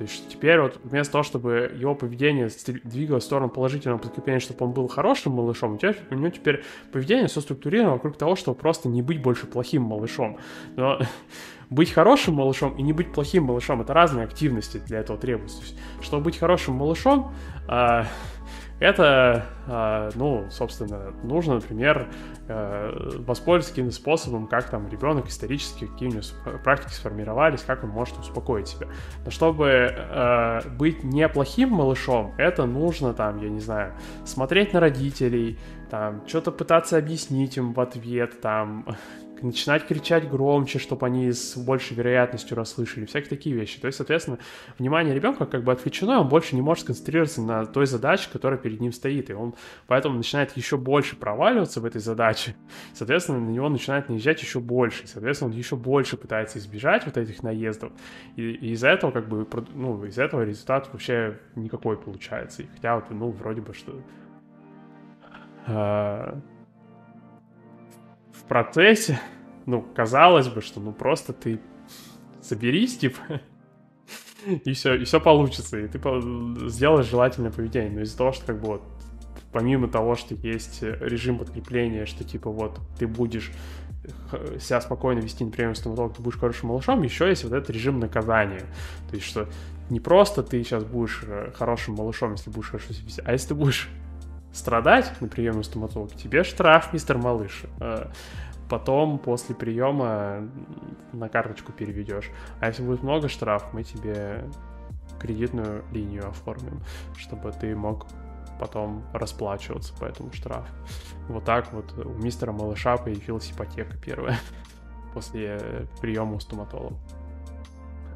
То 0.00 0.04
есть 0.04 0.30
теперь 0.30 0.58
вот 0.58 0.80
вместо 0.82 1.12
того, 1.12 1.24
чтобы 1.24 1.70
его 1.76 1.94
поведение 1.94 2.48
двигалось 2.84 3.24
в 3.24 3.26
сторону 3.26 3.50
положительного 3.50 3.98
подкрепления, 3.98 4.40
чтобы 4.40 4.64
он 4.64 4.72
был 4.72 4.88
хорошим 4.88 5.32
малышом, 5.32 5.74
у, 5.74 5.76
тебя, 5.76 5.94
у 6.10 6.14
него 6.14 6.30
теперь 6.30 6.64
поведение 6.90 7.26
все 7.26 7.42
структурировано 7.42 7.92
вокруг 7.92 8.16
того, 8.16 8.34
чтобы 8.34 8.56
просто 8.56 8.88
не 8.88 9.02
быть 9.02 9.20
больше 9.20 9.46
плохим 9.46 9.82
малышом. 9.82 10.38
Но 10.76 11.00
быть 11.68 11.90
хорошим 11.92 12.36
малышом 12.36 12.78
и 12.78 12.82
не 12.82 12.94
быть 12.94 13.12
плохим 13.12 13.44
малышом— 13.44 13.80
это 13.82 13.92
разные 13.92 14.24
активности 14.24 14.78
для 14.78 15.00
этого 15.00 15.18
требуются. 15.18 15.62
Чтобы 16.00 16.24
быть 16.24 16.38
хорошим 16.38 16.76
малышом, 16.76 17.34
а, 17.68 18.06
это, 18.80 19.44
а, 19.66 20.10
ну, 20.14 20.46
собственно, 20.50 21.12
нужно, 21.22 21.56
например, 21.56 22.08
э, 22.48 23.18
воспользоваться 23.18 23.72
каким-то 23.72 23.94
способом, 23.94 24.46
как 24.46 24.70
там 24.70 24.88
ребенок 24.88 25.28
исторически, 25.28 25.86
какие 25.86 26.08
у 26.08 26.12
него 26.12 26.22
практики 26.64 26.92
сформировались, 26.92 27.60
как 27.60 27.84
он 27.84 27.90
может 27.90 28.18
успокоить 28.18 28.68
себя. 28.68 28.88
Но 29.24 29.30
чтобы 29.30 29.66
э, 29.68 30.60
быть 30.70 31.04
неплохим 31.04 31.68
малышом, 31.70 32.34
это 32.38 32.64
нужно 32.64 33.12
там, 33.12 33.40
я 33.42 33.50
не 33.50 33.60
знаю, 33.60 33.92
смотреть 34.24 34.72
на 34.72 34.80
родителей, 34.80 35.58
там, 35.90 36.26
что-то 36.26 36.52
пытаться 36.52 36.96
объяснить 36.96 37.56
им 37.56 37.72
в 37.72 37.80
ответ, 37.80 38.40
там, 38.40 38.86
начинать 39.42 39.86
кричать 39.86 40.28
громче, 40.28 40.78
чтобы 40.78 41.06
они 41.06 41.32
с 41.32 41.56
большей 41.56 41.96
вероятностью 41.96 42.56
расслышали, 42.56 43.06
всякие 43.06 43.30
такие 43.30 43.56
вещи. 43.56 43.80
То 43.80 43.86
есть, 43.86 43.96
соответственно, 43.96 44.38
внимание 44.78 45.14
ребенка 45.14 45.46
как 45.46 45.64
бы 45.64 45.72
отвлечено, 45.72 46.20
он 46.20 46.28
больше 46.28 46.54
не 46.54 46.62
может 46.62 46.84
сконцентрироваться 46.84 47.42
на 47.42 47.66
той 47.66 47.86
задаче, 47.86 48.28
которая 48.32 48.58
перед 48.58 48.80
ним 48.80 48.92
стоит, 48.92 49.30
и 49.30 49.32
он 49.32 49.54
поэтому 49.86 50.16
начинает 50.16 50.56
еще 50.56 50.76
больше 50.76 51.16
проваливаться 51.16 51.80
в 51.80 51.84
этой 51.84 52.00
задаче, 52.00 52.54
соответственно, 52.94 53.40
на 53.40 53.50
него 53.50 53.68
начинает 53.68 54.08
наезжать 54.08 54.40
еще 54.42 54.60
больше, 54.60 55.06
соответственно, 55.06 55.50
он 55.50 55.56
еще 55.56 55.76
больше 55.76 56.16
пытается 56.16 56.58
избежать 56.58 57.04
вот 57.06 57.16
этих 57.16 57.42
наездов, 57.42 57.92
и, 58.36 58.42
и 58.42 58.72
из-за 58.72 58.88
этого 58.88 59.10
как 59.10 59.28
бы, 59.28 59.46
ну, 59.74 60.04
из 60.04 60.18
этого 60.18 60.42
результат 60.42 60.88
вообще 60.92 61.38
никакой 61.56 61.96
получается, 61.96 62.62
и 62.62 62.66
хотя 62.66 62.96
вот, 62.96 63.10
ну, 63.10 63.30
вроде 63.30 63.60
бы, 63.60 63.74
что 63.74 64.00
в 65.70 66.42
процессе, 68.48 69.20
ну, 69.66 69.82
казалось 69.94 70.48
бы, 70.48 70.60
что 70.60 70.80
ну 70.80 70.92
просто 70.92 71.32
ты 71.32 71.60
соберись, 72.40 72.98
типа, 72.98 73.40
и 74.46 74.72
все, 74.72 74.94
и 74.94 75.04
все 75.04 75.20
получится, 75.20 75.78
и 75.78 75.88
ты 75.88 76.00
сделаешь 76.68 77.06
желательное 77.06 77.50
поведение. 77.50 77.90
Но 77.90 78.00
из-за 78.02 78.18
того, 78.18 78.32
что 78.32 78.46
как 78.46 78.60
бы 78.60 78.66
вот 78.66 78.82
помимо 79.52 79.88
того, 79.88 80.14
что 80.14 80.34
есть 80.34 80.82
режим 80.82 81.38
подкрепления, 81.38 82.06
что 82.06 82.24
типа 82.24 82.50
вот 82.50 82.80
ты 82.98 83.06
будешь 83.06 83.50
себя 84.58 84.80
спокойно 84.80 85.20
вести, 85.20 85.44
например, 85.44 85.76
стоматолог, 85.76 86.16
ты 86.16 86.22
будешь 86.22 86.38
хорошим 86.38 86.70
малышом, 86.70 87.02
еще 87.02 87.28
есть 87.28 87.44
вот 87.44 87.52
этот 87.52 87.70
режим 87.70 88.00
наказания. 88.00 88.64
То 89.10 89.16
есть, 89.16 89.26
что 89.26 89.48
не 89.90 90.00
просто 90.00 90.42
ты 90.42 90.62
сейчас 90.62 90.84
будешь 90.84 91.22
э, 91.26 91.50
хорошим 91.54 91.94
малышом, 91.94 92.32
если 92.32 92.50
будешь 92.50 92.68
хорошо 92.68 92.92
себя 92.92 93.06
вести, 93.06 93.22
а 93.24 93.32
если 93.32 93.48
ты 93.48 93.54
будешь 93.54 93.88
страдать 94.52 95.12
на 95.20 95.28
приеме 95.28 95.58
у 95.58 95.62
стоматолога, 95.62 96.14
тебе 96.14 96.44
штраф, 96.44 96.92
мистер 96.92 97.18
малыш. 97.18 97.64
Э, 97.80 98.08
потом 98.68 99.18
после 99.18 99.54
приема 99.54 100.48
на 101.12 101.28
карточку 101.28 101.72
переведешь. 101.72 102.30
А 102.60 102.68
если 102.68 102.82
будет 102.82 103.02
много 103.02 103.28
штраф, 103.28 103.72
мы 103.72 103.82
тебе 103.82 104.44
кредитную 105.18 105.84
линию 105.92 106.28
оформим, 106.28 106.80
чтобы 107.16 107.52
ты 107.52 107.76
мог 107.76 108.06
потом 108.58 109.04
расплачиваться 109.12 109.94
по 109.98 110.04
этому 110.04 110.32
штрафу. 110.32 110.72
Вот 111.28 111.44
так 111.44 111.72
вот 111.72 111.92
у 111.96 112.10
мистера 112.10 112.52
малыша 112.52 112.96
появилась 112.96 113.50
ипотека 113.50 113.96
первая 113.96 114.38
после 115.14 115.86
приема 116.00 116.34
у 116.34 116.40
стоматолога. 116.40 116.96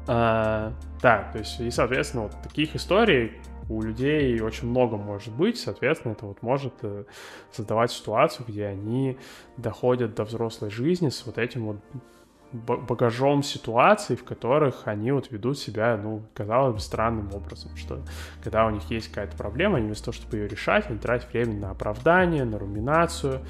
А, 0.07 0.71
да, 1.01 1.29
то 1.31 1.39
есть, 1.39 1.59
и, 1.59 1.71
соответственно, 1.71 2.23
вот 2.23 2.41
таких 2.43 2.75
историй 2.75 3.33
у 3.69 3.81
людей 3.81 4.39
очень 4.41 4.69
много 4.69 4.97
может 4.97 5.33
быть, 5.33 5.57
соответственно, 5.57 6.13
это 6.13 6.25
вот 6.25 6.41
может 6.41 6.73
э, 6.83 7.05
создавать 7.51 7.91
ситуацию, 7.91 8.45
где 8.47 8.67
они 8.67 9.17
доходят 9.57 10.15
до 10.15 10.23
взрослой 10.23 10.69
жизни 10.69 11.09
с 11.09 11.25
вот 11.25 11.37
этим 11.37 11.65
вот 11.65 11.77
багажом 12.51 13.43
ситуаций, 13.43 14.15
в 14.15 14.23
которых 14.23 14.87
они 14.87 15.11
вот 15.11 15.31
ведут 15.31 15.57
себя, 15.57 15.99
ну, 16.01 16.21
казалось 16.33 16.75
бы, 16.75 16.79
странным 16.79 17.33
образом, 17.33 17.75
что 17.75 17.99
когда 18.43 18.65
у 18.65 18.69
них 18.69 18.83
есть 18.89 19.09
какая-то 19.09 19.35
проблема, 19.35 19.77
они 19.77 19.87
вместо 19.87 20.05
того, 20.05 20.15
чтобы 20.15 20.37
ее 20.37 20.47
решать, 20.47 20.89
они 20.89 20.99
тратят 20.99 21.31
время 21.33 21.53
на 21.53 21.71
оправдание, 21.71 22.45
на 22.45 22.57
руминацию, 22.57 23.41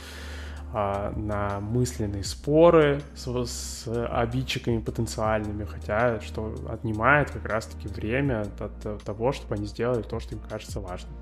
на 0.75 1.61
мысленные 1.61 2.25
споры 2.25 3.01
с, 3.15 3.25
с 3.27 4.07
обидчиками 4.07 4.79
потенциальными, 4.79 5.63
хотя 5.63 6.19
что 6.19 6.53
отнимает 6.69 7.31
как 7.31 7.45
раз-таки 7.45 7.87
время 7.87 8.41
от, 8.59 8.85
от 8.85 9.03
того, 9.03 9.31
чтобы 9.31 9.55
они 9.55 9.67
сделали 9.67 10.01
то, 10.01 10.19
что 10.19 10.35
им 10.35 10.41
кажется 10.41 10.81
важным. 10.81 11.13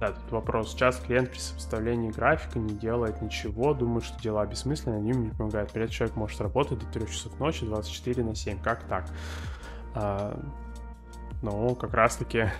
Да, 0.00 0.12
тут 0.12 0.32
вопрос. 0.32 0.74
Часто 0.74 1.06
клиент 1.06 1.30
при 1.30 1.38
составлении 1.38 2.10
графика 2.10 2.58
не 2.58 2.74
делает 2.74 3.22
ничего, 3.22 3.74
думает, 3.74 4.04
что 4.04 4.20
дела 4.20 4.44
бессмысленны, 4.44 4.96
они 4.96 5.10
ему 5.10 5.24
не 5.24 5.30
помогают. 5.30 5.70
При 5.70 5.82
этом 5.82 5.94
человек 5.94 6.16
может 6.16 6.40
работать 6.40 6.80
до 6.80 6.86
3 6.86 7.06
часов 7.06 7.38
ночи, 7.38 7.64
24 7.64 8.24
на 8.24 8.34
7. 8.34 8.60
Как 8.60 8.84
так? 8.84 9.06
А, 9.94 10.38
ну, 11.42 11.74
как 11.76 11.94
раз-таки 11.94 12.50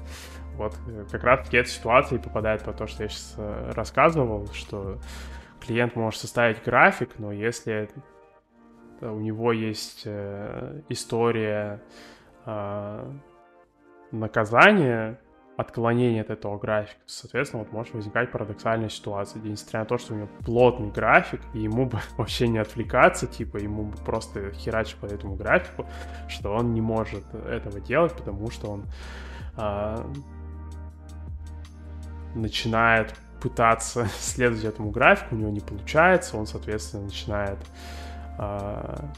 вот 0.56 0.76
как 1.10 1.22
раз-таки 1.22 1.58
эта 1.58 1.68
ситуация 1.68 2.18
и 2.18 2.22
попадает 2.22 2.64
по 2.64 2.72
то, 2.72 2.86
что 2.88 3.04
я 3.04 3.08
сейчас 3.08 3.34
э, 3.36 3.72
рассказывал, 3.74 4.48
что 4.52 4.98
клиент 5.60 5.94
может 5.94 6.20
составить 6.20 6.62
график, 6.64 7.18
но 7.18 7.30
если 7.30 7.88
у 9.00 9.18
него 9.20 9.52
есть 9.52 10.02
э, 10.04 10.82
история 10.88 11.80
э, 12.46 13.12
наказания, 14.10 15.20
отклонение 15.60 16.22
от 16.22 16.30
этого 16.30 16.58
графика. 16.58 17.00
Соответственно, 17.06 17.62
вот 17.62 17.72
может 17.72 17.94
возникать 17.94 18.32
парадоксальная 18.32 18.88
ситуация, 18.88 19.40
где 19.40 19.50
несмотря 19.50 19.80
на 19.80 19.86
то, 19.86 19.98
что 19.98 20.14
у 20.14 20.16
него 20.16 20.28
плотный 20.44 20.90
график, 20.90 21.40
и 21.52 21.60
ему 21.60 21.86
бы 21.86 22.00
вообще 22.16 22.48
не 22.48 22.58
отвлекаться, 22.58 23.26
типа 23.26 23.58
ему 23.58 23.84
бы 23.84 23.96
просто 23.98 24.52
херачить 24.52 24.96
по 24.96 25.06
этому 25.06 25.36
графику, 25.36 25.86
что 26.28 26.54
он 26.54 26.72
не 26.72 26.80
может 26.80 27.24
этого 27.34 27.78
делать, 27.80 28.14
потому 28.14 28.50
что 28.50 28.70
он 28.70 28.84
а, 29.56 30.10
начинает 32.34 33.14
пытаться 33.42 34.06
следовать 34.18 34.64
этому 34.64 34.90
графику, 34.90 35.34
у 35.34 35.38
него 35.38 35.50
не 35.50 35.60
получается, 35.60 36.38
он, 36.38 36.46
соответственно, 36.46 37.04
начинает 37.04 37.58
а, 38.38 39.10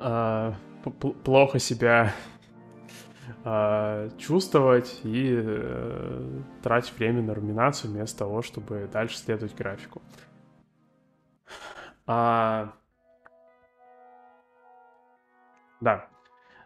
а, 0.00 0.54
плохо 1.24 1.58
себя 1.58 2.14
э, 3.44 4.10
чувствовать 4.18 5.00
и 5.04 5.34
э, 5.36 6.40
тратить 6.62 6.96
время 6.98 7.22
на 7.22 7.34
руминацию 7.34 7.90
вместо 7.92 8.18
того, 8.20 8.42
чтобы 8.42 8.88
дальше 8.92 9.18
следовать 9.18 9.54
графику. 9.54 10.02
А, 12.06 12.72
да. 15.80 16.08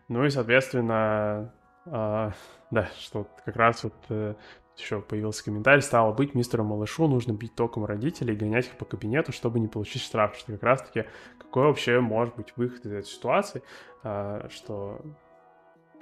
Ну 0.09 0.25
и, 0.25 0.31
соответственно, 0.31 1.53
а, 1.87 2.33
да, 2.71 2.89
что 2.99 3.27
как 3.45 3.57
раз 3.57 3.83
вот 3.85 3.95
э, 4.09 4.35
еще 4.77 5.01
появился 5.01 5.45
комментарий, 5.45 5.83
стало 5.83 6.13
быть, 6.13 6.35
мистеру 6.35 6.65
малышу 6.65 7.07
нужно 7.09 7.33
бить 7.33 7.55
током 7.55 7.85
родителей, 7.85 8.37
гонять 8.37 8.67
их 8.67 8.77
по 8.77 8.85
кабинету, 8.85 9.33
чтобы 9.33 9.61
не 9.61 9.69
получить 9.69 10.03
штраф. 10.03 10.37
Что 10.37 10.53
как 10.53 10.63
раз-таки, 10.63 11.05
какой 11.39 11.65
вообще 11.65 12.01
может 12.01 12.37
быть 12.37 12.53
выход 12.57 12.87
из 12.87 12.93
этой 12.93 13.07
ситуации, 13.07 13.63
а, 13.63 13.92
что 14.03 15.01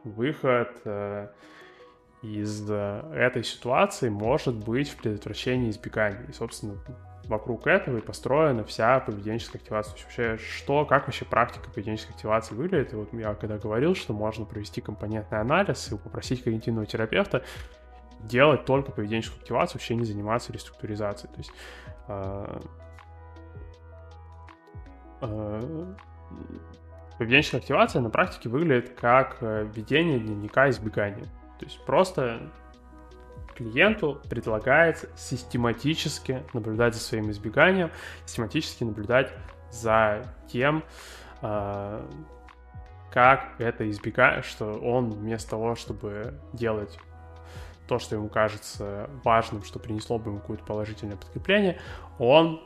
выход 0.05 0.80
э, 0.84 1.28
из 2.22 2.70
э, 2.70 3.12
этой 3.14 3.44
ситуации 3.44 4.09
может 4.09 4.55
быть 4.55 4.90
в 4.90 4.96
предотвращении 4.96 5.70
избегания. 5.70 6.24
И, 6.28 6.32
собственно, 6.32 6.76
вокруг 7.24 7.66
этого 7.66 7.98
и 7.98 8.01
построена 8.01 8.64
вся 8.64 9.01
поведенческая 9.01 9.61
активация. 9.61 9.92
Вообще, 9.92 10.36
что, 10.38 10.84
как 10.84 11.07
вообще 11.07 11.24
практика 11.24 11.70
поведенческой 11.70 12.14
активации 12.14 12.55
выглядит. 12.55 12.92
И 12.92 12.96
вот 12.96 13.12
я 13.12 13.34
когда 13.34 13.57
говорил, 13.59 13.94
что 13.94 14.12
можно 14.12 14.44
провести 14.44 14.80
компонентный 14.80 15.40
анализ 15.40 15.92
и 15.92 15.96
попросить 15.96 16.42
когнитивного 16.42 16.86
терапевта 16.86 17.44
делать 18.20 18.66
только 18.66 18.92
поведенческую 18.92 19.40
активацию, 19.40 19.78
вообще 19.78 19.94
не 19.94 20.05
заниматься 20.05 20.53
реструктуризацией. 20.53 21.32
То 21.32 21.38
есть 21.38 21.53
э, 22.09 22.61
э, 25.22 25.94
поведенческая 27.21 27.61
активация 27.61 28.01
на 28.01 28.09
практике 28.09 28.49
выглядит 28.49 28.99
как 28.99 29.37
э, 29.43 29.68
ведение 29.75 30.18
дневника 30.18 30.71
избегания. 30.71 31.27
То 31.59 31.66
есть 31.66 31.79
просто 31.85 32.51
клиенту 33.55 34.23
предлагается 34.31 35.11
систематически 35.18 36.43
наблюдать 36.55 36.95
за 36.95 37.01
своим 37.03 37.31
избеганием, 37.31 37.91
систематически 38.25 38.85
наблюдать 38.85 39.35
за 39.71 40.35
тем, 40.51 40.83
а, 41.43 42.09
как 43.12 43.51
это 43.59 43.91
избегает, 43.91 44.47
что 44.47 44.79
он 44.79 45.11
вместо 45.11 45.51
того, 45.51 45.75
чтобы 45.75 46.41
делать 46.55 46.99
то, 47.87 47.99
что 47.99 48.16
ему 48.16 48.31
кажется 48.31 49.11
важным, 49.25 49.62
что 49.62 49.79
принесло 49.79 50.18
бы 50.18 50.31
ему 50.31 50.41
какое-то 50.41 50.64
положительное 50.64 51.18
подкрепление, 51.18 51.79
он 52.18 52.62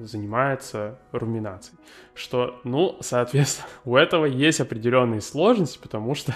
занимается 0.00 0.98
руминацией. 1.12 1.78
Что, 2.14 2.60
ну, 2.64 2.96
соответственно, 3.00 3.68
у 3.84 3.96
этого 3.96 4.24
есть 4.24 4.60
определенные 4.60 5.20
сложности, 5.20 5.78
потому 5.78 6.14
что 6.14 6.34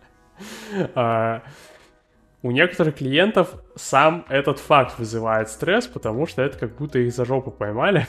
а, 0.94 1.42
у 2.42 2.50
некоторых 2.50 2.96
клиентов 2.96 3.54
сам 3.74 4.24
этот 4.28 4.58
факт 4.58 4.98
вызывает 4.98 5.48
стресс, 5.48 5.86
потому 5.86 6.26
что 6.26 6.42
это 6.42 6.58
как 6.58 6.76
будто 6.76 6.98
их 6.98 7.12
за 7.12 7.24
жопу 7.24 7.50
поймали 7.50 8.06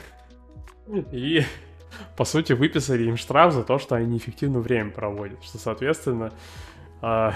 и, 1.11 1.43
по 2.17 2.25
сути, 2.25 2.53
выписали 2.53 3.03
им 3.03 3.17
штраф 3.17 3.53
за 3.53 3.63
то, 3.63 3.79
что 3.79 3.95
они 3.95 4.13
неэффективно 4.13 4.59
время 4.59 4.91
проводят. 4.91 5.43
Что, 5.43 5.57
соответственно, 5.57 6.31
а, 7.01 7.33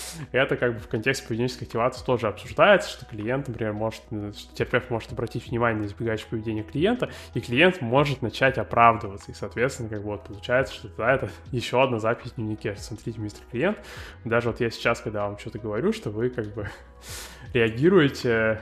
это 0.32 0.56
как 0.56 0.74
бы 0.74 0.78
в 0.80 0.88
контексте 0.88 1.26
поведенческой 1.26 1.66
активации 1.66 2.04
тоже 2.04 2.28
обсуждается, 2.28 2.90
что 2.90 3.06
клиент, 3.06 3.48
например, 3.48 3.72
может, 3.72 4.02
что 4.06 4.54
терапевт 4.54 4.90
может 4.90 5.12
обратить 5.12 5.48
внимание 5.48 5.82
на 5.82 5.86
избегающее 5.86 6.28
поведение 6.28 6.64
клиента, 6.64 7.10
и 7.34 7.40
клиент 7.40 7.80
может 7.80 8.22
начать 8.22 8.58
оправдываться. 8.58 9.30
И, 9.30 9.34
соответственно, 9.34 9.88
как 9.88 10.02
бы 10.02 10.10
вот 10.10 10.24
получается, 10.24 10.74
что 10.74 10.88
да, 10.88 11.12
это 11.12 11.30
еще 11.52 11.82
одна 11.82 11.98
запись 11.98 12.32
в 12.32 12.34
дневнике. 12.36 12.76
Смотрите, 12.76 13.20
мистер 13.20 13.44
клиент, 13.50 13.78
даже 14.24 14.48
вот 14.48 14.60
я 14.60 14.70
сейчас, 14.70 15.00
когда 15.00 15.26
вам 15.26 15.38
что-то 15.38 15.58
говорю, 15.58 15.92
что 15.92 16.10
вы 16.10 16.30
как 16.30 16.46
бы 16.54 16.68
реагируете 17.54 18.60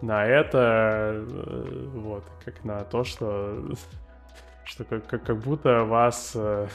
на 0.00 0.24
это, 0.24 1.12
э, 1.14 1.86
вот, 1.94 2.24
как 2.44 2.64
на 2.64 2.84
то, 2.84 3.02
что 3.04 3.74
что 4.78 4.84
как, 4.84 5.06
как, 5.06 5.24
как 5.24 5.38
будто 5.38 5.84
вас 5.84 6.32
э, 6.36 6.68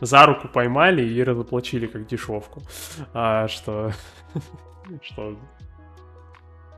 за 0.00 0.26
руку 0.26 0.48
поймали 0.48 1.02
и 1.02 1.22
разоплачили 1.22 1.86
как 1.86 2.06
дешевку. 2.06 2.62
А, 3.14 3.46
что, 3.46 3.92
что 5.02 5.36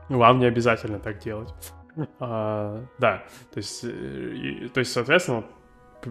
вам 0.09 0.39
не 0.39 0.45
обязательно 0.45 0.99
так 0.99 1.17
делать. 1.19 1.53
А, 2.19 2.83
да, 2.99 3.23
то 3.51 3.57
есть, 3.57 3.83
э, 3.83 3.87
и, 3.89 4.67
то 4.67 4.79
есть, 4.79 4.91
соответственно, 4.91 5.43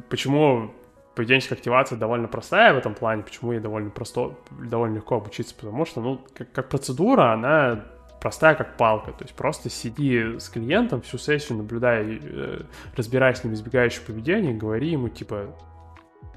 почему 0.09 0.73
поведенческая 1.15 1.57
активация 1.57 1.97
довольно 1.97 2.27
простая 2.27 2.75
в 2.75 2.79
этом 2.79 2.95
плане, 2.95 3.23
почему 3.23 3.53
ей 3.53 3.61
довольно 3.61 3.91
просто, 3.91 4.35
довольно 4.51 4.97
легко 4.97 5.17
обучиться, 5.17 5.55
потому 5.55 5.85
что, 5.85 6.01
ну, 6.01 6.21
как, 6.35 6.51
как 6.51 6.69
процедура, 6.69 7.33
она 7.33 7.85
простая 8.21 8.55
как 8.55 8.77
палка. 8.77 9.13
То 9.13 9.25
есть 9.25 9.35
просто 9.35 9.71
сиди 9.71 10.39
с 10.39 10.49
клиентом 10.49 11.03
всю 11.03 11.19
сессию, 11.19 11.59
наблюдай, 11.59 12.21
э, 12.23 12.63
разбирай 12.97 13.35
с 13.35 13.45
ним 13.45 13.55
избегающее 13.55 14.05
поведение, 14.05 14.55
говори 14.55 14.91
ему, 14.91 15.09
типа, 15.09 15.55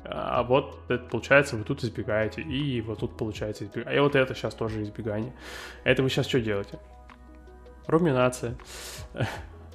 а 0.04 0.44
вот 0.44 0.80
это 0.90 1.06
получается, 1.06 1.56
вы 1.56 1.64
тут 1.64 1.84
избегаете, 1.84 2.42
и 2.42 2.82
вот 2.82 3.00
тут 3.00 3.18
получается 3.18 3.66
избегание. 3.66 3.98
И 3.98 4.00
вот 4.00 4.16
это 4.16 4.34
сейчас 4.34 4.56
тоже 4.56 4.82
избегание. 4.84 5.34
Это 5.84 6.04
вы 6.04 6.10
сейчас 6.10 6.28
что 6.28 6.40
делаете? 6.40 6.80
Руминация. 7.88 8.56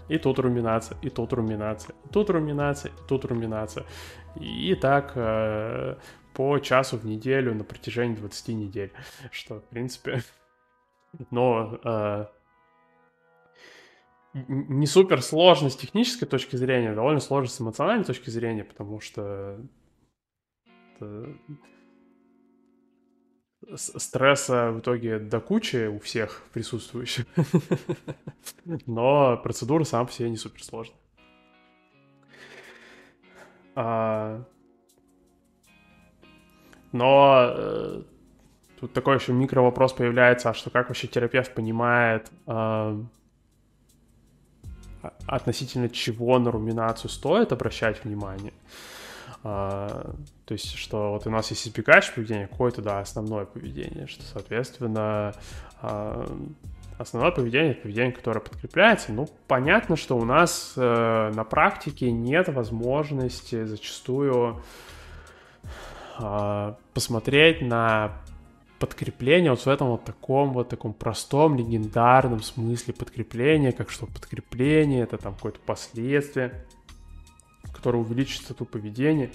И 0.08 0.18
тут 0.18 0.38
руминация, 0.38 0.96
и 1.02 1.10
тут 1.10 1.32
руминация, 1.32 1.96
и 2.04 2.08
тут 2.12 2.30
руминация, 2.30 2.92
и 2.92 3.08
тут 3.08 3.24
руминация. 3.24 3.84
И 4.36 4.76
так 4.80 5.12
э, 5.16 5.96
по 6.32 6.58
часу 6.60 6.96
в 6.96 7.04
неделю 7.04 7.54
на 7.54 7.64
протяжении 7.64 8.14
20 8.14 8.48
недель. 8.48 8.92
Что, 9.32 9.56
в 9.56 9.64
принципе, 9.64 10.22
но 11.30 11.80
э, 11.84 12.26
не 14.48 14.86
супер 14.86 15.22
сложно 15.22 15.70
с 15.70 15.76
технической 15.76 16.28
точки 16.28 16.56
зрения, 16.56 16.94
довольно 16.94 17.20
сложно 17.20 17.48
с 17.48 17.60
эмоциональной 17.60 18.04
точки 18.04 18.30
зрения, 18.30 18.64
потому 18.64 19.00
что 19.00 19.60
стресса 23.74 24.70
в 24.70 24.80
итоге 24.80 25.18
до 25.18 25.40
кучи 25.40 25.86
у 25.86 25.98
всех 25.98 26.44
присутствующих. 26.52 27.26
Но 28.86 29.36
процедура 29.38 29.84
сама 29.84 30.06
по 30.06 30.12
себе 30.12 30.30
не 30.30 30.36
супер 30.36 30.62
сложная. 30.62 30.98
А... 33.74 34.44
Но 36.92 37.52
э, 37.54 38.02
Тут 38.80 38.92
такой 38.92 39.16
еще 39.16 39.32
микро 39.32 39.62
вопрос 39.62 39.92
появляется, 39.92 40.50
а 40.50 40.54
что 40.54 40.70
как 40.70 40.88
вообще 40.88 41.06
терапевт 41.06 41.54
понимает 41.54 42.30
э, 42.46 43.02
относительно 45.26 45.88
чего 45.88 46.38
на 46.38 46.50
руминацию 46.50 47.10
стоит 47.10 47.52
обращать 47.52 48.04
внимание. 48.04 48.52
Uh, 49.42 50.16
то 50.44 50.52
есть, 50.54 50.74
что 50.74 51.12
вот 51.12 51.26
у 51.26 51.30
нас 51.30 51.50
есть 51.50 51.68
избегающее 51.68 52.14
поведение, 52.14 52.48
какое-то, 52.48 52.82
да, 52.82 52.98
основное 52.98 53.44
поведение, 53.44 54.08
что, 54.08 54.24
соответственно, 54.24 55.34
uh, 55.82 56.52
основное 56.98 57.30
поведение— 57.30 57.70
это 57.72 57.82
поведение, 57.82 58.12
которое 58.12 58.40
подкрепляется. 58.40 59.12
Ну, 59.12 59.28
понятно, 59.46 59.94
что 59.94 60.16
у 60.16 60.24
нас 60.24 60.72
uh, 60.76 61.32
на 61.32 61.44
практике 61.44 62.10
нет 62.10 62.48
возможности 62.48 63.64
зачастую 63.64 64.62
посмотреть 66.94 67.60
на 67.60 68.22
подкрепление 68.78 69.50
вот 69.50 69.60
в 69.60 69.66
этом 69.66 69.88
вот 69.88 70.04
таком 70.04 70.52
вот 70.52 70.68
таком 70.68 70.92
простом, 70.92 71.56
легендарном 71.56 72.42
смысле 72.42 72.94
подкрепления, 72.94 73.72
как 73.72 73.90
что 73.90 74.06
подкрепление, 74.06 75.02
это 75.02 75.18
там 75.18 75.34
какое-то 75.34 75.60
последствие, 75.60 76.66
которое 77.72 77.98
увеличит 77.98 78.42
стату 78.42 78.64
поведения. 78.64 79.30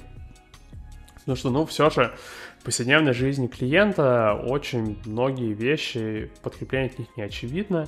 Потому 1.16 1.36
что, 1.36 1.50
ну, 1.52 1.66
все 1.66 1.90
же 1.90 2.14
в 2.60 2.64
повседневной 2.64 3.14
жизни 3.14 3.48
клиента 3.48 4.34
очень 4.34 4.98
многие 5.06 5.54
вещи, 5.54 6.32
подкрепление 6.42 6.90
от 6.90 7.00
них 7.00 7.08
не 7.16 7.24
очевидно. 7.24 7.88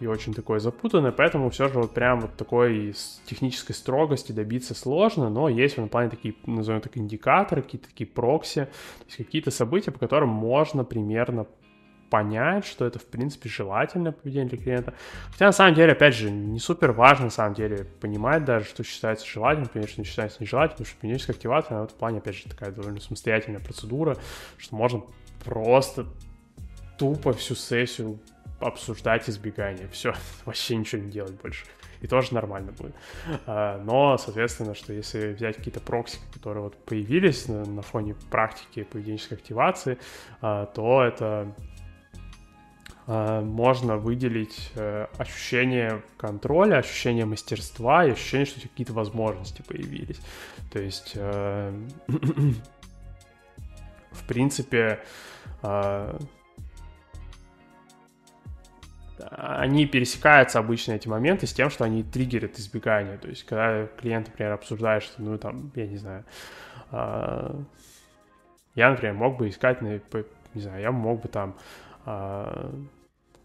И 0.00 0.06
очень 0.06 0.32
такое 0.32 0.60
запутанное, 0.60 1.12
поэтому 1.12 1.50
все 1.50 1.68
же 1.68 1.74
вот 1.74 1.92
прям 1.92 2.20
вот 2.20 2.34
такой 2.36 2.94
технической 3.26 3.74
строгости 3.74 4.32
добиться 4.32 4.74
сложно, 4.74 5.28
но 5.28 5.50
есть 5.50 5.74
в 5.74 5.78
этом 5.78 5.90
плане 5.90 6.08
такие, 6.08 6.34
назовем 6.46 6.80
так, 6.80 6.96
индикаторы, 6.96 7.60
какие-то 7.60 7.88
такие 7.88 8.08
прокси, 8.08 8.64
то 8.64 9.04
есть 9.06 9.16
какие-то 9.18 9.50
события, 9.50 9.90
по 9.90 9.98
которым 9.98 10.30
можно 10.30 10.84
примерно 10.84 11.46
понять, 12.10 12.66
что 12.66 12.84
это, 12.84 12.98
в 12.98 13.04
принципе, 13.04 13.48
желательное 13.48 14.12
поведение 14.12 14.48
для 14.48 14.58
клиента. 14.58 14.94
Хотя, 15.32 15.46
на 15.46 15.52
самом 15.52 15.74
деле, 15.74 15.92
опять 15.92 16.14
же, 16.14 16.30
не 16.30 16.58
супер 16.58 16.92
важно, 16.92 17.26
на 17.26 17.30
самом 17.30 17.54
деле, 17.54 17.84
понимать 18.00 18.44
даже, 18.44 18.66
что 18.66 18.82
считается 18.82 19.26
желательным, 19.26 19.68
конечно, 19.68 20.00
не 20.00 20.06
считается 20.06 20.38
нежелательным, 20.42 20.78
потому 20.78 20.86
что 20.86 21.00
поведенческая 21.00 21.36
активация, 21.36 21.74
она 21.74 21.82
в 21.82 21.84
этом 21.86 21.98
плане, 21.98 22.18
опять 22.18 22.34
же, 22.34 22.48
такая 22.48 22.72
довольно 22.72 23.00
самостоятельная 23.00 23.60
процедура, 23.60 24.16
что 24.58 24.74
можно 24.74 25.02
просто 25.44 26.06
тупо 26.98 27.32
всю 27.32 27.54
сессию 27.54 28.18
обсуждать 28.60 29.28
избегание. 29.28 29.88
Все, 29.88 30.14
вообще 30.44 30.76
ничего 30.76 31.02
не 31.02 31.10
делать 31.10 31.34
больше. 31.40 31.64
И 32.00 32.06
тоже 32.06 32.32
нормально 32.34 32.72
будет. 32.72 32.94
А, 33.46 33.78
но, 33.82 34.16
соответственно, 34.16 34.74
что 34.74 34.92
если 34.92 35.32
взять 35.32 35.56
какие-то 35.56 35.80
прокси, 35.80 36.18
которые 36.32 36.62
вот 36.62 36.76
появились 36.84 37.46
на, 37.48 37.82
фоне 37.82 38.14
практики 38.30 38.84
поведенческой 38.84 39.38
активации, 39.38 39.98
а, 40.40 40.66
то 40.66 41.02
это 41.02 41.54
а, 43.06 43.42
можно 43.42 43.96
выделить 43.96 44.70
э, 44.76 45.06
ощущение 45.18 46.02
контроля, 46.16 46.76
ощущение 46.76 47.24
мастерства 47.24 48.04
и 48.04 48.12
ощущение, 48.12 48.46
что 48.46 48.60
какие-то 48.60 48.92
возможности 48.92 49.62
появились. 49.62 50.20
То 50.72 50.80
есть, 50.80 51.12
э, 51.16 51.72
в 54.12 54.26
принципе, 54.26 55.00
они 59.30 59.86
пересекаются 59.86 60.58
обычно 60.58 60.92
эти 60.92 61.08
моменты 61.08 61.46
с 61.46 61.52
тем, 61.52 61.70
что 61.70 61.84
они 61.84 62.02
триггерят 62.02 62.58
избегание. 62.58 63.18
То 63.18 63.28
есть, 63.28 63.44
когда 63.44 63.86
клиент, 63.86 64.28
например, 64.28 64.52
обсуждает, 64.52 65.02
что, 65.02 65.22
ну, 65.22 65.38
там, 65.38 65.70
я 65.74 65.86
не 65.86 65.96
знаю, 65.96 66.24
э, 66.92 67.54
я, 68.74 68.90
например, 68.90 69.14
мог 69.14 69.38
бы 69.38 69.48
искать, 69.48 69.80
не 69.82 70.00
знаю, 70.54 70.80
я 70.80 70.92
мог 70.92 71.22
бы 71.22 71.28
там 71.28 71.56
э, 72.06 72.70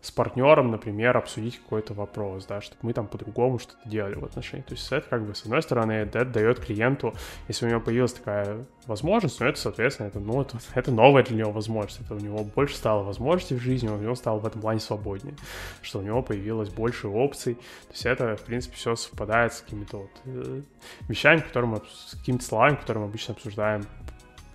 с 0.06 0.12
партнером, 0.12 0.70
например, 0.70 1.18
обсудить 1.18 1.58
какой-то 1.58 1.95
вопрос, 1.95 2.45
да, 2.45 2.62
чтобы 2.62 2.78
мы 2.84 2.93
там 2.93 3.08
по-другому 3.08 3.58
что-то 3.58 3.89
делали 3.89 4.14
в 4.14 4.24
отношениях. 4.24 4.68
То 4.68 4.76
есть 4.76 4.91
это 4.91 5.10
как 5.10 5.26
бы, 5.26 5.34
с 5.34 5.41
одной 5.43 5.64
стороны, 5.64 5.93
это 5.93 6.24
дает 6.26 6.60
клиенту, 6.60 7.16
если 7.47 7.66
у 7.66 7.70
него 7.70 7.80
появилась 7.80 8.14
такая 8.14 8.68
возможность, 8.86 9.39
ну 9.39 9.47
это, 9.47 9.60
соответственно, 9.60 10.08
это, 10.08 10.20
ну, 10.20 10.41
это, 10.41 10.60
это 10.76 10.91
новая 10.91 11.24
для 11.24 11.38
него 11.38 11.51
возможность, 11.51 12.01
это 12.01 12.14
у 12.14 12.20
него 12.20 12.43
больше 12.43 12.76
стало 12.76 13.01
возможностей 13.01 13.56
в 13.56 13.60
жизни, 13.60 13.88
у 13.88 13.97
него 13.97 14.14
стало 14.14 14.38
в 14.38 14.45
этом 14.45 14.62
плане 14.62 14.80
свободнее, 14.80 15.34
что 15.82 15.97
у 15.97 16.01
него 16.03 16.22
появилось 16.22 16.70
больше 16.70 17.08
опций, 17.08 17.56
то 17.56 17.93
есть 17.93 18.06
это, 18.06 18.36
в 18.36 18.43
принципе, 18.43 18.76
все 18.76 18.95
совпадает 18.95 19.53
с 19.53 19.62
какими-то 19.62 19.97
вот 19.97 20.12
э, 20.26 20.62
вещами, 21.08 21.39
которые 21.39 21.72
мы, 21.72 21.82
с 21.91 22.16
какими-то 22.16 22.45
словами, 22.45 22.76
которые 22.76 23.06
мы 23.06 23.10
обычно 23.10 23.34
обсуждаем 23.34 23.88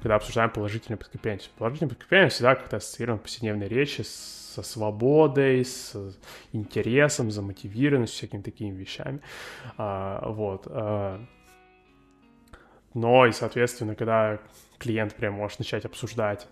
когда 0.00 0.14
обсуждаем 0.14 0.48
положительное 0.48 0.96
подкрепление. 0.96 1.42
Положительное 1.58 1.90
подкрепление 1.90 2.30
всегда 2.30 2.54
как-то 2.54 2.78
ассоциировано 2.78 3.18
в 3.18 3.22
повседневной 3.22 3.68
речи 3.68 4.00
со 4.50 4.62
свободой, 4.62 5.64
с 5.64 5.96
интересом, 6.52 7.30
замотивированностью, 7.30 8.18
всякими 8.18 8.42
такими 8.42 8.74
вещами. 8.74 9.20
А, 9.76 10.28
вот. 10.30 10.66
А, 10.66 11.20
но 12.94 13.26
и, 13.26 13.32
соответственно, 13.32 13.94
когда 13.94 14.40
клиент 14.78 15.14
прям 15.14 15.34
может 15.34 15.58
начать 15.58 15.84
обсуждать 15.84 16.48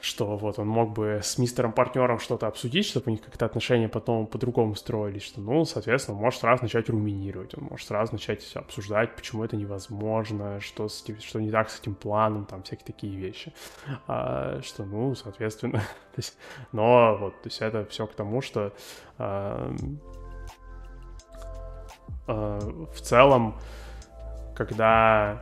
что 0.00 0.36
вот 0.36 0.58
он 0.58 0.68
мог 0.68 0.92
бы 0.92 1.20
с 1.22 1.38
мистером-партнером 1.38 2.18
что-то 2.18 2.46
обсудить, 2.46 2.86
чтобы 2.86 3.08
у 3.08 3.10
них 3.10 3.22
как-то 3.22 3.46
отношения 3.46 3.88
потом 3.88 4.26
по-другому 4.26 4.74
строились, 4.74 5.22
что, 5.22 5.40
ну, 5.40 5.64
соответственно, 5.64 6.16
он 6.16 6.22
может 6.22 6.40
сразу 6.40 6.62
начать 6.62 6.88
руминировать, 6.88 7.56
он 7.56 7.64
может 7.64 7.86
сразу 7.86 8.12
начать 8.12 8.44
обсуждать, 8.54 9.16
почему 9.16 9.44
это 9.44 9.56
невозможно, 9.56 10.60
что, 10.60 10.88
с 10.88 11.02
этим, 11.02 11.20
что 11.20 11.40
не 11.40 11.50
так 11.50 11.70
с 11.70 11.80
этим 11.80 11.94
планом, 11.94 12.46
там, 12.46 12.62
всякие 12.62 12.86
такие 12.86 13.16
вещи. 13.16 13.52
А, 14.06 14.60
что, 14.62 14.84
ну, 14.84 15.14
соответственно, 15.14 15.78
то 16.14 16.18
есть, 16.18 16.36
но 16.72 17.16
вот, 17.16 17.42
то 17.42 17.48
есть 17.48 17.60
это 17.60 17.84
все 17.86 18.06
к 18.06 18.14
тому, 18.14 18.40
что 18.40 18.72
а, 19.18 19.74
а, 22.26 22.58
в 22.92 23.00
целом, 23.00 23.58
когда 24.54 25.40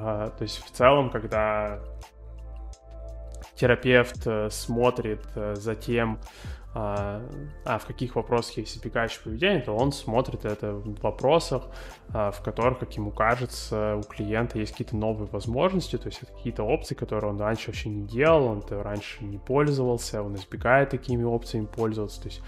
то 0.00 0.42
есть 0.42 0.64
в 0.64 0.70
целом, 0.70 1.10
когда 1.10 1.80
терапевт 3.54 4.26
э, 4.26 4.48
смотрит 4.50 5.20
э, 5.34 5.54
за 5.54 5.74
тем, 5.74 6.18
а, 6.72 7.20
а 7.64 7.78
в 7.78 7.86
каких 7.86 8.14
вопросах 8.14 8.58
есть 8.58 8.76
избегающее 8.76 9.20
поведение, 9.24 9.60
то 9.60 9.74
он 9.74 9.90
смотрит 9.90 10.44
это 10.44 10.72
в 10.72 11.00
вопросах, 11.02 11.64
а, 12.14 12.30
в 12.30 12.42
которых, 12.42 12.78
как 12.78 12.96
ему 12.96 13.10
кажется, 13.10 13.96
у 13.96 14.02
клиента 14.02 14.58
есть 14.58 14.72
какие-то 14.72 14.96
новые 14.96 15.28
возможности, 15.28 15.98
то 15.98 16.06
есть 16.06 16.22
это 16.22 16.32
какие-то 16.32 16.62
опции, 16.62 16.94
которые 16.94 17.32
он 17.32 17.40
раньше 17.40 17.68
вообще 17.68 17.88
не 17.88 18.06
делал, 18.06 18.46
он 18.46 18.62
раньше 18.70 19.24
не 19.24 19.38
пользовался, 19.38 20.22
он 20.22 20.36
избегает 20.36 20.90
такими 20.90 21.24
опциями 21.24 21.66
пользоваться, 21.66 22.22
то 22.22 22.28
есть 22.28 22.40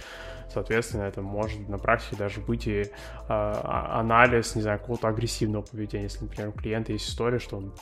Соответственно, 0.53 1.03
это 1.03 1.23
может 1.23 1.69
на 1.69 1.79
практике 1.79 2.17
даже 2.17 2.41
быть 2.41 2.67
и 2.67 2.91
а, 3.29 4.01
анализ, 4.01 4.55
не 4.55 4.63
знаю, 4.63 4.79
какого-то 4.79 5.09
агрессивного 5.09 5.63
поведения. 5.63 6.05
Если, 6.05 6.25
например, 6.25 6.51
у 6.51 6.53
клиента 6.53 6.93
есть 6.93 7.09
история, 7.09 7.39
что 7.39 7.57
он 7.57 7.75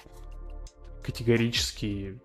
категорически 1.03 2.21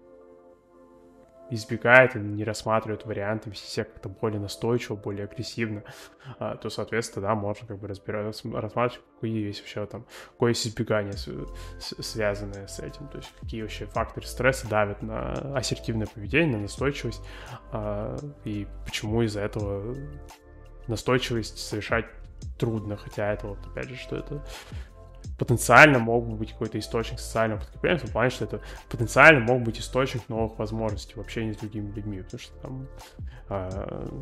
избегает 1.50 2.16
и 2.16 2.20
не 2.20 2.43
рассматривает 2.43 3.06
варианты, 3.06 3.50
вести 3.50 3.68
себя 3.68 3.86
как-то 3.86 4.10
более 4.10 4.39
настойчиво, 4.39 4.96
более 4.96 5.26
агрессивно, 5.26 5.84
а, 6.39 6.56
то, 6.56 6.70
соответственно, 6.70 7.28
да, 7.28 7.36
можно 7.36 7.68
как 7.68 7.80
бы 7.80 7.88
разбирать, 7.88 8.26
рассматривать, 8.43 9.02
какие 9.20 9.48
есть 9.48 9.60
вообще 9.62 9.86
там, 9.86 10.06
какое 10.32 10.50
есть 10.50 10.68
избегание, 10.68 11.14
связанное 11.80 12.68
с 12.68 12.80
этим, 12.80 13.08
то 13.08 13.18
есть 13.18 13.32
какие 13.39 13.62
вообще 13.62 13.86
факторы 13.86 14.26
стресса 14.26 14.68
давят 14.68 15.02
на 15.02 15.34
ассертивное 15.56 16.08
поведение, 16.08 16.58
на 16.58 16.64
настойчивость, 16.64 17.22
а, 17.72 18.18
и 18.43 18.68
почему 18.86 19.22
из-за 19.22 19.41
этого 19.41 19.96
настойчивость 20.88 21.58
совершать 21.58 22.06
трудно, 22.58 22.98
хотя 22.98 23.34
это 23.34 23.48
вот, 23.48 23.60
опять 23.66 23.89
же, 23.89 23.96
что 23.96 24.18
это 24.18 24.43
потенциально 25.38 26.00
мог 26.00 26.28
бы 26.28 26.36
быть 26.36 26.52
какой-то 26.52 26.80
источник 26.80 27.20
социального 27.20 27.60
подкрепления, 27.60 27.98
в 27.98 28.02
том 28.04 28.12
плане, 28.12 28.30
что 28.30 28.46
это 28.46 28.62
потенциально 28.90 29.40
мог 29.40 29.62
быть 29.62 29.80
источник 29.80 30.28
новых 30.30 30.58
возможностей 30.58 31.16
в 31.16 31.20
общении 31.20 31.52
с 31.52 31.58
другими 31.58 31.92
людьми, 31.92 32.22
потому 32.22 32.40
что 32.40 32.54
там 32.60 32.88
э, 33.50 34.22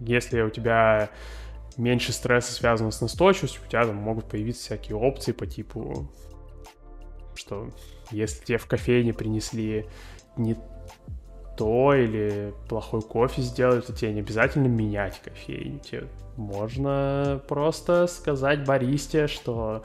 если 0.00 0.40
у 0.42 0.50
тебя 0.50 1.10
меньше 1.76 2.12
стресса 2.12 2.52
связано 2.52 2.90
с 2.90 3.00
настойчивостью, 3.00 3.62
у 3.64 3.68
тебя 3.68 3.84
там 3.84 3.96
могут 3.96 4.28
появиться 4.28 4.62
всякие 4.62 4.96
опции 4.96 5.32
по 5.32 5.46
типу, 5.46 6.10
что 7.34 7.70
если 8.10 8.44
тебе 8.44 8.58
в 8.58 8.66
кофейне 8.66 9.12
принесли 9.12 9.86
не 10.36 10.56
то 11.56 11.94
или 11.94 12.54
плохой 12.68 13.02
кофе 13.02 13.42
сделали, 13.42 13.80
то 13.80 13.92
тебе 13.92 14.12
не 14.12 14.20
обязательно 14.20 14.66
менять 14.66 15.20
кофейню. 15.20 15.80
Тебе 15.80 16.08
можно 16.36 17.42
просто 17.48 18.06
сказать 18.06 18.64
баристе, 18.66 19.26
что 19.26 19.84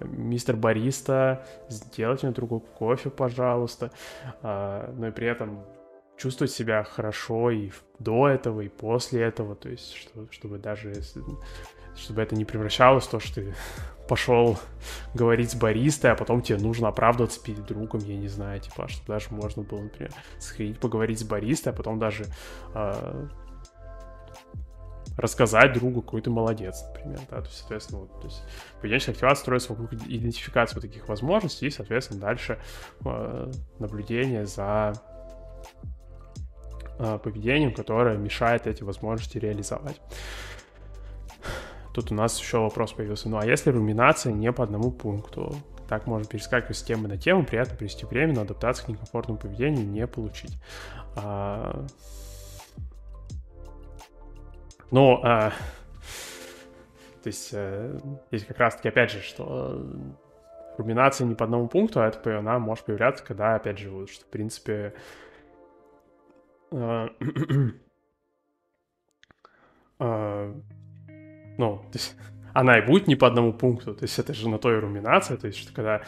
мистер 0.00 0.56
бариста, 0.56 1.44
сделайте 1.68 2.26
мне 2.26 2.34
другой 2.34 2.60
кофе, 2.60 3.10
пожалуйста. 3.10 3.90
А, 4.42 4.92
но 4.96 5.08
и 5.08 5.10
при 5.10 5.26
этом 5.26 5.64
чувствовать 6.16 6.52
себя 6.52 6.84
хорошо 6.84 7.50
и 7.50 7.70
до 7.98 8.28
этого, 8.28 8.60
и 8.60 8.68
после 8.68 9.22
этого, 9.22 9.54
то 9.54 9.68
есть, 9.68 9.94
что, 9.94 10.26
чтобы 10.30 10.58
даже 10.58 10.94
чтобы 11.96 12.22
это 12.22 12.34
не 12.34 12.44
превращалось 12.44 13.06
в 13.06 13.10
то, 13.10 13.20
что 13.20 13.36
ты 13.36 13.54
пошел 14.08 14.58
говорить 15.14 15.50
с 15.50 15.54
баристой, 15.54 16.12
а 16.12 16.14
потом 16.16 16.42
тебе 16.42 16.58
нужно 16.58 16.88
оправдываться 16.88 17.42
перед 17.42 17.64
другом, 17.64 18.00
я 18.00 18.16
не 18.16 18.28
знаю, 18.28 18.60
типа, 18.60 18.88
чтобы 18.88 19.06
даже 19.06 19.26
можно 19.30 19.62
было, 19.62 19.82
например, 19.82 20.12
сходить 20.38 20.78
поговорить 20.78 21.20
с 21.20 21.24
баристой, 21.24 21.72
а 21.72 21.76
потом 21.76 21.98
даже 21.98 22.26
э, 22.74 23.26
рассказать 25.20 25.72
другу, 25.74 26.02
какой 26.02 26.22
ты 26.22 26.30
молодец, 26.30 26.82
например, 26.88 27.20
да, 27.30 27.42
то 27.42 27.46
есть, 27.46 27.58
соответственно, 27.58 28.00
вот, 28.00 28.20
то 28.20 28.26
есть 28.26 28.42
поведенческая 28.80 29.14
активация 29.14 29.42
строится 29.42 29.72
вокруг 29.72 29.92
идентификации 29.92 30.74
вот 30.76 30.82
таких 30.82 31.08
возможностей 31.08 31.66
и, 31.66 31.70
соответственно, 31.70 32.20
дальше 32.20 32.58
э, 33.04 33.52
наблюдение 33.78 34.46
за 34.46 34.94
э, 36.98 37.18
поведением, 37.22 37.74
которое 37.74 38.16
мешает 38.16 38.66
эти 38.66 38.82
возможности 38.82 39.38
реализовать. 39.38 40.00
Тут 41.92 42.12
у 42.12 42.14
нас 42.14 42.38
еще 42.38 42.58
вопрос 42.58 42.92
появился. 42.92 43.28
Ну 43.28 43.38
а 43.38 43.44
если 43.44 43.70
руминация 43.70 44.32
не 44.32 44.52
по 44.52 44.64
одному 44.64 44.90
пункту? 44.90 45.54
Так 45.88 46.06
можно 46.06 46.24
перескакивать 46.24 46.76
с 46.76 46.82
темы 46.82 47.08
на 47.08 47.16
тему, 47.18 47.44
при 47.44 47.58
этом 47.58 47.76
привести 47.76 48.06
время, 48.06 48.34
но 48.34 48.42
адаптации 48.42 48.84
к 48.84 48.88
некомфортному 48.88 49.40
поведению 49.40 49.84
не 49.86 50.06
получить. 50.06 50.56
А... 51.16 51.84
Ну, 54.92 55.20
а... 55.24 55.50
то 57.22 57.26
есть 57.26 57.50
э, 57.52 57.98
здесь 58.30 58.44
как 58.44 58.58
раз-таки, 58.58 58.88
опять 58.88 59.10
же, 59.10 59.20
что 59.20 59.84
руминация 60.78 61.26
не 61.26 61.34
по 61.34 61.44
одному 61.44 61.66
пункту, 61.66 62.00
а 62.00 62.06
это 62.06 62.38
она 62.38 62.60
может 62.60 62.84
появляться, 62.84 63.24
когда, 63.24 63.56
опять 63.56 63.78
же, 63.78 63.90
вот, 63.90 64.10
что, 64.10 64.24
в 64.24 64.28
принципе, 64.28 64.94
э, 66.70 67.08
э, 69.98 70.54
ну, 71.60 71.76
то 71.92 71.98
есть 71.98 72.16
она 72.54 72.78
и 72.78 72.86
будет 72.86 73.06
не 73.06 73.16
по 73.16 73.26
одному 73.26 73.52
пункту, 73.52 73.94
то 73.94 74.02
есть 74.04 74.18
это 74.18 74.34
же 74.34 74.48
на 74.48 74.58
то 74.58 74.72
и 74.72 74.80
руминация, 74.80 75.36
то 75.36 75.46
есть 75.46 75.58
что 75.58 75.72
когда 75.72 76.02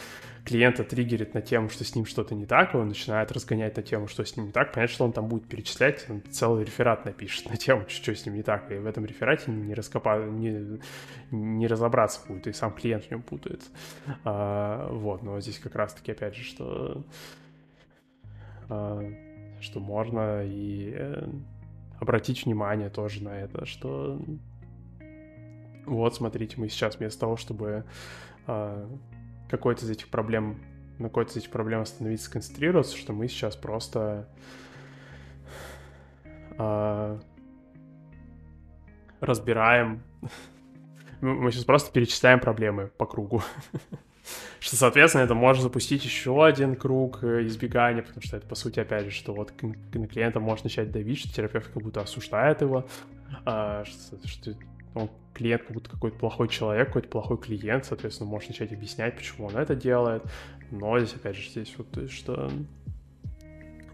клиента 0.44 0.82
триггерит 0.82 1.34
на 1.34 1.40
тему, 1.42 1.68
что 1.68 1.84
с 1.84 1.94
ним 1.94 2.04
что-то 2.04 2.34
не 2.34 2.46
так, 2.46 2.74
он 2.74 2.88
начинает 2.88 3.30
разгонять 3.30 3.76
на 3.76 3.82
тему, 3.82 4.08
что 4.08 4.24
с 4.24 4.36
ним 4.36 4.46
не 4.46 4.52
так, 4.52 4.72
понятно, 4.72 4.92
что 4.92 5.04
он 5.04 5.12
там 5.12 5.28
будет 5.28 5.46
перечислять, 5.46 6.04
он 6.08 6.22
целый 6.30 6.64
реферат 6.64 7.04
напишет 7.04 7.48
на 7.50 7.56
тему, 7.56 7.84
что 7.86 8.12
с 8.12 8.26
ним 8.26 8.34
не 8.34 8.42
так, 8.42 8.72
и 8.72 8.74
в 8.76 8.86
этом 8.86 9.04
реферате 9.04 9.52
не, 9.52 9.74
раскопа... 9.74 10.24
не, 10.24 10.80
не 11.30 11.66
разобраться 11.68 12.20
будет, 12.26 12.46
и 12.48 12.52
сам 12.52 12.72
клиент 12.72 13.04
в 13.04 13.10
нем 13.10 13.22
путает. 13.22 13.62
А, 14.24 14.88
вот, 14.90 15.22
но 15.22 15.40
здесь 15.40 15.58
как 15.58 15.76
раз-таки, 15.76 16.10
опять 16.10 16.34
же, 16.34 16.42
что, 16.42 17.04
а, 18.68 19.00
что 19.60 19.78
можно 19.78 20.42
и 20.44 20.92
э, 20.96 21.28
обратить 22.00 22.44
внимание 22.44 22.90
тоже 22.90 23.22
на 23.22 23.38
это, 23.38 23.64
что 23.64 24.20
вот, 25.84 26.14
смотрите, 26.14 26.56
мы 26.58 26.68
сейчас 26.68 26.98
вместо 26.98 27.20
того, 27.20 27.36
чтобы 27.36 27.84
э, 28.46 28.88
какой-то 29.50 29.84
из 29.84 29.90
этих 29.90 30.08
проблем, 30.08 30.60
на 30.98 31.08
какой-то 31.08 31.32
из 31.32 31.36
этих 31.38 31.50
проблем 31.50 31.80
остановиться, 31.80 32.26
сконцентрироваться, 32.26 32.96
что 32.96 33.12
мы 33.12 33.28
сейчас 33.28 33.56
просто 33.56 34.28
э, 36.58 37.18
разбираем, 39.20 40.02
мы 41.20 41.50
сейчас 41.50 41.64
просто 41.64 41.92
перечисляем 41.92 42.40
проблемы 42.40 42.88
по 42.96 43.06
кругу. 43.06 43.42
Что, 44.60 44.76
соответственно, 44.76 45.22
это 45.22 45.34
может 45.34 45.64
запустить 45.64 46.04
еще 46.04 46.46
один 46.46 46.76
круг 46.76 47.24
э, 47.24 47.44
избегания, 47.46 48.02
потому 48.02 48.22
что 48.22 48.36
это, 48.36 48.46
по 48.46 48.54
сути, 48.54 48.78
опять 48.78 49.06
же, 49.06 49.10
что 49.10 49.34
вот 49.34 49.52
на 49.60 50.06
клиента 50.06 50.38
может 50.38 50.62
начать 50.62 50.92
давить, 50.92 51.18
что 51.18 51.34
терапевт 51.34 51.72
как 51.72 51.82
будто 51.82 52.00
осуждает 52.00 52.60
его, 52.60 52.86
а, 53.44 53.84
что, 53.84 54.28
что 54.28 54.54
он 54.94 55.10
клиент 55.34 55.62
как 55.62 55.72
будто 55.72 55.90
какой-то 55.90 56.18
плохой 56.18 56.48
человек, 56.48 56.88
какой-то 56.88 57.08
плохой 57.08 57.38
клиент, 57.38 57.84
соответственно, 57.84 58.30
можешь 58.30 58.48
начать 58.48 58.72
объяснять, 58.72 59.16
почему 59.16 59.46
он 59.46 59.56
это 59.56 59.74
делает. 59.74 60.22
Но 60.70 60.98
здесь, 60.98 61.14
опять 61.14 61.36
же, 61.36 61.48
здесь 61.48 61.74
вот, 61.76 61.96
есть, 61.96 62.12
что 62.12 62.50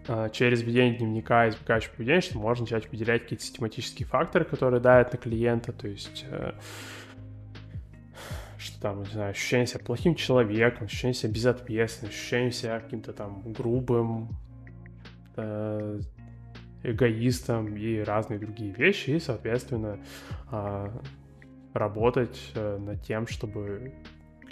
а, 0.08 0.30
через 0.30 0.62
ведение 0.62 0.96
дневника 0.96 1.48
избегающего 1.48 1.92
поведения, 1.96 2.20
что 2.22 2.38
можно 2.38 2.62
начать 2.62 2.90
выделять 2.90 3.22
какие-то 3.22 3.44
систематические 3.44 4.06
факторы, 4.06 4.44
которые 4.44 4.80
давят 4.80 5.12
на 5.12 5.18
клиента, 5.18 5.72
то 5.72 5.86
есть 5.86 6.24
э, 6.30 6.52
что 8.56 8.80
там, 8.80 9.00
не 9.00 9.10
знаю, 9.10 9.30
ощущение 9.32 9.66
себя 9.66 9.80
плохим 9.80 10.14
человеком, 10.14 10.86
ощущение 10.86 11.14
себя 11.14 11.32
безответственным, 11.32 12.10
ощущение 12.10 12.52
себя 12.52 12.80
каким-то 12.80 13.12
там 13.12 13.52
грубым, 13.52 14.30
э, 15.36 16.00
эгоистом 16.82 17.76
и 17.76 17.98
разные 17.98 18.38
другие 18.38 18.72
вещи, 18.72 19.10
и, 19.10 19.20
соответственно, 19.20 19.98
э, 20.50 20.88
работать 21.78 22.52
э, 22.54 22.78
над 22.78 23.02
тем, 23.02 23.26
чтобы 23.26 23.92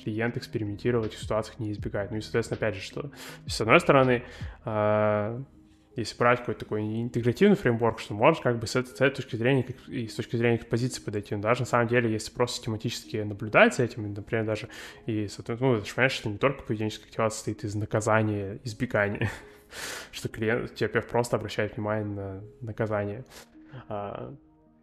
клиент 0.03 0.37
экспериментировал 0.37 1.09
в 1.09 1.15
ситуациях 1.15 1.59
не 1.59 1.73
избегать. 1.73 2.11
Ну 2.11 2.19
и, 2.19 2.21
соответственно, 2.21 2.57
опять 2.57 2.77
же, 2.77 2.81
что... 2.81 3.11
с 3.47 3.61
одной 3.61 3.81
стороны, 3.81 4.23
э, 4.65 5.43
если 5.97 6.17
брать 6.19 6.41
какой-то 6.41 6.61
такой 6.61 6.83
интегративный 6.83 7.57
фреймворк, 7.57 7.99
что 8.01 8.15
можешь 8.15 8.43
как 8.43 8.59
бы 8.59 8.67
с 8.67 8.77
этой, 8.77 8.89
с 8.89 9.01
этой 9.01 9.17
точки 9.17 9.37
зрения 9.37 9.67
и 9.89 10.07
с 10.07 10.15
точки 10.15 10.37
зрения 10.37 10.57
экспозиции 10.57 11.03
подойти. 11.03 11.35
Но 11.35 11.43
даже 11.43 11.61
на 11.61 11.67
самом 11.67 11.89
деле, 11.89 12.13
если 12.13 12.31
просто 12.33 12.57
систематически 12.57 13.17
наблюдать 13.17 13.75
за 13.75 13.85
этим, 13.85 14.13
например, 14.13 14.45
даже 14.45 14.69
и, 15.07 15.27
ну, 15.39 15.45
ты 15.45 15.57
понимаешь, 15.57 16.13
что 16.13 16.29
не 16.29 16.39
только 16.39 16.63
поведенческая 16.63 17.09
активация 17.09 17.37
состоит 17.37 17.65
из 17.65 17.75
наказания, 17.75 18.61
избегания, 18.63 19.31
что 20.13 20.29
клиент, 20.29 20.75
терапевт 20.75 21.09
просто 21.09 21.37
обращает 21.37 21.77
внимание 21.77 22.05
на 22.05 22.45
наказание, 22.61 23.25
а, 23.89 24.35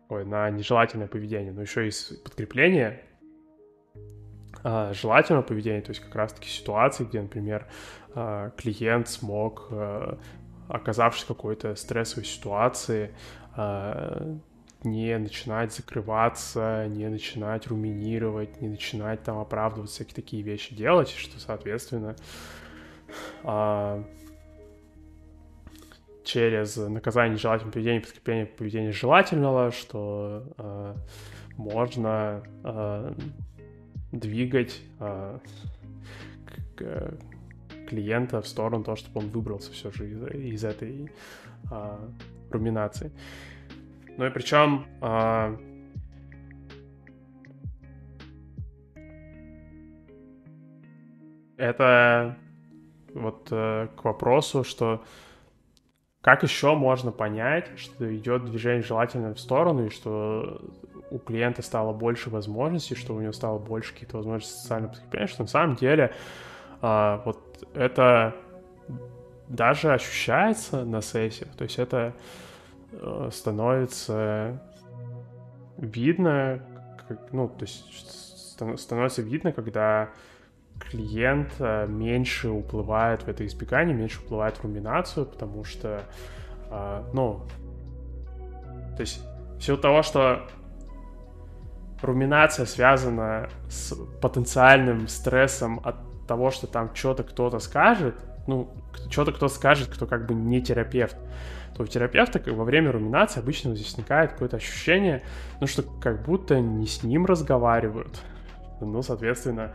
ой, 0.09 0.25
на 0.25 0.49
нежелательное 0.49 1.07
поведение, 1.07 1.51
но 1.51 1.61
еще 1.61 1.87
и 1.87 1.91
подкрепление 2.23 3.01
а, 4.63 4.93
желательного 4.93 5.43
поведения, 5.43 5.81
то 5.81 5.91
есть 5.91 6.01
как 6.01 6.15
раз-таки 6.15 6.47
ситуации, 6.49 7.03
где, 7.03 7.21
например, 7.21 7.67
а, 8.15 8.51
клиент 8.51 9.09
смог 9.09 9.67
а, 9.71 10.19
оказавшись 10.69 11.23
в 11.23 11.27
какой-то 11.27 11.75
стрессовой 11.75 12.25
ситуации, 12.25 13.13
не 14.83 15.17
начинать 15.17 15.73
закрываться, 15.73 16.87
не 16.87 17.07
начинать 17.09 17.67
руминировать, 17.67 18.59
не 18.61 18.69
начинать 18.69 19.23
там 19.23 19.39
оправдываться, 19.39 19.95
всякие 19.95 20.15
такие 20.15 20.41
вещи 20.41 20.73
делать, 20.73 21.09
что, 21.09 21.39
соответственно, 21.39 22.15
через 26.23 26.77
наказание 26.77 27.33
нежелательного 27.33 27.71
поведения, 27.73 28.01
подкрепление 28.01 28.45
поведения 28.45 28.91
желательного, 28.91 29.71
что 29.71 30.43
э, 30.57 30.95
можно 31.57 32.43
э, 32.63 33.13
двигать 34.11 34.81
э, 34.99 35.39
к, 36.75 37.17
клиента 37.87 38.41
в 38.41 38.47
сторону 38.47 38.83
того, 38.83 38.97
чтобы 38.97 39.19
он 39.19 39.29
выбрался 39.29 39.71
все 39.71 39.91
же 39.91 40.09
из, 40.09 40.23
из 40.23 40.63
этой 40.63 41.11
а, 41.71 41.99
руминации. 42.49 43.11
Ну 44.17 44.25
и 44.25 44.29
причем 44.29 44.85
а, 45.01 45.55
это 51.57 52.37
вот 53.13 53.47
а, 53.51 53.87
к 53.87 54.03
вопросу, 54.03 54.63
что 54.63 55.03
как 56.23 56.41
еще 56.41 56.73
можно 56.73 57.11
понять, 57.11 57.67
что 57.75 58.15
идет 58.15 58.45
движение 58.45 58.81
желательно 58.81 59.35
в 59.35 59.39
сторону, 59.39 59.87
и 59.87 59.89
что 59.89 60.61
у 61.11 61.19
клиента 61.19 61.61
стало 61.61 61.91
больше 61.91 62.29
возможностей, 62.29 62.95
что 62.95 63.13
у 63.13 63.19
него 63.19 63.33
стало 63.33 63.59
больше 63.59 63.93
каких-то 63.93 64.17
возможностей 64.17 64.57
социального 64.57 64.93
подкрепления, 64.93 65.27
что 65.27 65.43
на 65.43 65.49
самом 65.49 65.75
деле 65.75 66.13
а, 66.81 67.21
вот 67.25 67.67
это 67.73 68.33
даже 69.49 69.93
ощущается 69.93 70.85
на 70.85 71.01
сессиях, 71.01 71.49
то 71.57 71.65
есть 71.65 71.77
это 71.77 72.13
э, 72.93 73.29
становится 73.31 74.61
видно, 75.77 76.61
как, 77.05 77.33
ну, 77.33 77.49
то 77.49 77.65
есть 77.65 78.57
становится 78.77 79.21
видно, 79.21 79.51
когда 79.51 80.09
клиент 80.79 81.53
э, 81.59 81.87
меньше 81.87 82.49
уплывает 82.49 83.23
в 83.23 83.27
это 83.27 83.45
избегание, 83.45 83.95
меньше 83.95 84.21
уплывает 84.21 84.57
в 84.57 84.63
руминацию, 84.63 85.25
потому 85.25 85.63
что, 85.63 86.03
э, 86.69 87.03
ну, 87.13 87.45
то 88.95 89.01
есть 89.01 89.21
в 89.59 89.77
того, 89.77 90.03
что 90.03 90.47
руминация 92.01 92.65
связана 92.65 93.49
с 93.69 93.95
потенциальным 94.21 95.07
стрессом 95.07 95.79
от 95.83 95.95
того, 96.27 96.51
что 96.51 96.67
там 96.67 96.93
что-то 96.93 97.23
кто-то 97.23 97.59
скажет, 97.59 98.15
ну, 98.47 98.69
что-то 99.09 99.31
кто 99.31 99.47
скажет, 99.47 99.89
кто 99.89 100.05
как 100.05 100.25
бы 100.25 100.33
не 100.33 100.61
терапевт, 100.61 101.17
то 101.75 101.83
у 101.83 101.87
терапевта 101.87 102.39
как, 102.39 102.53
во 102.53 102.63
время 102.63 102.91
руминации 102.91 103.39
обычно 103.39 103.71
возникает 103.71 104.33
какое-то 104.33 104.57
ощущение, 104.57 105.23
ну, 105.59 105.67
что 105.67 105.83
как 105.83 106.23
будто 106.23 106.59
не 106.59 106.87
с 106.87 107.03
ним 107.03 107.25
разговаривают. 107.25 108.21
Ну, 108.81 109.01
соответственно, 109.01 109.73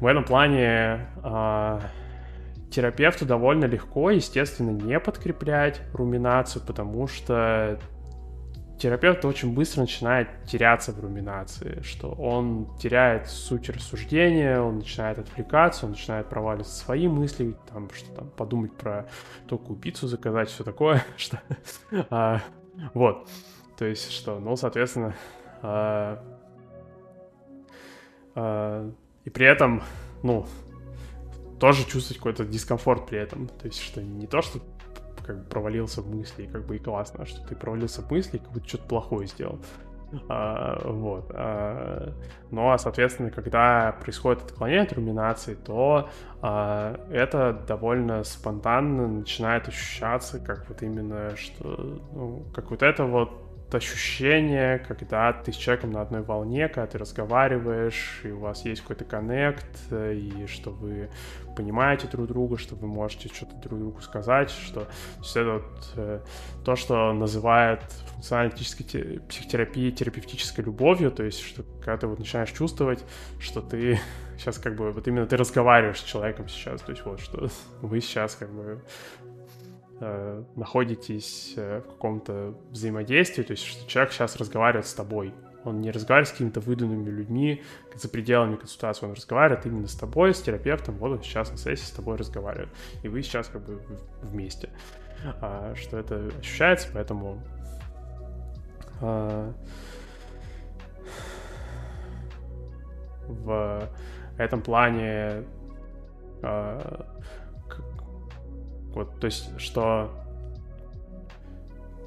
в 0.00 0.06
этом 0.06 0.24
плане 0.24 1.08
э, 1.22 1.80
терапевту 2.70 3.24
довольно 3.24 3.66
легко, 3.66 4.10
естественно, 4.10 4.70
не 4.70 4.98
подкреплять 4.98 5.80
руминацию, 5.92 6.62
потому 6.66 7.06
что 7.06 7.78
терапевт 8.78 9.24
очень 9.24 9.54
быстро 9.54 9.82
начинает 9.82 10.28
теряться 10.44 10.92
в 10.92 11.00
руминации, 11.00 11.80
что 11.82 12.10
он 12.10 12.76
теряет 12.78 13.28
суть 13.28 13.70
рассуждения, 13.70 14.60
он 14.60 14.78
начинает 14.78 15.18
отвлекаться, 15.18 15.86
он 15.86 15.92
начинает 15.92 16.28
проваливать 16.28 16.66
свои 16.66 17.06
мысли, 17.08 17.54
там, 17.72 17.88
что 17.94 18.10
там, 18.12 18.30
подумать 18.30 18.72
про 18.72 19.06
только 19.46 19.70
убийцу 19.70 20.08
заказать, 20.08 20.48
все 20.48 20.64
такое, 20.64 21.04
что... 21.16 21.40
а, 22.10 22.40
вот, 22.92 23.28
то 23.78 23.84
есть, 23.84 24.10
что, 24.10 24.38
ну, 24.38 24.56
соответственно, 24.56 25.14
а, 25.62 26.22
а, 28.34 28.90
и 29.24 29.30
при 29.30 29.46
этом, 29.46 29.82
ну, 30.22 30.46
тоже 31.60 31.86
чувствовать 31.86 32.18
какой-то 32.18 32.44
дискомфорт 32.44 33.06
при 33.06 33.18
этом, 33.18 33.48
то 33.48 33.66
есть, 33.66 33.80
что 33.80 34.02
не 34.02 34.26
то, 34.26 34.42
что 34.42 34.60
как 35.24 35.38
бы 35.38 35.44
провалился 35.44 36.02
в 36.02 36.14
мысли, 36.14 36.46
как 36.46 36.66
бы 36.66 36.76
и 36.76 36.78
классно, 36.78 37.24
что 37.24 37.46
ты 37.46 37.56
провалился 37.56 38.02
в 38.02 38.10
мысли, 38.10 38.38
как 38.38 38.50
будто 38.52 38.68
что-то 38.68 38.84
плохое 38.84 39.26
сделал. 39.26 39.58
А, 40.28 40.80
вот. 40.84 41.30
А, 41.34 42.12
ну 42.50 42.70
а, 42.70 42.78
соответственно, 42.78 43.30
когда 43.30 43.96
происходит 44.00 44.42
отклонение 44.42 44.84
от 44.84 44.92
руминации, 44.92 45.54
то 45.54 46.08
а, 46.40 47.00
это 47.10 47.64
довольно 47.66 48.22
спонтанно 48.24 49.08
начинает 49.08 49.68
ощущаться, 49.68 50.38
как 50.38 50.68
вот 50.68 50.82
именно, 50.82 51.36
что, 51.36 52.00
ну, 52.12 52.44
как 52.54 52.70
вот 52.70 52.82
это 52.82 53.04
вот 53.04 53.43
ощущение, 53.72 54.78
когда 54.78 55.32
ты 55.32 55.52
с 55.52 55.56
человеком 55.56 55.90
на 55.90 56.02
одной 56.02 56.22
волне, 56.22 56.68
когда 56.68 56.86
ты 56.86 56.98
разговариваешь, 56.98 58.20
и 58.24 58.28
у 58.28 58.40
вас 58.40 58.64
есть 58.64 58.82
какой-то 58.82 59.04
коннект, 59.04 59.66
и 59.90 60.46
что 60.46 60.70
вы 60.70 61.08
понимаете 61.56 62.08
друг 62.08 62.26
друга, 62.28 62.58
что 62.58 62.74
вы 62.74 62.86
можете 62.86 63.28
что-то 63.28 63.54
друг 63.56 63.78
другу 63.78 64.00
сказать, 64.00 64.50
что 64.50 64.86
все 65.22 65.40
это 65.40 65.52
вот, 65.52 65.92
э, 65.96 66.20
то, 66.64 66.76
что 66.76 67.12
называют 67.12 67.82
функционально-аналитической 68.14 69.20
психотерапией 69.28 69.92
терапевтической 69.92 70.64
любовью, 70.64 71.10
то 71.10 71.22
есть, 71.22 71.40
что 71.40 71.62
когда 71.80 71.96
ты 71.96 72.06
вот 72.06 72.18
начинаешь 72.18 72.50
чувствовать, 72.50 73.04
что 73.38 73.60
ты 73.60 74.00
сейчас 74.38 74.58
как 74.58 74.76
бы, 74.76 74.90
вот 74.90 75.06
именно 75.08 75.26
ты 75.26 75.36
разговариваешь 75.36 76.00
с 76.00 76.04
человеком 76.04 76.48
сейчас, 76.48 76.80
то 76.82 76.92
есть 76.92 77.04
вот, 77.04 77.20
что 77.20 77.48
вы 77.80 78.00
сейчас 78.00 78.34
как 78.34 78.52
бы 78.52 78.82
э, 80.00 80.44
находитесь 80.56 81.54
э, 81.56 81.80
в 81.80 81.88
каком-то 81.88 82.54
взаимодействии, 82.70 83.42
то 83.42 83.52
есть 83.52 83.64
что 83.64 83.88
человек 83.88 84.12
сейчас 84.12 84.36
разговаривает 84.36 84.86
с 84.86 84.94
тобой. 84.94 85.34
Он 85.64 85.80
не 85.80 85.90
разговаривает 85.90 86.28
с 86.28 86.32
какими-то 86.32 86.60
выданными 86.60 87.08
людьми 87.08 87.62
за 87.94 88.08
пределами 88.08 88.56
консультации, 88.56 89.06
он 89.06 89.12
разговаривает 89.12 89.64
именно 89.64 89.88
с 89.88 89.94
тобой, 89.94 90.34
с 90.34 90.42
терапевтом, 90.42 90.96
вот 90.96 91.12
он 91.12 91.22
сейчас 91.22 91.50
на 91.50 91.56
сессии 91.56 91.84
с 91.84 91.90
тобой 91.90 92.16
разговаривает, 92.16 92.68
и 93.02 93.08
вы 93.08 93.22
сейчас 93.22 93.48
как 93.48 93.64
бы 93.64 93.80
вместе. 94.22 94.68
А, 95.40 95.74
что 95.74 95.98
это 95.98 96.30
ощущается, 96.38 96.88
поэтому 96.92 97.40
а, 99.00 99.52
в 103.26 103.88
этом 104.36 104.60
плане 104.60 105.44
а, 106.42 107.06
вот, 108.94 109.20
то 109.20 109.26
есть, 109.26 109.58
что 109.60 110.10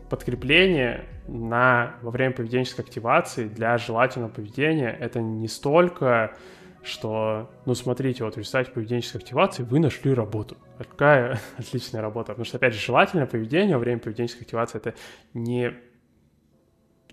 подкрепление 0.09 1.05
на, 1.27 1.95
во 2.01 2.11
время 2.11 2.33
поведенческой 2.33 2.85
активации 2.85 3.47
для 3.47 3.77
желательного 3.77 4.31
поведения 4.31 4.89
это 4.89 5.19
не 5.19 5.47
столько, 5.47 6.35
что, 6.83 7.51
ну, 7.65 7.75
смотрите, 7.75 8.23
вот 8.23 8.35
в 8.35 8.38
результате 8.38 8.71
поведенческой 8.71 9.19
активации 9.19 9.63
вы 9.63 9.79
нашли 9.79 10.13
работу. 10.13 10.57
Какая 10.77 11.39
отличная 11.57 12.01
работа. 12.01 12.31
Потому 12.31 12.45
что, 12.45 12.57
опять 12.57 12.73
же, 12.73 12.79
желательное 12.79 13.25
поведение 13.25 13.75
во 13.75 13.81
время 13.81 13.99
поведенческой 13.99 14.43
активации 14.43 14.77
это 14.77 14.93
не 15.33 15.73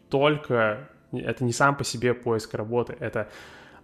только 0.09 0.89
это 1.12 1.45
не 1.45 1.53
сам 1.53 1.77
по 1.77 1.85
себе 1.85 2.14
поиск 2.14 2.55
работы, 2.55 2.97
это 2.99 3.29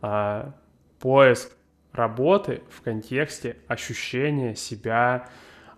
а, 0.01 0.55
поиск 0.99 1.53
работы 1.93 2.63
в 2.71 2.83
контексте 2.83 3.57
ощущения 3.67 4.55
себя, 4.55 5.29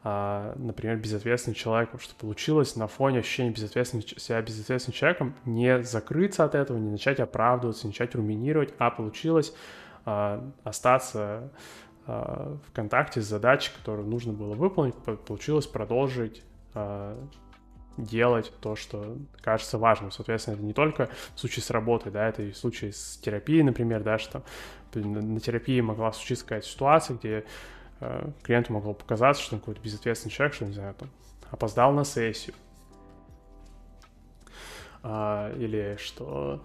например, 0.05 0.97
безответственным 0.97 1.55
человеком, 1.55 2.01
что 2.01 2.15
получилось 2.17 2.75
на 2.75 2.89
фоне 2.89 3.21
ощущения 3.21 3.51
безответственным, 3.51 4.05
себя 4.07 4.43
безответственным 4.43 4.97
человеком 4.97 5.35
не 5.45 5.81
закрыться 5.83 6.45
от 6.45 6.57
этого, 6.57 6.77
не 6.77 6.91
начать 6.91 7.21
оправдываться, 7.21 7.87
не 7.87 7.91
начать 7.91 8.15
руминировать, 8.17 8.75
а 8.79 8.91
получилось 8.91 9.55
а, 10.05 10.45
остаться 10.65 11.53
а, 12.07 12.59
в 12.67 12.73
контакте 12.73 13.21
с 13.21 13.27
задачей, 13.27 13.71
которую 13.77 14.09
нужно 14.09 14.33
было 14.33 14.55
выполнить, 14.55 14.97
получилось 14.97 15.67
продолжить 15.67 16.43
делать 17.97 18.53
то, 18.61 18.77
что 18.77 19.19
кажется 19.43 19.79
важным. 19.79 20.11
Соответственно, 20.11 20.55
это 20.55 20.65
не 20.65 20.73
только 20.73 21.09
в 21.35 21.41
случае 21.41 21.63
с 21.63 21.71
работой, 21.71 22.11
да, 22.11 22.27
это 22.27 22.43
и 22.43 22.51
в 22.51 22.57
случае 22.57 22.93
с 22.93 23.19
терапией, 23.19 23.63
например, 23.63 24.03
да, 24.03 24.19
что 24.19 24.43
на 24.95 25.41
терапии 25.41 25.81
могла 25.81 26.13
случиться 26.13 26.45
какая-то 26.45 26.67
ситуация, 26.67 27.17
где 27.17 27.45
клиенту 28.43 28.73
могло 28.73 28.95
показаться, 28.95 29.43
что 29.43 29.55
он 29.57 29.61
какой-то 29.61 29.81
безответственный 29.81 30.33
человек, 30.33 30.55
что, 30.55 30.65
не 30.65 30.73
знаю, 30.73 30.95
там, 30.95 31.09
опоздал 31.51 31.93
на 31.93 32.05
сессию, 32.05 32.55
а, 35.03 35.53
или 35.57 35.97
что 36.01 36.63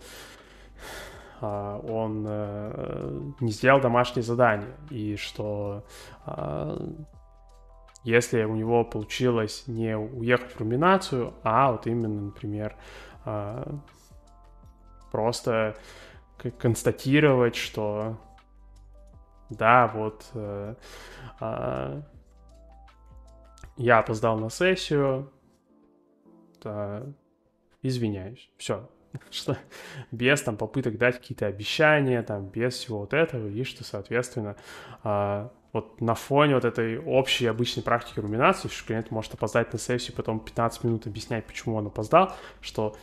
а, 1.41 1.79
он 1.79 2.25
а, 2.27 3.31
не 3.39 3.51
сделал 3.51 3.81
домашнее 3.81 4.23
задание, 4.23 4.75
и 4.89 5.15
что 5.15 5.85
а, 6.25 6.77
если 8.03 8.43
у 8.43 8.55
него 8.55 8.83
получилось 8.85 9.63
не 9.67 9.97
уехать 9.97 10.53
в 10.53 10.59
руминацию, 10.59 11.33
а 11.43 11.71
вот 11.71 11.87
именно, 11.87 12.21
например, 12.21 12.75
просто 15.11 15.75
констатировать, 16.57 17.55
что 17.55 18.17
да, 19.49 19.87
вот 19.87 20.25
э, 20.33 20.75
э, 21.39 22.01
я 23.77 23.99
опоздал 23.99 24.37
на 24.37 24.49
сессию, 24.49 25.31
да, 26.63 27.03
извиняюсь, 27.81 28.49
все, 28.57 28.89
что 29.31 29.57
без 30.11 30.41
там 30.41 30.57
попыток 30.57 30.97
дать 30.97 31.17
какие-то 31.17 31.47
обещания, 31.47 32.21
там 32.23 32.47
без 32.47 32.73
всего 32.75 32.99
вот 32.99 33.13
этого, 33.13 33.47
и 33.47 33.63
что, 33.63 33.83
соответственно, 33.83 34.55
э, 35.03 35.49
вот 35.73 36.01
на 36.01 36.15
фоне 36.15 36.55
вот 36.55 36.65
этой 36.65 36.97
общей 36.97 37.45
обычной 37.45 37.83
практики 37.83 38.19
руминации, 38.19 38.67
что 38.67 38.87
клиент 38.87 39.11
может 39.11 39.33
опоздать 39.33 39.71
на 39.73 39.79
сессию, 39.79 40.15
потом 40.15 40.39
15 40.39 40.83
минут 40.83 41.07
объяснять, 41.07 41.45
почему 41.45 41.75
он 41.75 41.87
опоздал, 41.87 42.33
что 42.61 42.95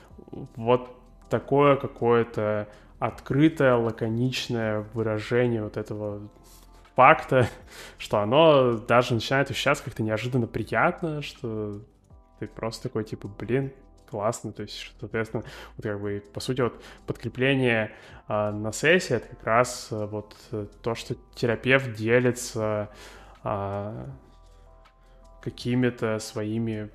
вот 0.57 0.91
такое 1.31 1.77
какое-то 1.77 2.69
открытое, 3.07 3.75
лаконичное 3.75 4.87
выражение 4.95 5.63
вот 5.63 5.77
этого 5.77 6.31
факта, 6.97 7.49
что 7.99 8.21
оно 8.21 8.79
даже 8.79 9.15
начинает 9.15 9.51
ощущаться 9.51 9.85
как-то 9.85 10.03
неожиданно 10.03 10.47
приятно, 10.47 11.21
что 11.21 11.83
ты 12.39 12.47
просто 12.47 12.85
такой, 12.85 13.05
типа, 13.05 13.29
блин, 13.29 13.73
классно, 14.09 14.53
то 14.53 14.63
есть, 14.63 14.95
соответственно, 14.99 15.45
вот 15.77 15.83
как 15.83 16.01
бы, 16.01 16.23
по 16.33 16.41
сути, 16.41 16.63
вот 16.63 16.83
подкрепление 17.07 17.93
э, 18.29 18.51
на 18.51 18.73
сессии— 18.73 19.17
это 19.17 19.29
как 19.29 19.45
раз 19.45 19.89
э, 19.91 20.07
вот 20.07 20.35
то, 20.83 20.95
что 20.95 21.15
терапевт 21.35 21.93
делится 21.95 22.89
э, 23.43 24.07
какими-то 25.43 26.19
своими 26.21 26.91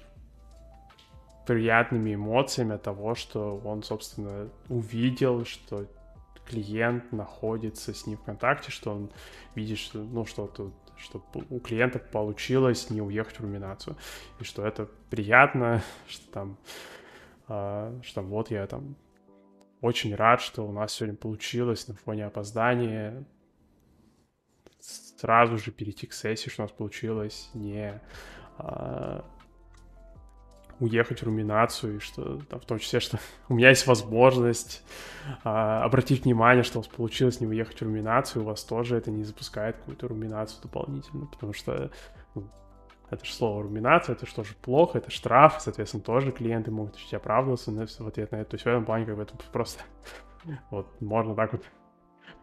приятными 1.45 2.15
эмоциями 2.15 2.75
от 2.75 2.83
того, 2.83 3.15
что 3.15 3.59
он, 3.63 3.83
собственно, 3.83 4.49
увидел, 4.69 5.45
что 5.45 5.85
клиент 6.49 7.11
находится 7.11 7.93
с 7.93 8.05
ним 8.07 8.17
в 8.17 8.23
контакте, 8.23 8.71
что 8.71 8.91
он 8.91 9.11
видит, 9.55 9.77
что, 9.77 9.99
ну, 9.99 10.25
что 10.25 10.47
тут 10.47 10.73
что 10.97 11.23
у 11.49 11.59
клиента 11.59 11.97
получилось 11.97 12.89
не 12.89 13.01
уехать 13.01 13.37
в 13.37 13.41
руминацию, 13.41 13.95
и 14.39 14.43
что 14.43 14.65
это 14.65 14.89
приятно, 15.09 15.81
что 16.07 16.31
там, 16.31 16.57
э, 17.47 17.99
что 18.03 18.21
вот 18.21 18.51
я 18.51 18.67
там 18.67 18.95
очень 19.81 20.13
рад, 20.13 20.41
что 20.41 20.67
у 20.67 20.71
нас 20.71 20.91
сегодня 20.91 21.15
получилось 21.15 21.87
на 21.87 21.93
фоне 21.95 22.25
опоздания. 22.25 23.25
Сразу 24.79 25.57
же 25.57 25.71
перейти 25.71 26.05
к 26.05 26.13
сессии, 26.13 26.49
что 26.49 26.63
у 26.63 26.65
нас 26.65 26.71
получилось 26.71 27.49
не 27.53 28.01
э, 28.57 29.21
уехать 30.79 31.21
в 31.21 31.25
руминацию, 31.25 31.97
и 31.97 31.99
что 31.99 32.37
там, 32.49 32.59
в 32.59 32.65
том 32.65 32.79
числе, 32.79 32.99
что 32.99 33.19
у 33.49 33.53
меня 33.53 33.69
есть 33.69 33.87
возможность 33.87 34.83
а, 35.43 35.83
обратить 35.83 36.25
внимание, 36.25 36.63
что 36.63 36.79
у 36.79 36.81
вас 36.81 36.87
получилось 36.87 37.41
не 37.41 37.47
уехать 37.47 37.79
в 37.79 37.83
руминацию, 37.83 38.43
у 38.43 38.45
вас 38.45 38.63
тоже 38.63 38.97
это 38.97 39.11
не 39.11 39.23
запускает 39.23 39.77
какую-то 39.77 40.07
руминацию 40.07 40.61
дополнительно, 40.61 41.25
потому 41.25 41.53
что 41.53 41.91
ну, 42.35 42.49
это 43.09 43.25
же 43.25 43.33
слово 43.33 43.63
руминация, 43.63 44.13
это 44.13 44.25
же 44.25 44.33
тоже 44.33 44.53
плохо, 44.61 44.97
это 44.97 45.11
штраф, 45.11 45.57
соответственно, 45.59 46.03
тоже 46.03 46.31
клиенты 46.31 46.71
могут 46.71 46.95
чуть 46.97 47.13
оправдываться 47.13 47.71
в 47.71 48.07
ответ 48.07 48.31
на 48.31 48.37
это. 48.37 48.51
То 48.51 48.55
есть 48.55 48.65
в 48.65 48.67
этом 48.67 48.85
плане 48.85 49.05
как 49.05 49.15
бы 49.15 49.23
это 49.23 49.33
просто 49.51 49.83
вот 50.71 51.01
можно 51.01 51.35
так 51.35 51.53
вот 51.53 51.63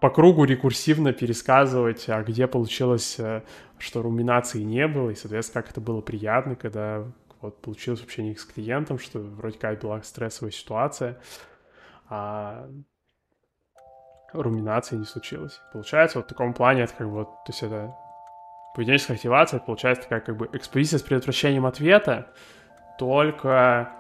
по 0.00 0.10
кругу 0.10 0.44
рекурсивно 0.44 1.12
пересказывать, 1.12 2.08
а 2.08 2.22
где 2.22 2.46
получилось, 2.46 3.16
э, 3.18 3.42
что 3.78 4.02
руминации 4.02 4.62
не 4.62 4.86
было, 4.86 5.10
и, 5.10 5.14
соответственно, 5.14 5.62
как 5.62 5.70
это 5.70 5.80
было 5.80 6.02
приятно, 6.02 6.54
когда 6.54 7.06
вот 7.46 7.62
получилось 7.62 8.00
вообще 8.00 8.22
не 8.22 8.34
с 8.34 8.44
клиентом, 8.44 8.98
что 8.98 9.18
вроде 9.18 9.58
как 9.58 9.80
была 9.80 10.02
стрессовая 10.02 10.52
ситуация, 10.52 11.18
а 12.08 12.68
руминации 14.32 14.96
не 14.96 15.04
случилось. 15.04 15.60
Получается, 15.72 16.18
вот 16.18 16.26
в 16.26 16.28
таком 16.28 16.52
плане 16.52 16.82
это 16.82 16.94
как 16.94 17.08
бы 17.08 17.14
вот, 17.14 17.28
то 17.44 17.48
есть 17.48 17.62
это 17.62 17.96
поведенческая 18.74 19.16
активация, 19.16 19.56
это 19.56 19.66
получается 19.66 20.02
такая 20.02 20.20
как 20.20 20.36
бы 20.36 20.50
экспозиция 20.52 20.98
с 20.98 21.02
предотвращением 21.02 21.66
ответа, 21.66 22.28
только 22.98 23.92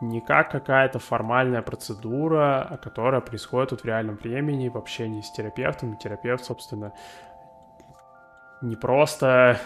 не 0.00 0.20
как 0.20 0.50
какая-то 0.50 0.98
формальная 0.98 1.62
процедура, 1.62 2.78
которая 2.82 3.20
происходит 3.20 3.70
вот 3.70 3.82
в 3.82 3.84
реальном 3.84 4.16
времени 4.16 4.68
в 4.68 4.76
общении 4.76 5.20
с 5.20 5.30
терапевтом. 5.30 5.96
терапевт, 5.96 6.44
собственно, 6.44 6.92
не 8.62 8.76
просто 8.76 9.58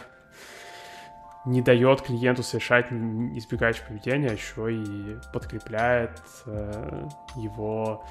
не 1.44 1.60
дает 1.60 2.02
клиенту 2.02 2.42
совершать 2.42 2.90
избегающее 2.90 3.86
поведение, 3.86 4.30
а 4.30 4.32
еще 4.32 4.74
и 4.74 5.18
подкрепляет 5.32 6.22
э, 6.46 7.08
его 7.36 8.04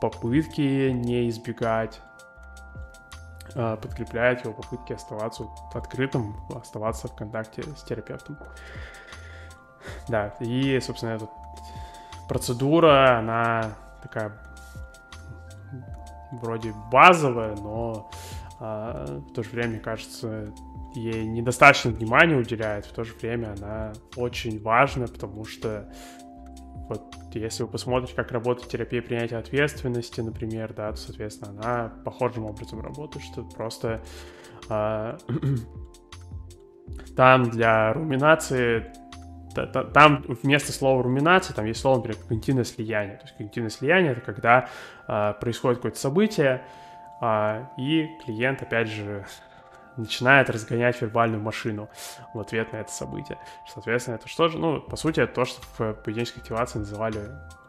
попытки 0.00 0.90
не 0.90 1.28
избегать, 1.28 2.00
э, 3.54 3.76
подкрепляет 3.82 4.44
его 4.44 4.54
попытки 4.54 4.92
оставаться 4.92 5.48
открытым, 5.74 6.36
оставаться 6.54 7.08
в 7.08 7.16
контакте 7.16 7.62
с 7.62 7.82
терапевтом. 7.82 8.38
Да, 10.08 10.34
и, 10.40 10.78
собственно, 10.80 11.10
эта 11.16 11.28
процедура, 12.28 13.18
она 13.18 13.72
такая 14.02 14.32
вроде 16.30 16.74
базовая, 16.92 17.56
но 17.56 18.10
э, 18.60 19.20
в 19.28 19.32
то 19.32 19.42
же 19.42 19.50
время, 19.50 19.70
мне 19.70 19.80
кажется, 19.80 20.52
ей 20.94 21.26
недостаточно 21.26 21.90
внимания 21.90 22.36
уделяет, 22.36 22.86
в 22.86 22.92
то 22.92 23.04
же 23.04 23.14
время 23.14 23.54
она 23.58 23.92
очень 24.16 24.60
важна, 24.62 25.06
потому 25.06 25.44
что 25.44 25.92
вот 26.88 27.14
если 27.34 27.64
вы 27.64 27.68
посмотрите, 27.68 28.14
как 28.14 28.32
работает 28.32 28.70
терапия 28.70 29.02
принятия 29.02 29.36
ответственности, 29.36 30.20
например, 30.20 30.72
да, 30.72 30.90
то, 30.92 30.96
соответственно, 30.96 31.50
она 31.50 31.92
похожим 32.04 32.46
образом 32.46 32.80
работает, 32.80 33.24
что 33.24 33.44
просто 33.44 34.02
э, 34.70 35.18
там 37.16 37.50
для 37.50 37.92
руминации 37.92 38.90
там 39.92 40.24
вместо 40.42 40.72
слова 40.72 41.02
руминация, 41.02 41.54
там 41.54 41.64
есть 41.64 41.80
слово, 41.80 41.96
например, 41.96 42.18
когнитивное 42.20 42.64
слияние. 42.64 43.16
То 43.16 43.24
есть 43.24 43.36
когнитивное 43.36 43.70
слияние— 43.70 44.12
это 44.12 44.20
когда 44.20 44.68
э, 45.06 45.34
происходит 45.40 45.78
какое-то 45.78 45.98
событие, 45.98 46.62
э, 47.20 47.64
и 47.76 48.08
клиент, 48.24 48.62
опять 48.62 48.88
же, 48.88 49.26
начинает 49.98 50.48
разгонять 50.50 51.00
вербальную 51.00 51.42
машину 51.42 51.88
в 52.32 52.40
ответ 52.40 52.72
на 52.72 52.78
это 52.78 52.90
событие. 52.90 53.38
Соответственно, 53.66 54.16
это 54.16 54.28
что 54.28 54.48
же, 54.48 54.58
ну, 54.58 54.80
по 54.80 54.96
сути, 54.96 55.20
это 55.20 55.34
то, 55.34 55.44
что 55.44 55.62
в 55.76 55.94
поведенческой 55.94 56.42
активации 56.42 56.78
называли 56.78 57.20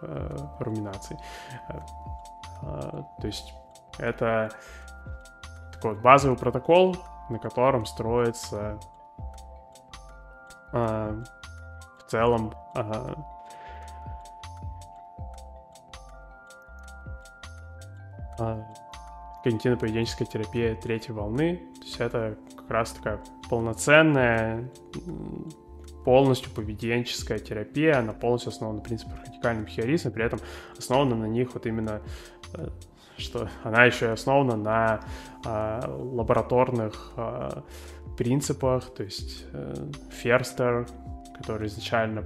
э, 0.01 0.38
руминацией. 0.60 1.19
Э, 1.69 1.80
э, 2.64 3.03
то 3.19 3.27
есть 3.27 3.53
это 3.97 4.49
такой 5.73 5.95
вот 5.95 6.01
базовый 6.01 6.38
протокол, 6.38 6.97
на 7.30 7.39
котором 7.39 7.85
строится 7.85 8.80
э, 10.72 11.23
в 11.99 12.11
целом 12.11 12.53
э, 12.76 13.14
э, 18.39 18.64
когнитивно-поведенческая 19.45 20.26
терапия 20.26 20.76
третьей 20.76 21.14
волны. 21.14 21.61
То 21.80 21.86
есть 21.86 21.99
это 21.99 22.38
как 22.56 22.70
раз 22.70 22.91
такая 22.91 23.20
полноценная 23.49 24.70
полностью 26.06 26.52
поведенческая 26.52 27.40
терапия, 27.40 27.99
она 27.99 28.14
полностью 28.14 28.49
основана 28.49 28.78
на 28.78 28.84
принципах 28.84 29.20
радикального 29.26 29.66
бихевиоризма, 29.66 30.11
при 30.11 30.26
этом 30.26 30.40
основана 30.78 31.16
на 31.16 31.26
них 31.26 31.53
вот 31.53 31.66
именно 31.66 32.02
э, 32.53 32.70
что 33.18 33.49
она 33.64 33.86
еще 33.86 34.06
и 34.07 34.10
основана 34.10 34.56
на 34.56 35.02
э, 35.45 35.82
лабораторных 35.88 37.11
э, 37.18 37.61
принципах, 38.18 38.94
то 38.94 39.03
есть 39.03 39.45
э, 39.52 39.74
Ферстер, 40.11 40.88
который 41.38 41.68
изначально 41.68 42.24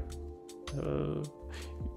э, 0.73 1.23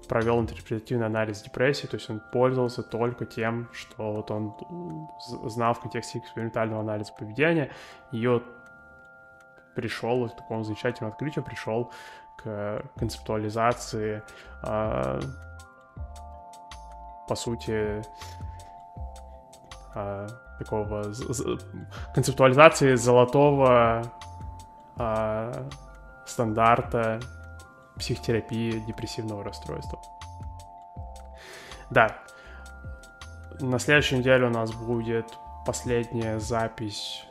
провел 0.07 0.39
интерпретативный 0.39 1.05
анализ 1.05 1.41
депрессии, 1.41 1.87
то 1.87 1.95
есть 1.95 2.09
он 2.09 2.19
пользовался 2.19 2.83
только 2.83 3.25
тем, 3.25 3.69
что 3.73 4.13
вот 4.13 4.31
он 4.31 4.55
знал 5.45 5.73
в 5.73 5.79
контексте 5.79 6.19
экспериментального 6.19 6.81
анализа 6.81 7.13
поведения, 7.13 7.71
и 8.11 8.41
пришел 9.75 10.27
к 10.29 10.35
такому 10.35 10.63
замечательному 10.63 11.13
открытию, 11.13 11.45
пришел 11.45 11.91
к 12.37 12.83
концептуализации, 12.97 14.23
э, 14.63 15.19
по 17.27 17.35
сути, 17.35 18.01
э, 19.95 20.27
такого 20.59 21.03
концептуализации 22.13 22.95
золотого 22.95 24.03
э, 24.97 25.69
стандарта 26.25 27.19
психотерапии 27.97 28.79
депрессивного 28.87 29.43
расстройства. 29.43 29.99
Да, 31.89 32.19
на 33.59 33.79
следующей 33.79 34.17
неделе 34.17 34.47
у 34.47 34.49
нас 34.49 34.71
будет 34.71 35.25
последняя 35.65 36.39
запись 36.39 37.23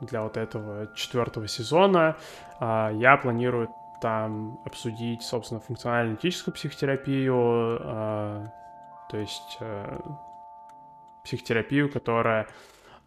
для 0.00 0.22
вот 0.22 0.36
этого 0.36 0.88
четвертого 0.94 1.48
сезона. 1.48 2.16
А, 2.60 2.90
я 2.90 3.16
планирую 3.16 3.68
там 4.00 4.60
обсудить, 4.64 5.22
собственно, 5.22 5.60
функционально-аналитическую 5.60 6.54
психотерапию, 6.54 7.34
а, 7.36 8.52
то 9.10 9.16
есть 9.16 9.58
э, 9.60 9.98
психотерапию, 11.22 11.92
которая 11.92 12.48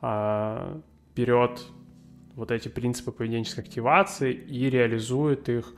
а, 0.02 0.80
берет 1.16 1.62
вот 2.36 2.52
эти 2.52 2.68
принципы 2.68 3.12
поведенческой 3.12 3.64
активации 3.64 4.34
и 4.34 4.70
реализует 4.70 5.50
их 5.50 5.74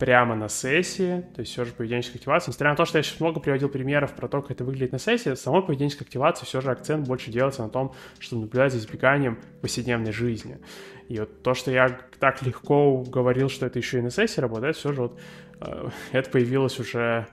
прямо 0.00 0.34
на 0.34 0.48
сессии, 0.48 1.26
то 1.34 1.42
есть 1.42 1.52
все 1.52 1.66
же 1.66 1.72
поведенческая 1.72 2.16
активация. 2.16 2.50
Несмотря 2.50 2.70
на 2.70 2.76
то, 2.76 2.86
что 2.86 2.98
я 2.98 3.02
сейчас 3.02 3.20
много 3.20 3.38
приводил 3.38 3.68
примеров 3.68 4.14
про 4.14 4.28
то, 4.28 4.40
как 4.40 4.52
это 4.52 4.64
выглядит 4.64 4.92
на 4.92 4.98
сессии, 4.98 5.34
самой 5.34 5.62
поведенческой 5.62 6.06
активации 6.06 6.46
все 6.46 6.62
же 6.62 6.70
акцент 6.70 7.06
больше 7.06 7.30
делается 7.30 7.62
на 7.62 7.68
том, 7.68 7.94
что 8.18 8.36
наблюдать 8.36 8.72
за 8.72 8.78
избеганием 8.78 9.38
повседневной 9.60 10.12
жизни. 10.12 10.58
И 11.08 11.18
вот 11.18 11.42
то, 11.42 11.52
что 11.52 11.70
я 11.70 12.00
так 12.18 12.40
легко 12.42 13.02
говорил, 13.02 13.50
что 13.50 13.66
это 13.66 13.78
еще 13.78 13.98
и 13.98 14.00
на 14.00 14.10
сессии 14.10 14.40
работает, 14.40 14.76
все 14.76 14.92
же 14.94 15.02
вот 15.02 15.20
э, 15.60 15.88
это 16.12 16.30
появилось 16.30 16.80
уже 16.80 17.26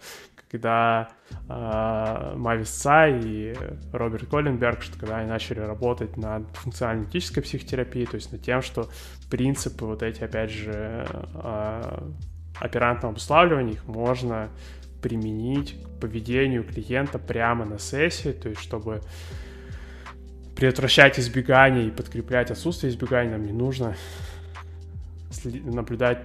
когда 0.50 1.10
э, 1.50 2.34
Мавис 2.38 2.70
Цай 2.70 3.20
и 3.22 3.56
Роберт 3.92 4.30
Колленберг, 4.30 4.82
что 4.82 4.98
когда 4.98 5.18
они 5.18 5.30
начали 5.30 5.60
работать 5.60 6.16
над 6.16 6.50
функционально-аналитической 6.56 7.42
психотерапией, 7.42 8.06
то 8.06 8.16
есть 8.16 8.32
над 8.32 8.42
тем, 8.44 8.62
что 8.62 8.90
принципы 9.30 9.86
вот 9.86 10.04
эти, 10.04 10.24
опять 10.24 10.52
же, 10.52 11.06
э, 11.34 12.12
оперантного 12.60 13.12
обуславливания, 13.12 13.74
их 13.74 13.86
можно 13.88 14.50
применить 15.02 15.76
к 15.84 16.00
поведению 16.02 16.64
клиента 16.64 17.20
прямо 17.20 17.66
на 17.66 17.80
сессии, 17.80 18.32
то 18.32 18.50
есть 18.50 18.62
чтобы 18.62 19.02
предотвращать 20.56 21.20
избегание 21.20 21.88
и 21.88 21.92
подкреплять 21.92 22.50
отсутствие 22.50 22.92
избегания, 22.92 23.32
нам 23.32 23.46
не 23.46 23.54
нужно 23.54 23.96
наблюдать 25.44 26.20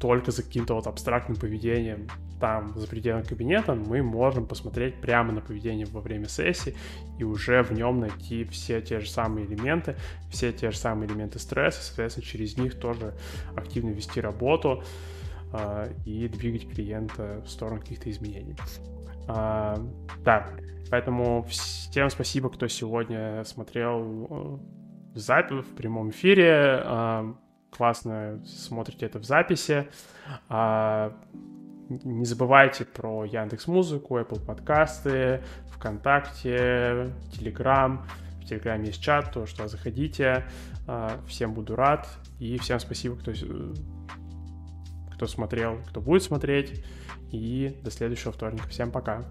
только 0.00 0.30
за 0.30 0.42
каким-то 0.42 0.74
вот 0.74 0.86
абстрактным 0.86 1.36
поведением 1.36 2.08
там, 2.40 2.76
за 2.78 2.86
пределами 2.86 3.22
кабинета, 3.22 3.74
мы 3.74 4.02
можем 4.02 4.46
посмотреть 4.46 4.94
прямо 4.94 5.30
на 5.30 5.42
поведение 5.42 5.84
во 5.84 6.00
время 6.00 6.26
сессии 6.26 6.74
и 7.18 7.24
уже 7.24 7.62
в 7.62 7.70
нем 7.72 8.00
найти 8.00 8.44
все 8.44 8.80
те 8.80 9.00
же 9.00 9.10
самые 9.10 9.46
элементы, 9.46 9.96
все 10.30 10.52
те 10.52 10.70
же 10.70 10.78
самые 10.78 11.06
элементы 11.06 11.38
стресса, 11.38 11.82
соответственно, 11.82 12.26
через 12.26 12.56
них 12.56 12.80
тоже 12.80 13.12
активно 13.54 13.90
вести 13.90 14.22
работу, 14.22 14.82
и 16.04 16.28
двигать 16.28 16.68
клиента 16.68 17.42
в 17.44 17.48
сторону 17.48 17.80
каких-то 17.80 18.10
изменений. 18.10 18.56
А, 19.28 19.76
да, 20.24 20.48
поэтому 20.90 21.44
всем 21.44 22.10
спасибо, 22.10 22.50
кто 22.50 22.68
сегодня 22.68 23.44
смотрел 23.44 24.26
э, 25.14 25.18
запись 25.18 25.64
в 25.64 25.76
прямом 25.76 26.10
эфире. 26.10 26.80
А, 26.84 27.34
классно 27.70 28.42
смотрите 28.44 29.06
это 29.06 29.18
в 29.18 29.24
записи. 29.24 29.88
Не 31.88 32.24
забывайте 32.24 32.84
про 32.84 33.24
Яндекс 33.24 33.66
Музыку, 33.66 34.18
Apple 34.18 34.44
подкасты, 34.44 35.42
ВКонтакте, 35.72 37.12
Телеграм. 37.32 38.06
В 38.40 38.44
Телеграме 38.44 38.86
есть 38.86 39.02
чат, 39.02 39.32
то 39.32 39.44
что 39.46 39.66
заходите. 39.66 40.44
Всем 41.26 41.52
буду 41.52 41.74
рад. 41.74 42.08
И 42.38 42.58
всем 42.58 42.78
спасибо, 42.78 43.16
кто 43.16 43.32
кто 45.20 45.26
смотрел, 45.26 45.82
кто 45.90 46.00
будет 46.00 46.22
смотреть. 46.22 46.82
И 47.30 47.78
до 47.82 47.90
следующего 47.90 48.32
вторника. 48.32 48.66
Всем 48.68 48.90
пока. 48.90 49.30